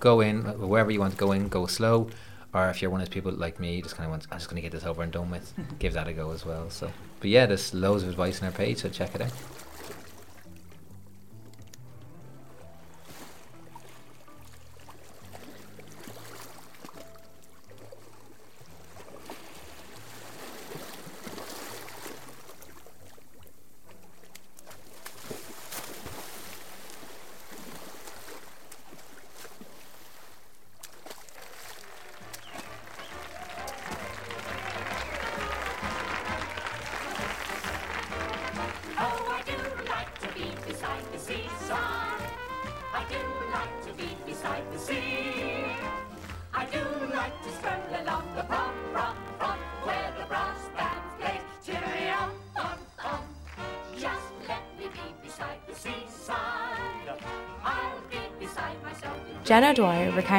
go 0.00 0.20
in 0.20 0.42
wherever 0.58 0.90
you 0.90 0.98
want 0.98 1.12
to 1.12 1.18
go 1.18 1.30
in, 1.32 1.48
go 1.48 1.66
slow. 1.66 2.10
Or 2.52 2.68
if 2.68 2.82
you're 2.82 2.90
one 2.90 3.00
of 3.00 3.06
those 3.06 3.14
people 3.14 3.30
like 3.30 3.60
me, 3.60 3.80
just 3.80 3.94
kind 3.94 4.06
of 4.06 4.10
want, 4.10 4.26
I'm 4.32 4.38
just 4.38 4.50
going 4.50 4.56
to 4.56 4.62
get 4.62 4.72
this 4.72 4.84
over 4.84 5.02
and 5.02 5.12
done 5.12 5.30
with, 5.30 5.54
give 5.78 5.92
that 5.92 6.08
a 6.08 6.12
go 6.12 6.32
as 6.32 6.44
well. 6.44 6.68
So 6.70 6.90
but 7.20 7.30
yeah, 7.30 7.46
there's 7.46 7.72
loads 7.72 8.02
of 8.02 8.08
advice 8.08 8.42
on 8.42 8.46
our 8.46 8.52
page, 8.52 8.78
so 8.78 8.88
check 8.88 9.14
it 9.14 9.20
out. 9.20 9.32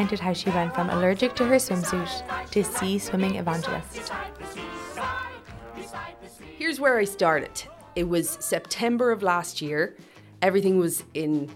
Recounted 0.02 0.20
how 0.20 0.34
she 0.34 0.50
went 0.50 0.74
from 0.74 0.90
allergic 0.90 1.36
to 1.36 1.46
her 1.46 1.58
swimsuit 1.58 2.50
to 2.50 2.64
sea 2.64 2.98
swimming 2.98 3.36
evangelist. 3.36 4.12
Here's 6.58 6.80
where 6.80 6.98
I 6.98 7.04
started. 7.04 7.52
It 7.96 8.10
was 8.10 8.28
September 8.40 9.12
of 9.12 9.22
last 9.22 9.62
year. 9.62 9.96
Everything 10.42 10.80
was 10.80 11.04
in 11.14 11.52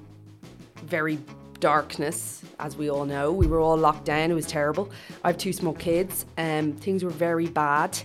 very 0.84 1.18
darkness, 1.60 2.43
as 2.60 2.78
we 2.78 2.88
all 2.91 3.06
know. 3.06 3.32
We 3.32 3.48
were 3.48 3.60
all 3.60 3.78
locked 3.78 4.06
down. 4.06 4.30
It 4.30 4.36
was 4.36 4.46
terrible. 4.46 4.91
I 5.24 5.30
have 5.30 5.39
two 5.39 5.54
small 5.54 5.74
kids. 5.74 6.28
Um, 6.38 6.74
things 6.74 7.04
were 7.04 7.10
very 7.10 7.48
bad 7.48 7.98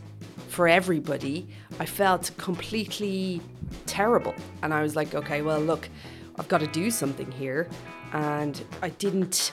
for 0.49 0.69
everybody. 0.69 1.49
I 1.79 1.85
felt 1.85 2.31
completely 2.39 3.43
terrible. 3.85 4.35
And 4.63 4.73
I 4.73 4.81
was 4.81 4.97
like, 4.97 5.15
okay, 5.15 5.43
well, 5.43 5.61
look, 5.61 5.91
I've 6.39 6.49
got 6.49 6.61
to 6.61 6.67
do 6.67 6.91
something 6.91 7.31
here. 7.31 7.69
And 8.15 8.65
I 8.81 8.89
didn't 8.89 9.53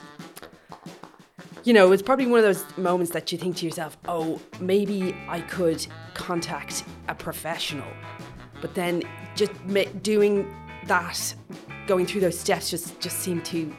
you 1.64 1.72
know, 1.72 1.92
it's 1.92 2.02
probably 2.02 2.26
one 2.26 2.38
of 2.38 2.44
those 2.44 2.64
moments 2.76 3.12
that 3.12 3.30
you 3.32 3.38
think 3.38 3.56
to 3.56 3.66
yourself, 3.66 3.96
oh, 4.06 4.40
maybe 4.60 5.14
I 5.28 5.40
could 5.40 5.86
contact 6.14 6.84
a 7.08 7.14
professional. 7.14 7.88
But 8.60 8.74
then 8.74 9.02
just 9.34 9.52
doing 10.02 10.54
that, 10.86 11.34
going 11.86 12.06
through 12.06 12.22
those 12.22 12.38
steps 12.38 12.70
just, 12.70 13.00
just 13.00 13.18
seemed 13.20 13.44
too 13.44 13.74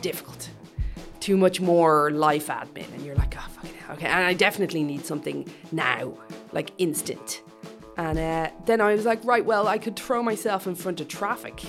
difficult. 0.00 0.50
Too 1.20 1.36
much 1.36 1.60
more 1.60 2.10
life 2.10 2.48
admin. 2.48 2.92
And 2.94 3.04
you're 3.04 3.14
like, 3.14 3.36
oh, 3.36 3.48
fucking 3.50 3.74
hell, 3.74 3.96
okay. 3.96 4.06
And 4.06 4.24
I 4.24 4.34
definitely 4.34 4.82
need 4.82 5.06
something 5.06 5.48
now, 5.70 6.14
like 6.52 6.72
instant. 6.78 7.42
And 7.96 8.18
uh, 8.18 8.50
then 8.64 8.80
I 8.80 8.94
was 8.94 9.04
like, 9.04 9.24
right, 9.24 9.44
well, 9.44 9.68
I 9.68 9.78
could 9.78 9.96
throw 9.96 10.22
myself 10.22 10.66
in 10.66 10.74
front 10.74 11.00
of 11.00 11.08
traffic 11.08 11.62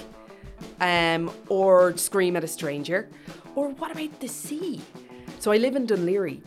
um, 0.79 1.31
or 1.49 1.95
scream 1.97 2.35
at 2.35 2.43
a 2.43 2.47
stranger. 2.47 3.09
Or 3.55 3.69
what 3.69 3.91
about 3.91 4.19
the 4.19 4.27
sea? 4.27 4.81
So 5.43 5.51
I 5.51 5.57
live 5.57 5.75
in 5.75 5.85
Dún 5.85 6.05
Laoghaire, 6.05 6.41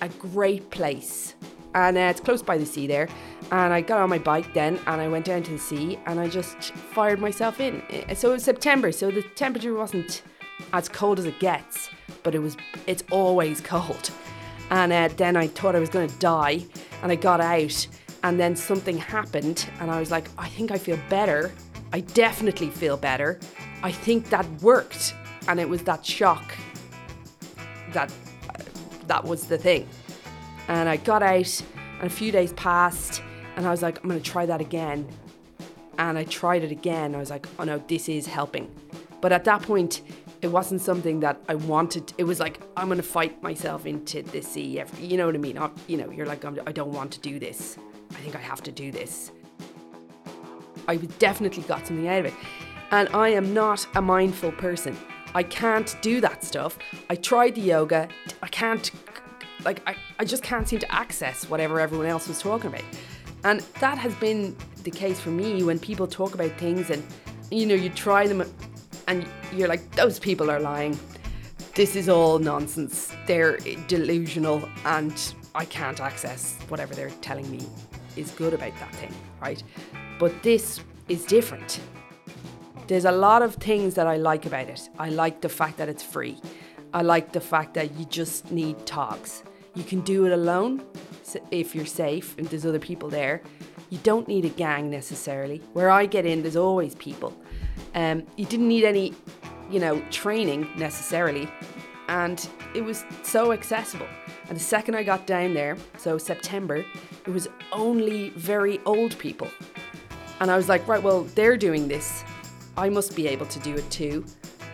a 0.00 0.08
great 0.08 0.70
place. 0.70 1.34
And 1.74 1.98
uh, 1.98 2.08
it's 2.08 2.22
close 2.22 2.40
by 2.40 2.56
the 2.56 2.64
sea 2.64 2.86
there. 2.86 3.06
And 3.52 3.70
I 3.70 3.82
got 3.82 4.00
on 4.00 4.08
my 4.08 4.16
bike 4.16 4.54
then 4.54 4.80
and 4.86 4.98
I 4.98 5.08
went 5.08 5.26
down 5.26 5.42
to 5.42 5.50
the 5.50 5.58
sea 5.58 5.98
and 6.06 6.18
I 6.18 6.28
just 6.28 6.72
fired 6.72 7.20
myself 7.20 7.60
in. 7.60 7.82
So 8.16 8.30
it 8.30 8.32
was 8.32 8.44
September, 8.44 8.92
so 8.92 9.10
the 9.10 9.20
temperature 9.34 9.74
wasn't 9.74 10.22
as 10.72 10.88
cold 10.88 11.18
as 11.18 11.26
it 11.26 11.38
gets, 11.38 11.90
but 12.22 12.34
it 12.34 12.38
was 12.38 12.56
it's 12.86 13.04
always 13.10 13.60
cold. 13.60 14.10
And 14.70 14.90
uh, 14.90 15.10
then 15.18 15.36
I 15.36 15.46
thought 15.46 15.76
I 15.76 15.78
was 15.78 15.90
going 15.90 16.08
to 16.08 16.18
die 16.18 16.64
and 17.02 17.12
I 17.12 17.16
got 17.16 17.42
out 17.42 17.86
and 18.22 18.40
then 18.40 18.56
something 18.56 18.96
happened 18.96 19.68
and 19.80 19.90
I 19.90 20.00
was 20.00 20.10
like, 20.10 20.30
I 20.38 20.48
think 20.48 20.70
I 20.70 20.78
feel 20.78 20.98
better. 21.10 21.52
I 21.92 22.00
definitely 22.00 22.70
feel 22.70 22.96
better. 22.96 23.38
I 23.82 23.92
think 23.92 24.30
that 24.30 24.50
worked. 24.62 25.14
And 25.46 25.60
it 25.60 25.68
was 25.68 25.82
that 25.82 26.06
shock 26.06 26.54
that 27.94 28.12
that 29.06 29.24
was 29.24 29.46
the 29.46 29.58
thing. 29.58 29.88
And 30.68 30.88
I 30.88 30.96
got 30.96 31.22
out, 31.22 31.62
and 31.98 32.06
a 32.06 32.10
few 32.10 32.32
days 32.32 32.52
passed, 32.54 33.22
and 33.56 33.66
I 33.66 33.70
was 33.70 33.82
like, 33.82 34.02
I'm 34.02 34.08
gonna 34.08 34.20
try 34.20 34.46
that 34.46 34.60
again. 34.60 35.06
And 35.98 36.18
I 36.18 36.24
tried 36.24 36.64
it 36.64 36.72
again. 36.72 37.14
I 37.14 37.18
was 37.18 37.30
like, 37.30 37.46
oh 37.58 37.64
no, 37.64 37.78
this 37.86 38.08
is 38.08 38.26
helping. 38.26 38.70
But 39.20 39.32
at 39.32 39.44
that 39.44 39.62
point, 39.62 40.02
it 40.42 40.48
wasn't 40.48 40.80
something 40.80 41.20
that 41.20 41.40
I 41.48 41.54
wanted. 41.54 42.12
It 42.18 42.24
was 42.24 42.40
like, 42.40 42.60
I'm 42.76 42.88
gonna 42.88 43.02
fight 43.02 43.42
myself 43.42 43.86
into 43.86 44.22
the 44.22 44.42
sea. 44.42 44.80
Every, 44.80 45.06
you 45.06 45.16
know 45.16 45.26
what 45.26 45.34
I 45.34 45.38
mean? 45.38 45.54
Not, 45.54 45.76
you 45.86 45.96
know, 45.96 46.10
you're 46.10 46.26
like, 46.26 46.44
I'm, 46.44 46.58
I 46.66 46.72
don't 46.72 46.92
want 46.92 47.12
to 47.12 47.20
do 47.20 47.38
this. 47.38 47.78
I 48.10 48.14
think 48.14 48.36
I 48.36 48.40
have 48.40 48.62
to 48.64 48.72
do 48.72 48.90
this. 48.90 49.30
I 50.86 50.96
definitely 50.96 51.62
got 51.62 51.86
something 51.86 52.08
out 52.08 52.20
of 52.20 52.26
it. 52.26 52.34
And 52.90 53.08
I 53.10 53.30
am 53.30 53.54
not 53.54 53.86
a 53.94 54.02
mindful 54.02 54.52
person. 54.52 54.96
I 55.34 55.42
can't 55.42 55.96
do 56.00 56.20
that 56.20 56.44
stuff. 56.44 56.78
I 57.10 57.16
tried 57.16 57.56
the 57.56 57.60
yoga. 57.60 58.08
I 58.42 58.48
can't, 58.48 58.90
like, 59.64 59.82
I, 59.86 59.96
I 60.18 60.24
just 60.24 60.42
can't 60.42 60.68
seem 60.68 60.78
to 60.78 60.94
access 60.94 61.48
whatever 61.48 61.80
everyone 61.80 62.06
else 62.06 62.28
was 62.28 62.40
talking 62.40 62.68
about. 62.68 62.84
And 63.42 63.60
that 63.80 63.98
has 63.98 64.14
been 64.16 64.56
the 64.84 64.90
case 64.90 65.20
for 65.20 65.30
me 65.30 65.62
when 65.62 65.78
people 65.78 66.06
talk 66.06 66.34
about 66.34 66.52
things 66.52 66.90
and, 66.90 67.04
you 67.50 67.66
know, 67.66 67.74
you 67.74 67.90
try 67.90 68.26
them 68.26 68.44
and 69.08 69.26
you're 69.52 69.68
like, 69.68 69.90
those 69.96 70.18
people 70.18 70.50
are 70.50 70.60
lying. 70.60 70.98
This 71.74 71.96
is 71.96 72.08
all 72.08 72.38
nonsense. 72.38 73.12
They're 73.26 73.58
delusional 73.88 74.66
and 74.84 75.34
I 75.54 75.64
can't 75.64 76.00
access 76.00 76.56
whatever 76.68 76.94
they're 76.94 77.10
telling 77.20 77.50
me 77.50 77.60
is 78.16 78.30
good 78.30 78.54
about 78.54 78.72
that 78.78 78.94
thing, 78.94 79.12
right? 79.42 79.62
But 80.18 80.42
this 80.42 80.80
is 81.08 81.24
different. 81.26 81.80
There's 82.86 83.06
a 83.06 83.12
lot 83.12 83.40
of 83.40 83.54
things 83.54 83.94
that 83.94 84.06
I 84.06 84.16
like 84.16 84.44
about 84.44 84.68
it. 84.68 84.90
I 84.98 85.08
like 85.08 85.40
the 85.40 85.48
fact 85.48 85.78
that 85.78 85.88
it's 85.88 86.02
free. 86.02 86.36
I 86.92 87.00
like 87.00 87.32
the 87.32 87.40
fact 87.40 87.72
that 87.74 87.98
you 87.98 88.04
just 88.04 88.50
need 88.50 88.84
talks. 88.84 89.42
You 89.74 89.84
can 89.84 90.02
do 90.02 90.26
it 90.26 90.32
alone 90.32 90.84
if 91.50 91.74
you're 91.74 91.86
safe 91.86 92.36
and 92.36 92.46
there's 92.48 92.66
other 92.66 92.78
people 92.78 93.08
there. 93.08 93.42
You 93.88 93.98
don't 94.02 94.28
need 94.28 94.44
a 94.44 94.50
gang 94.50 94.90
necessarily. 94.90 95.62
Where 95.72 95.90
I 95.90 96.04
get 96.04 96.26
in, 96.26 96.42
there's 96.42 96.56
always 96.56 96.94
people. 96.96 97.34
Um, 97.94 98.26
you 98.36 98.44
didn't 98.44 98.68
need 98.68 98.84
any, 98.84 99.14
you 99.70 99.80
know, 99.80 100.00
training 100.10 100.68
necessarily, 100.76 101.48
and 102.08 102.46
it 102.74 102.82
was 102.82 103.04
so 103.22 103.52
accessible. 103.52 104.06
And 104.48 104.56
the 104.56 104.62
second 104.62 104.94
I 104.94 105.02
got 105.04 105.26
down 105.26 105.54
there, 105.54 105.76
so 105.96 106.18
September, 106.18 106.84
it 107.26 107.30
was 107.30 107.48
only 107.72 108.28
very 108.30 108.78
old 108.84 109.18
people. 109.18 109.48
And 110.40 110.50
I 110.50 110.56
was 110.56 110.68
like, 110.68 110.86
right, 110.86 111.02
well, 111.02 111.22
they're 111.34 111.56
doing 111.56 111.88
this. 111.88 112.24
I 112.76 112.88
must 112.88 113.14
be 113.14 113.28
able 113.28 113.46
to 113.46 113.58
do 113.60 113.74
it 113.74 113.88
too. 113.90 114.24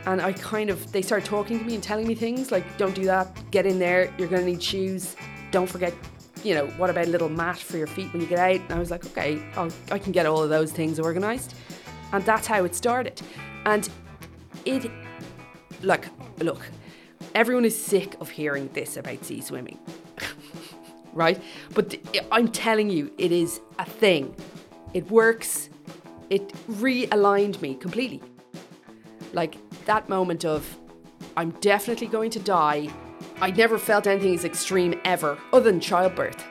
And 0.07 0.21
I 0.21 0.33
kind 0.33 0.71
of, 0.71 0.91
they 0.93 1.03
started 1.03 1.27
talking 1.27 1.59
to 1.59 1.65
me 1.65 1.75
and 1.75 1.83
telling 1.83 2.07
me 2.07 2.15
things 2.15 2.51
like, 2.51 2.79
don't 2.79 2.95
do 2.95 3.05
that, 3.05 3.51
get 3.51 3.67
in 3.67 3.79
there, 3.79 4.13
you're 4.17 4.29
going 4.29 4.43
to 4.43 4.47
need 4.47 4.63
shoes. 4.63 5.15
Don't 5.51 5.69
forget, 5.69 5.93
you 6.43 6.55
know, 6.55 6.67
what 6.79 6.89
about 6.89 7.07
a 7.07 7.11
little 7.11 7.29
mat 7.29 7.59
for 7.59 7.77
your 7.77 7.87
feet 7.87 8.13
when 8.13 8.23
you 8.23 8.29
get 8.29 8.39
out? 8.39 8.61
And 8.61 8.73
I 8.73 8.79
was 8.79 8.91
like, 8.91 9.05
okay, 9.07 9.43
I'll, 9.57 9.71
I 9.91 9.99
can 9.99 10.13
get 10.13 10.25
all 10.25 10.43
of 10.43 10.49
those 10.49 10.73
things 10.73 10.99
organized. 10.99 11.55
And 12.13 12.25
that's 12.25 12.47
how 12.47 12.65
it 12.65 12.75
started. 12.75 13.21
And 13.67 13.89
it, 14.65 14.91
like, 15.83 16.07
look, 16.39 16.67
everyone 17.35 17.65
is 17.65 17.81
sick 17.81 18.17
of 18.21 18.31
hearing 18.31 18.69
this 18.73 18.97
about 18.97 19.25
sea 19.25 19.41
swimming, 19.41 19.79
right? 21.13 21.41
But 21.75 21.91
th- 21.91 22.25
I'm 22.33 22.49
telling 22.49 22.91
you, 22.91 23.13
it 23.19 23.33
is 23.33 23.61
a 23.79 23.85
thing. 23.85 24.35
It 24.95 25.11
works. 25.11 25.70
It 26.31 26.49
realigned 26.71 27.61
me 27.61 27.75
completely. 27.75 28.23
Like 29.33 29.57
that 29.85 30.09
moment 30.09 30.45
of, 30.45 30.79
I'm 31.37 31.51
definitely 31.61 32.07
going 32.07 32.31
to 32.31 32.41
die. 32.41 32.89
I 33.41 33.51
never 33.51 33.79
felt 33.79 34.07
anything 34.07 34.35
as 34.35 34.45
extreme 34.45 34.99
ever, 35.05 35.37
other 35.53 35.71
than 35.71 35.81
childbirth, 35.81 36.43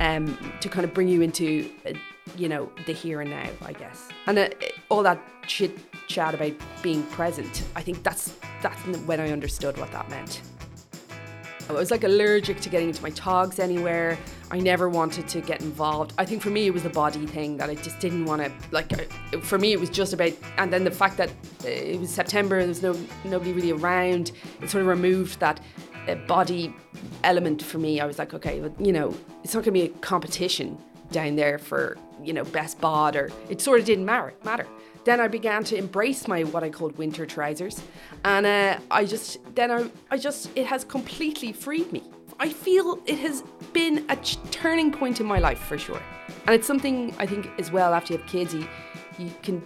um, 0.00 0.38
to 0.60 0.68
kind 0.68 0.84
of 0.84 0.94
bring 0.94 1.08
you 1.08 1.22
into, 1.22 1.70
uh, 1.86 1.92
you 2.36 2.48
know, 2.48 2.70
the 2.86 2.92
here 2.92 3.20
and 3.20 3.30
now, 3.30 3.48
I 3.62 3.72
guess. 3.72 4.08
And 4.26 4.38
uh, 4.38 4.48
all 4.88 5.02
that 5.02 5.20
chit 5.46 5.78
chat 6.08 6.34
about 6.34 6.52
being 6.82 7.02
present. 7.04 7.64
I 7.74 7.82
think 7.82 8.02
that's 8.02 8.34
that's 8.62 8.80
when 9.06 9.20
I 9.20 9.30
understood 9.30 9.76
what 9.78 9.92
that 9.92 10.08
meant. 10.08 10.42
I 11.68 11.72
was 11.72 11.90
like 11.90 12.04
allergic 12.04 12.60
to 12.60 12.68
getting 12.68 12.88
into 12.88 13.02
my 13.02 13.10
togs 13.10 13.58
anywhere. 13.58 14.18
I 14.50 14.60
never 14.60 14.88
wanted 14.88 15.26
to 15.28 15.40
get 15.40 15.60
involved. 15.60 16.12
I 16.18 16.24
think 16.24 16.42
for 16.42 16.50
me 16.50 16.66
it 16.66 16.72
was 16.72 16.82
the 16.82 16.90
body 16.90 17.26
thing 17.26 17.56
that 17.56 17.68
I 17.68 17.74
just 17.74 17.98
didn't 18.00 18.26
want 18.26 18.42
to 18.42 18.52
like. 18.70 19.10
For 19.42 19.58
me 19.58 19.72
it 19.72 19.80
was 19.80 19.90
just 19.90 20.12
about, 20.12 20.32
and 20.58 20.72
then 20.72 20.84
the 20.84 20.90
fact 20.90 21.16
that 21.16 21.30
uh, 21.64 21.68
it 21.68 22.00
was 22.00 22.10
September, 22.10 22.58
there 22.58 22.68
was 22.68 22.82
no 22.82 22.96
nobody 23.24 23.52
really 23.52 23.72
around. 23.72 24.32
It 24.62 24.70
sort 24.70 24.82
of 24.82 24.88
removed 24.88 25.40
that 25.40 25.60
uh, 26.08 26.14
body 26.26 26.74
element 27.24 27.62
for 27.62 27.78
me. 27.78 28.00
I 28.00 28.06
was 28.06 28.18
like, 28.18 28.34
okay, 28.34 28.60
but 28.60 28.80
you 28.80 28.92
know, 28.92 29.14
it's 29.42 29.54
not 29.54 29.64
going 29.64 29.74
to 29.74 29.80
be 29.80 29.86
a 29.86 29.88
competition. 30.00 30.78
down 31.10 31.36
there 31.36 31.58
for, 31.58 31.96
you 32.22 32.32
know, 32.32 32.44
best 32.44 32.80
bod 32.80 33.14
or 33.16 33.30
it 33.48 33.60
sort 33.60 33.78
of 33.80 33.86
didn't 33.86 34.04
matter. 34.04 34.34
matter. 34.44 34.66
Then 35.04 35.20
I 35.20 35.28
began 35.28 35.62
to 35.64 35.76
embrace 35.76 36.26
my 36.26 36.42
what 36.42 36.64
I 36.64 36.70
called 36.70 36.98
winter 36.98 37.26
trousers, 37.26 37.80
and 38.24 38.44
uh, 38.44 38.78
I 38.90 39.04
just 39.04 39.38
then 39.54 39.70
I, 39.70 39.88
I 40.10 40.18
just 40.18 40.50
it 40.56 40.66
has 40.66 40.84
completely 40.84 41.52
freed 41.52 41.92
me. 41.92 42.02
I 42.38 42.50
feel 42.50 43.00
it 43.06 43.18
has 43.20 43.42
been 43.72 44.04
a 44.10 44.16
ch- 44.16 44.38
turning 44.50 44.92
point 44.92 45.20
in 45.20 45.26
my 45.26 45.38
life 45.38 45.58
for 45.58 45.78
sure, 45.78 46.02
and 46.46 46.54
it's 46.54 46.66
something 46.66 47.14
I 47.18 47.26
think 47.26 47.48
as 47.58 47.72
well. 47.72 47.94
After 47.94 48.12
you 48.12 48.18
have 48.18 48.28
kids, 48.28 48.52
you 48.54 48.66
you 49.18 49.32
can 49.42 49.62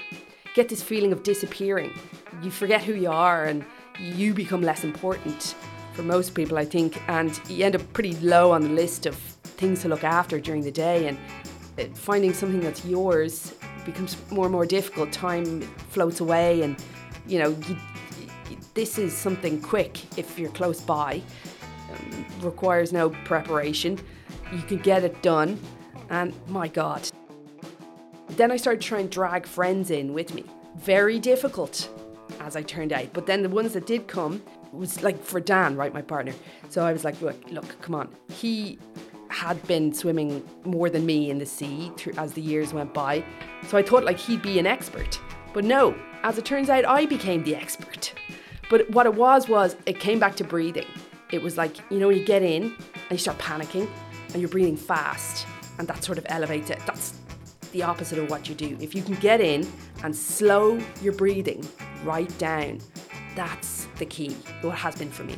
get 0.55 0.69
this 0.69 0.83
feeling 0.83 1.13
of 1.13 1.25
disappearing. 1.25 1.93
You 2.43 2.51
forget 2.51 2.85
who 2.85 2.95
you 2.95 3.11
are, 3.11 3.45
and 3.45 3.65
you 3.99 4.35
become 4.35 4.63
less 4.63 4.85
important 4.85 5.57
for 5.95 6.03
most 6.03 6.35
people, 6.35 6.59
I 6.59 6.65
think, 6.65 7.03
and 7.09 7.41
you 7.49 7.65
end 7.65 7.75
up 7.75 7.93
pretty 7.93 8.15
low 8.21 8.53
on 8.53 8.63
the 8.63 8.69
list 8.69 9.07
of 9.07 9.17
things 9.17 9.83
to 9.83 9.89
look 9.89 10.05
after 10.05 10.39
during 10.39 10.63
the 10.63 10.71
day, 10.71 11.09
and 11.09 11.19
uh, 11.79 11.85
finding 11.95 12.33
something 12.33 12.61
that's 12.61 12.85
yours 12.85 13.55
becomes 13.85 14.17
more 14.31 14.45
and 14.45 14.53
more 14.53 14.67
difficult. 14.67 15.11
Time 15.11 15.63
floats 15.91 16.21
away, 16.21 16.63
and 16.63 16.77
you 17.27 17.41
know, 17.41 17.49
you, 17.67 17.77
you, 18.49 18.59
this 18.75 18.97
is 18.97 19.13
something 19.13 19.61
quick 19.61 19.99
if 20.17 20.39
you're 20.39 20.53
close 20.53 20.81
by. 20.81 21.21
Um, 21.91 22.27
requires 22.41 22.93
no 22.93 23.11
preparation. 23.11 23.99
You 24.53 24.63
can 24.63 24.79
get 24.79 25.05
it 25.05 25.23
done, 25.23 25.61
and 26.09 26.33
my 26.49 26.69
God. 26.69 27.09
Then 28.31 28.51
I 28.51 28.57
started 28.57 28.81
trying 28.81 29.09
to 29.09 29.15
drag 29.15 29.47
friends 29.47 29.91
in 29.91 30.13
with 30.13 30.35
me. 30.35 30.45
Very 30.77 31.19
difficult, 31.19 31.89
as 32.41 32.57
I 32.57 32.63
turned 32.63 32.93
out. 32.93 33.13
But 33.13 33.27
then 33.27 33.43
the 33.43 33.49
ones 33.49 33.73
that 33.73 33.87
did 33.87 34.07
come 34.07 34.43
was 34.73 35.03
like 35.03 35.23
for 35.23 35.41
Dan, 35.41 35.77
right, 35.77 35.93
my 35.93 36.03
partner. 36.03 36.33
So 36.69 36.85
I 36.85 36.93
was 36.93 37.05
like, 37.05 37.21
look, 37.21 37.37
look, 37.51 37.81
come 37.81 37.95
on. 37.95 38.09
He 38.31 38.79
had 39.29 39.65
been 39.67 39.93
swimming 39.93 40.47
more 40.65 40.91
than 40.91 41.07
me 41.07 41.31
in 41.31 41.39
the 41.39 41.47
sea 41.47 41.91
through, 41.97 42.15
as 42.17 42.33
the 42.33 42.41
years 42.41 42.73
went 42.73 42.93
by. 42.95 43.25
So 43.69 43.79
I 43.79 43.83
thought 43.83 44.05
like 44.05 44.19
he'd 44.19 44.43
be 44.43 44.59
an 44.59 44.67
expert. 44.67 45.21
But 45.53 45.65
no, 45.65 45.95
as 46.23 46.39
it 46.39 46.45
turns 46.45 46.69
out, 46.69 46.85
I 46.85 47.07
became 47.07 47.43
the 47.45 47.57
expert. 47.57 48.13
But 48.69 48.89
what 48.91 49.07
it 49.07 49.15
was 49.15 49.49
was 49.49 49.77
it 49.87 49.99
came 49.99 50.19
back 50.19 50.37
to 50.37 50.45
breathing. 50.45 50.87
It 51.33 51.43
was 51.43 51.57
like, 51.57 51.77
you 51.91 51.99
know, 51.99 52.09
when 52.09 52.17
you 52.19 52.25
get 52.25 52.43
in 52.43 52.65
and 52.65 53.11
you 53.11 53.19
start 53.19 53.39
panicking 53.39 53.89
and 54.33 54.41
you're 54.41 54.49
breathing 54.49 54.77
fast 54.77 55.47
and 55.79 55.87
that 55.89 56.03
sort 56.03 56.19
of 56.19 56.27
elevates 56.29 56.71
it. 56.71 56.81
That's 56.87 57.15
the 57.73 57.83
opposite 57.83 58.19
of 58.19 58.31
what 58.31 58.49
you 58.49 58.55
do. 58.55 58.77
If 58.81 58.95
you 58.95 59.03
can 59.03 59.15
get 59.17 59.41
in 59.41 59.67
and 60.03 60.15
slow 60.15 60.81
your 61.03 61.13
breathing 61.13 61.67
right 62.05 62.37
down, 62.39 62.81
that's 63.37 63.87
the 63.99 64.07
key. 64.07 64.37
What 64.63 64.77
has 64.77 64.97
been 64.97 65.11
for 65.11 65.25
me. 65.25 65.37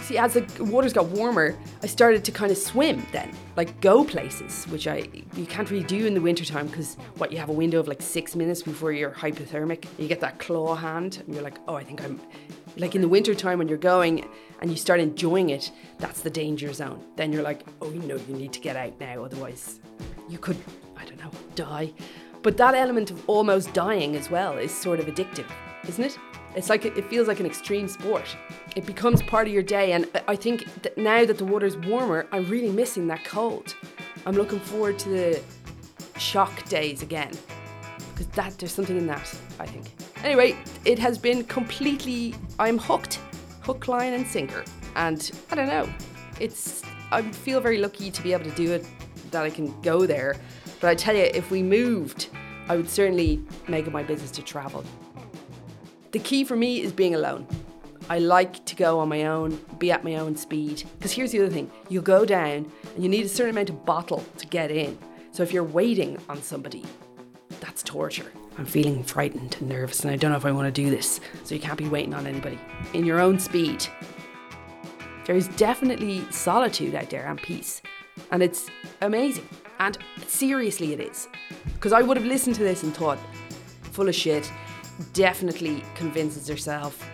See, 0.00 0.18
as 0.18 0.34
the 0.34 0.64
waters 0.64 0.92
got 0.92 1.06
warmer, 1.06 1.56
I 1.82 1.86
started 1.88 2.24
to 2.26 2.30
kind 2.30 2.52
of 2.52 2.56
swim 2.56 3.04
then, 3.10 3.32
like 3.56 3.80
go 3.80 4.04
places, 4.04 4.64
which 4.66 4.86
I 4.86 5.08
you 5.34 5.46
can't 5.46 5.68
really 5.68 5.82
do 5.82 6.06
in 6.06 6.14
the 6.14 6.20
wintertime 6.20 6.68
because 6.68 6.94
what 7.16 7.32
you 7.32 7.38
have 7.38 7.48
a 7.48 7.52
window 7.52 7.80
of 7.80 7.88
like 7.88 8.00
six 8.00 8.36
minutes 8.36 8.62
before 8.62 8.92
you're 8.92 9.10
hypothermic. 9.10 9.84
You 9.98 10.06
get 10.06 10.20
that 10.20 10.38
claw 10.38 10.76
hand, 10.76 11.24
and 11.26 11.34
you're 11.34 11.42
like, 11.42 11.58
oh, 11.66 11.74
I 11.74 11.82
think 11.82 12.04
I'm 12.04 12.20
like 12.76 12.94
in 12.94 13.00
the 13.00 13.08
wintertime 13.08 13.58
when 13.58 13.68
you're 13.68 13.78
going 13.78 14.28
and 14.60 14.70
you 14.70 14.76
start 14.76 15.00
enjoying 15.00 15.50
it, 15.50 15.70
that's 15.98 16.20
the 16.20 16.30
danger 16.30 16.72
zone. 16.72 17.04
Then 17.16 17.32
you're 17.32 17.42
like, 17.42 17.66
oh, 17.82 17.90
you 17.90 18.00
know, 18.00 18.16
you 18.28 18.34
need 18.34 18.52
to 18.52 18.60
get 18.60 18.76
out 18.76 18.98
now, 19.00 19.24
otherwise 19.24 19.80
you 20.28 20.38
could, 20.38 20.56
I 20.96 21.04
don't 21.04 21.18
know, 21.18 21.30
die. 21.54 21.92
But 22.42 22.56
that 22.58 22.74
element 22.74 23.10
of 23.10 23.28
almost 23.28 23.72
dying 23.74 24.16
as 24.16 24.30
well 24.30 24.56
is 24.58 24.72
sort 24.72 25.00
of 25.00 25.06
addictive, 25.06 25.50
isn't 25.88 26.04
it? 26.04 26.18
It's 26.54 26.70
like 26.70 26.86
it 26.86 27.04
feels 27.10 27.28
like 27.28 27.40
an 27.40 27.46
extreme 27.46 27.86
sport. 27.86 28.34
It 28.76 28.86
becomes 28.86 29.22
part 29.22 29.46
of 29.46 29.52
your 29.52 29.62
day, 29.62 29.92
and 29.92 30.08
I 30.26 30.36
think 30.36 30.82
that 30.82 30.96
now 30.96 31.26
that 31.26 31.36
the 31.36 31.44
water's 31.44 31.76
warmer, 31.76 32.26
I'm 32.32 32.48
really 32.48 32.70
missing 32.70 33.06
that 33.08 33.24
cold. 33.24 33.74
I'm 34.24 34.34
looking 34.34 34.60
forward 34.60 34.98
to 35.00 35.08
the 35.10 35.42
shock 36.18 36.66
days 36.68 37.02
again 37.02 37.32
because 38.12 38.26
that 38.28 38.56
there's 38.58 38.72
something 38.72 38.96
in 38.96 39.06
that. 39.06 39.38
I 39.60 39.66
think. 39.66 39.95
Anyway, 40.26 40.58
it 40.84 40.98
has 40.98 41.18
been 41.18 41.44
completely. 41.44 42.34
I'm 42.58 42.78
hooked, 42.78 43.20
hook, 43.60 43.86
line, 43.86 44.12
and 44.12 44.26
sinker, 44.26 44.64
and 44.96 45.30
I 45.52 45.54
don't 45.54 45.68
know. 45.68 45.88
It's. 46.40 46.82
I 47.12 47.22
feel 47.22 47.60
very 47.60 47.78
lucky 47.78 48.10
to 48.10 48.22
be 48.24 48.32
able 48.32 48.50
to 48.50 48.56
do 48.56 48.72
it. 48.72 48.84
That 49.30 49.44
I 49.44 49.50
can 49.50 49.80
go 49.82 50.04
there, 50.04 50.34
but 50.80 50.88
I 50.88 50.96
tell 50.96 51.14
you, 51.14 51.30
if 51.32 51.52
we 51.52 51.62
moved, 51.62 52.30
I 52.68 52.74
would 52.74 52.90
certainly 52.90 53.40
make 53.68 53.86
it 53.86 53.92
my 53.92 54.02
business 54.02 54.32
to 54.32 54.42
travel. 54.42 54.82
The 56.10 56.18
key 56.18 56.42
for 56.42 56.56
me 56.56 56.80
is 56.80 56.90
being 56.90 57.14
alone. 57.14 57.46
I 58.10 58.18
like 58.18 58.64
to 58.64 58.74
go 58.74 58.98
on 58.98 59.08
my 59.08 59.26
own, 59.26 59.60
be 59.78 59.92
at 59.92 60.02
my 60.02 60.16
own 60.16 60.34
speed. 60.34 60.82
Because 60.98 61.12
here's 61.12 61.30
the 61.30 61.40
other 61.40 61.52
thing 61.52 61.70
you 61.88 62.02
go 62.02 62.24
down 62.24 62.68
and 62.94 63.02
you 63.02 63.08
need 63.08 63.24
a 63.24 63.28
certain 63.28 63.50
amount 63.50 63.70
of 63.70 63.84
bottle 63.84 64.24
to 64.38 64.46
get 64.48 64.72
in. 64.72 64.98
So 65.30 65.44
if 65.44 65.52
you're 65.52 65.62
waiting 65.62 66.18
on 66.28 66.42
somebody, 66.42 66.84
that's 67.60 67.84
torture. 67.84 68.32
I'm 68.58 68.66
feeling 68.66 69.04
frightened 69.04 69.56
and 69.60 69.68
nervous 69.68 70.00
and 70.00 70.10
I 70.10 70.16
don't 70.16 70.30
know 70.30 70.36
if 70.36 70.46
I 70.46 70.52
want 70.52 70.74
to 70.74 70.82
do 70.82 70.90
this. 70.90 71.20
So 71.44 71.54
you 71.54 71.60
can't 71.60 71.78
be 71.78 71.88
waiting 71.88 72.14
on 72.14 72.26
anybody. 72.26 72.58
In 72.94 73.04
your 73.04 73.20
own 73.20 73.38
speed. 73.38 73.86
There 75.26 75.36
is 75.36 75.48
definitely 75.48 76.24
solitude 76.30 76.94
out 76.94 77.10
there 77.10 77.26
and 77.26 77.40
peace. 77.40 77.82
And 78.30 78.42
it's 78.42 78.70
amazing. 79.02 79.48
And 79.78 79.98
seriously, 80.26 80.92
it 80.92 81.00
is. 81.00 81.28
Because 81.74 81.92
I 81.92 82.00
would 82.00 82.16
have 82.16 82.26
listened 82.26 82.56
to 82.56 82.62
this 82.62 82.82
and 82.82 82.94
thought, 82.94 83.18
full 83.82 84.08
of 84.08 84.14
shit, 84.14 84.50
definitely 85.12 85.82
convinces 85.94 86.48
herself 86.48 87.06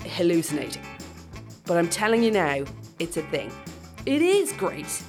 hallucinating. 0.00 0.82
But 1.66 1.76
I'm 1.76 1.88
telling 1.88 2.22
you 2.22 2.30
now, 2.30 2.64
it's 2.98 3.16
a 3.16 3.22
thing. 3.22 3.52
It 4.06 4.22
is 4.22 4.52
great. 4.52 5.02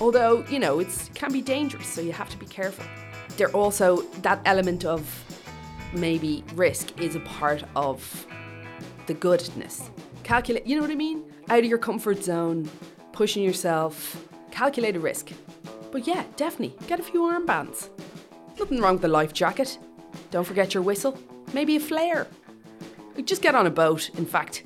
Although, 0.00 0.44
you 0.48 0.58
know, 0.58 0.78
it 0.78 1.10
can 1.14 1.32
be 1.32 1.42
dangerous, 1.42 1.86
so 1.86 2.00
you 2.00 2.12
have 2.12 2.30
to 2.30 2.36
be 2.36 2.46
careful. 2.46 2.84
There 3.36 3.50
also 3.50 4.02
that 4.22 4.40
element 4.44 4.84
of 4.84 5.02
maybe 5.92 6.44
risk 6.54 6.98
is 7.00 7.14
a 7.14 7.20
part 7.20 7.64
of 7.74 8.26
the 9.06 9.14
goodness. 9.14 9.90
Calculate, 10.22 10.66
you 10.66 10.76
know 10.76 10.82
what 10.82 10.90
I 10.90 10.94
mean? 10.94 11.24
Out 11.48 11.60
of 11.60 11.64
your 11.64 11.78
comfort 11.78 12.22
zone, 12.22 12.70
pushing 13.12 13.42
yourself, 13.42 14.28
calculated 14.50 15.00
risk. 15.00 15.30
But 15.90 16.06
yeah, 16.06 16.24
definitely 16.36 16.76
get 16.86 17.00
a 17.00 17.02
few 17.02 17.22
armbands. 17.22 17.90
Nothing 18.58 18.80
wrong 18.80 18.94
with 18.94 19.04
a 19.04 19.08
life 19.08 19.32
jacket. 19.32 19.78
Don't 20.30 20.46
forget 20.46 20.74
your 20.74 20.82
whistle. 20.82 21.18
Maybe 21.52 21.76
a 21.76 21.80
flare. 21.80 22.26
Just 23.24 23.42
get 23.42 23.54
on 23.54 23.66
a 23.66 23.70
boat, 23.70 24.10
in 24.16 24.24
fact. 24.24 24.64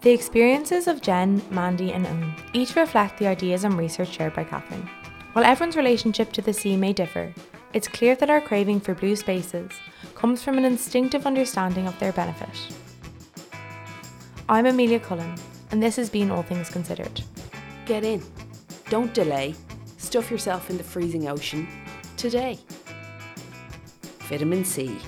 The 0.00 0.10
experiences 0.10 0.86
of 0.86 1.02
Jen, 1.02 1.42
Mandy, 1.50 1.92
and 1.92 2.06
Owen 2.06 2.34
each 2.52 2.76
reflect 2.76 3.18
the 3.18 3.26
ideas 3.26 3.64
and 3.64 3.76
research 3.76 4.14
shared 4.14 4.34
by 4.34 4.44
Catherine. 4.44 4.88
While 5.32 5.44
everyone's 5.44 5.76
relationship 5.76 6.32
to 6.32 6.42
the 6.42 6.52
sea 6.52 6.76
may 6.76 6.92
differ, 6.92 7.34
it's 7.72 7.88
clear 7.88 8.14
that 8.16 8.30
our 8.30 8.40
craving 8.40 8.80
for 8.80 8.94
blue 8.94 9.16
spaces 9.16 9.70
comes 10.14 10.42
from 10.42 10.56
an 10.58 10.64
instinctive 10.64 11.26
understanding 11.26 11.86
of 11.86 11.98
their 11.98 12.12
benefit. 12.12 12.74
I'm 14.48 14.66
Amelia 14.66 15.00
Cullen, 15.00 15.34
and 15.70 15.82
this 15.82 15.96
has 15.96 16.08
been 16.08 16.30
All 16.30 16.42
Things 16.42 16.70
Considered. 16.70 17.22
Get 17.84 18.04
in. 18.04 18.22
Don't 18.88 19.12
delay. 19.12 19.54
Stuff 19.98 20.30
yourself 20.30 20.70
in 20.70 20.78
the 20.78 20.84
freezing 20.84 21.28
ocean 21.28 21.68
today. 22.16 22.58
Vitamin 24.20 24.64
C. 24.64 24.98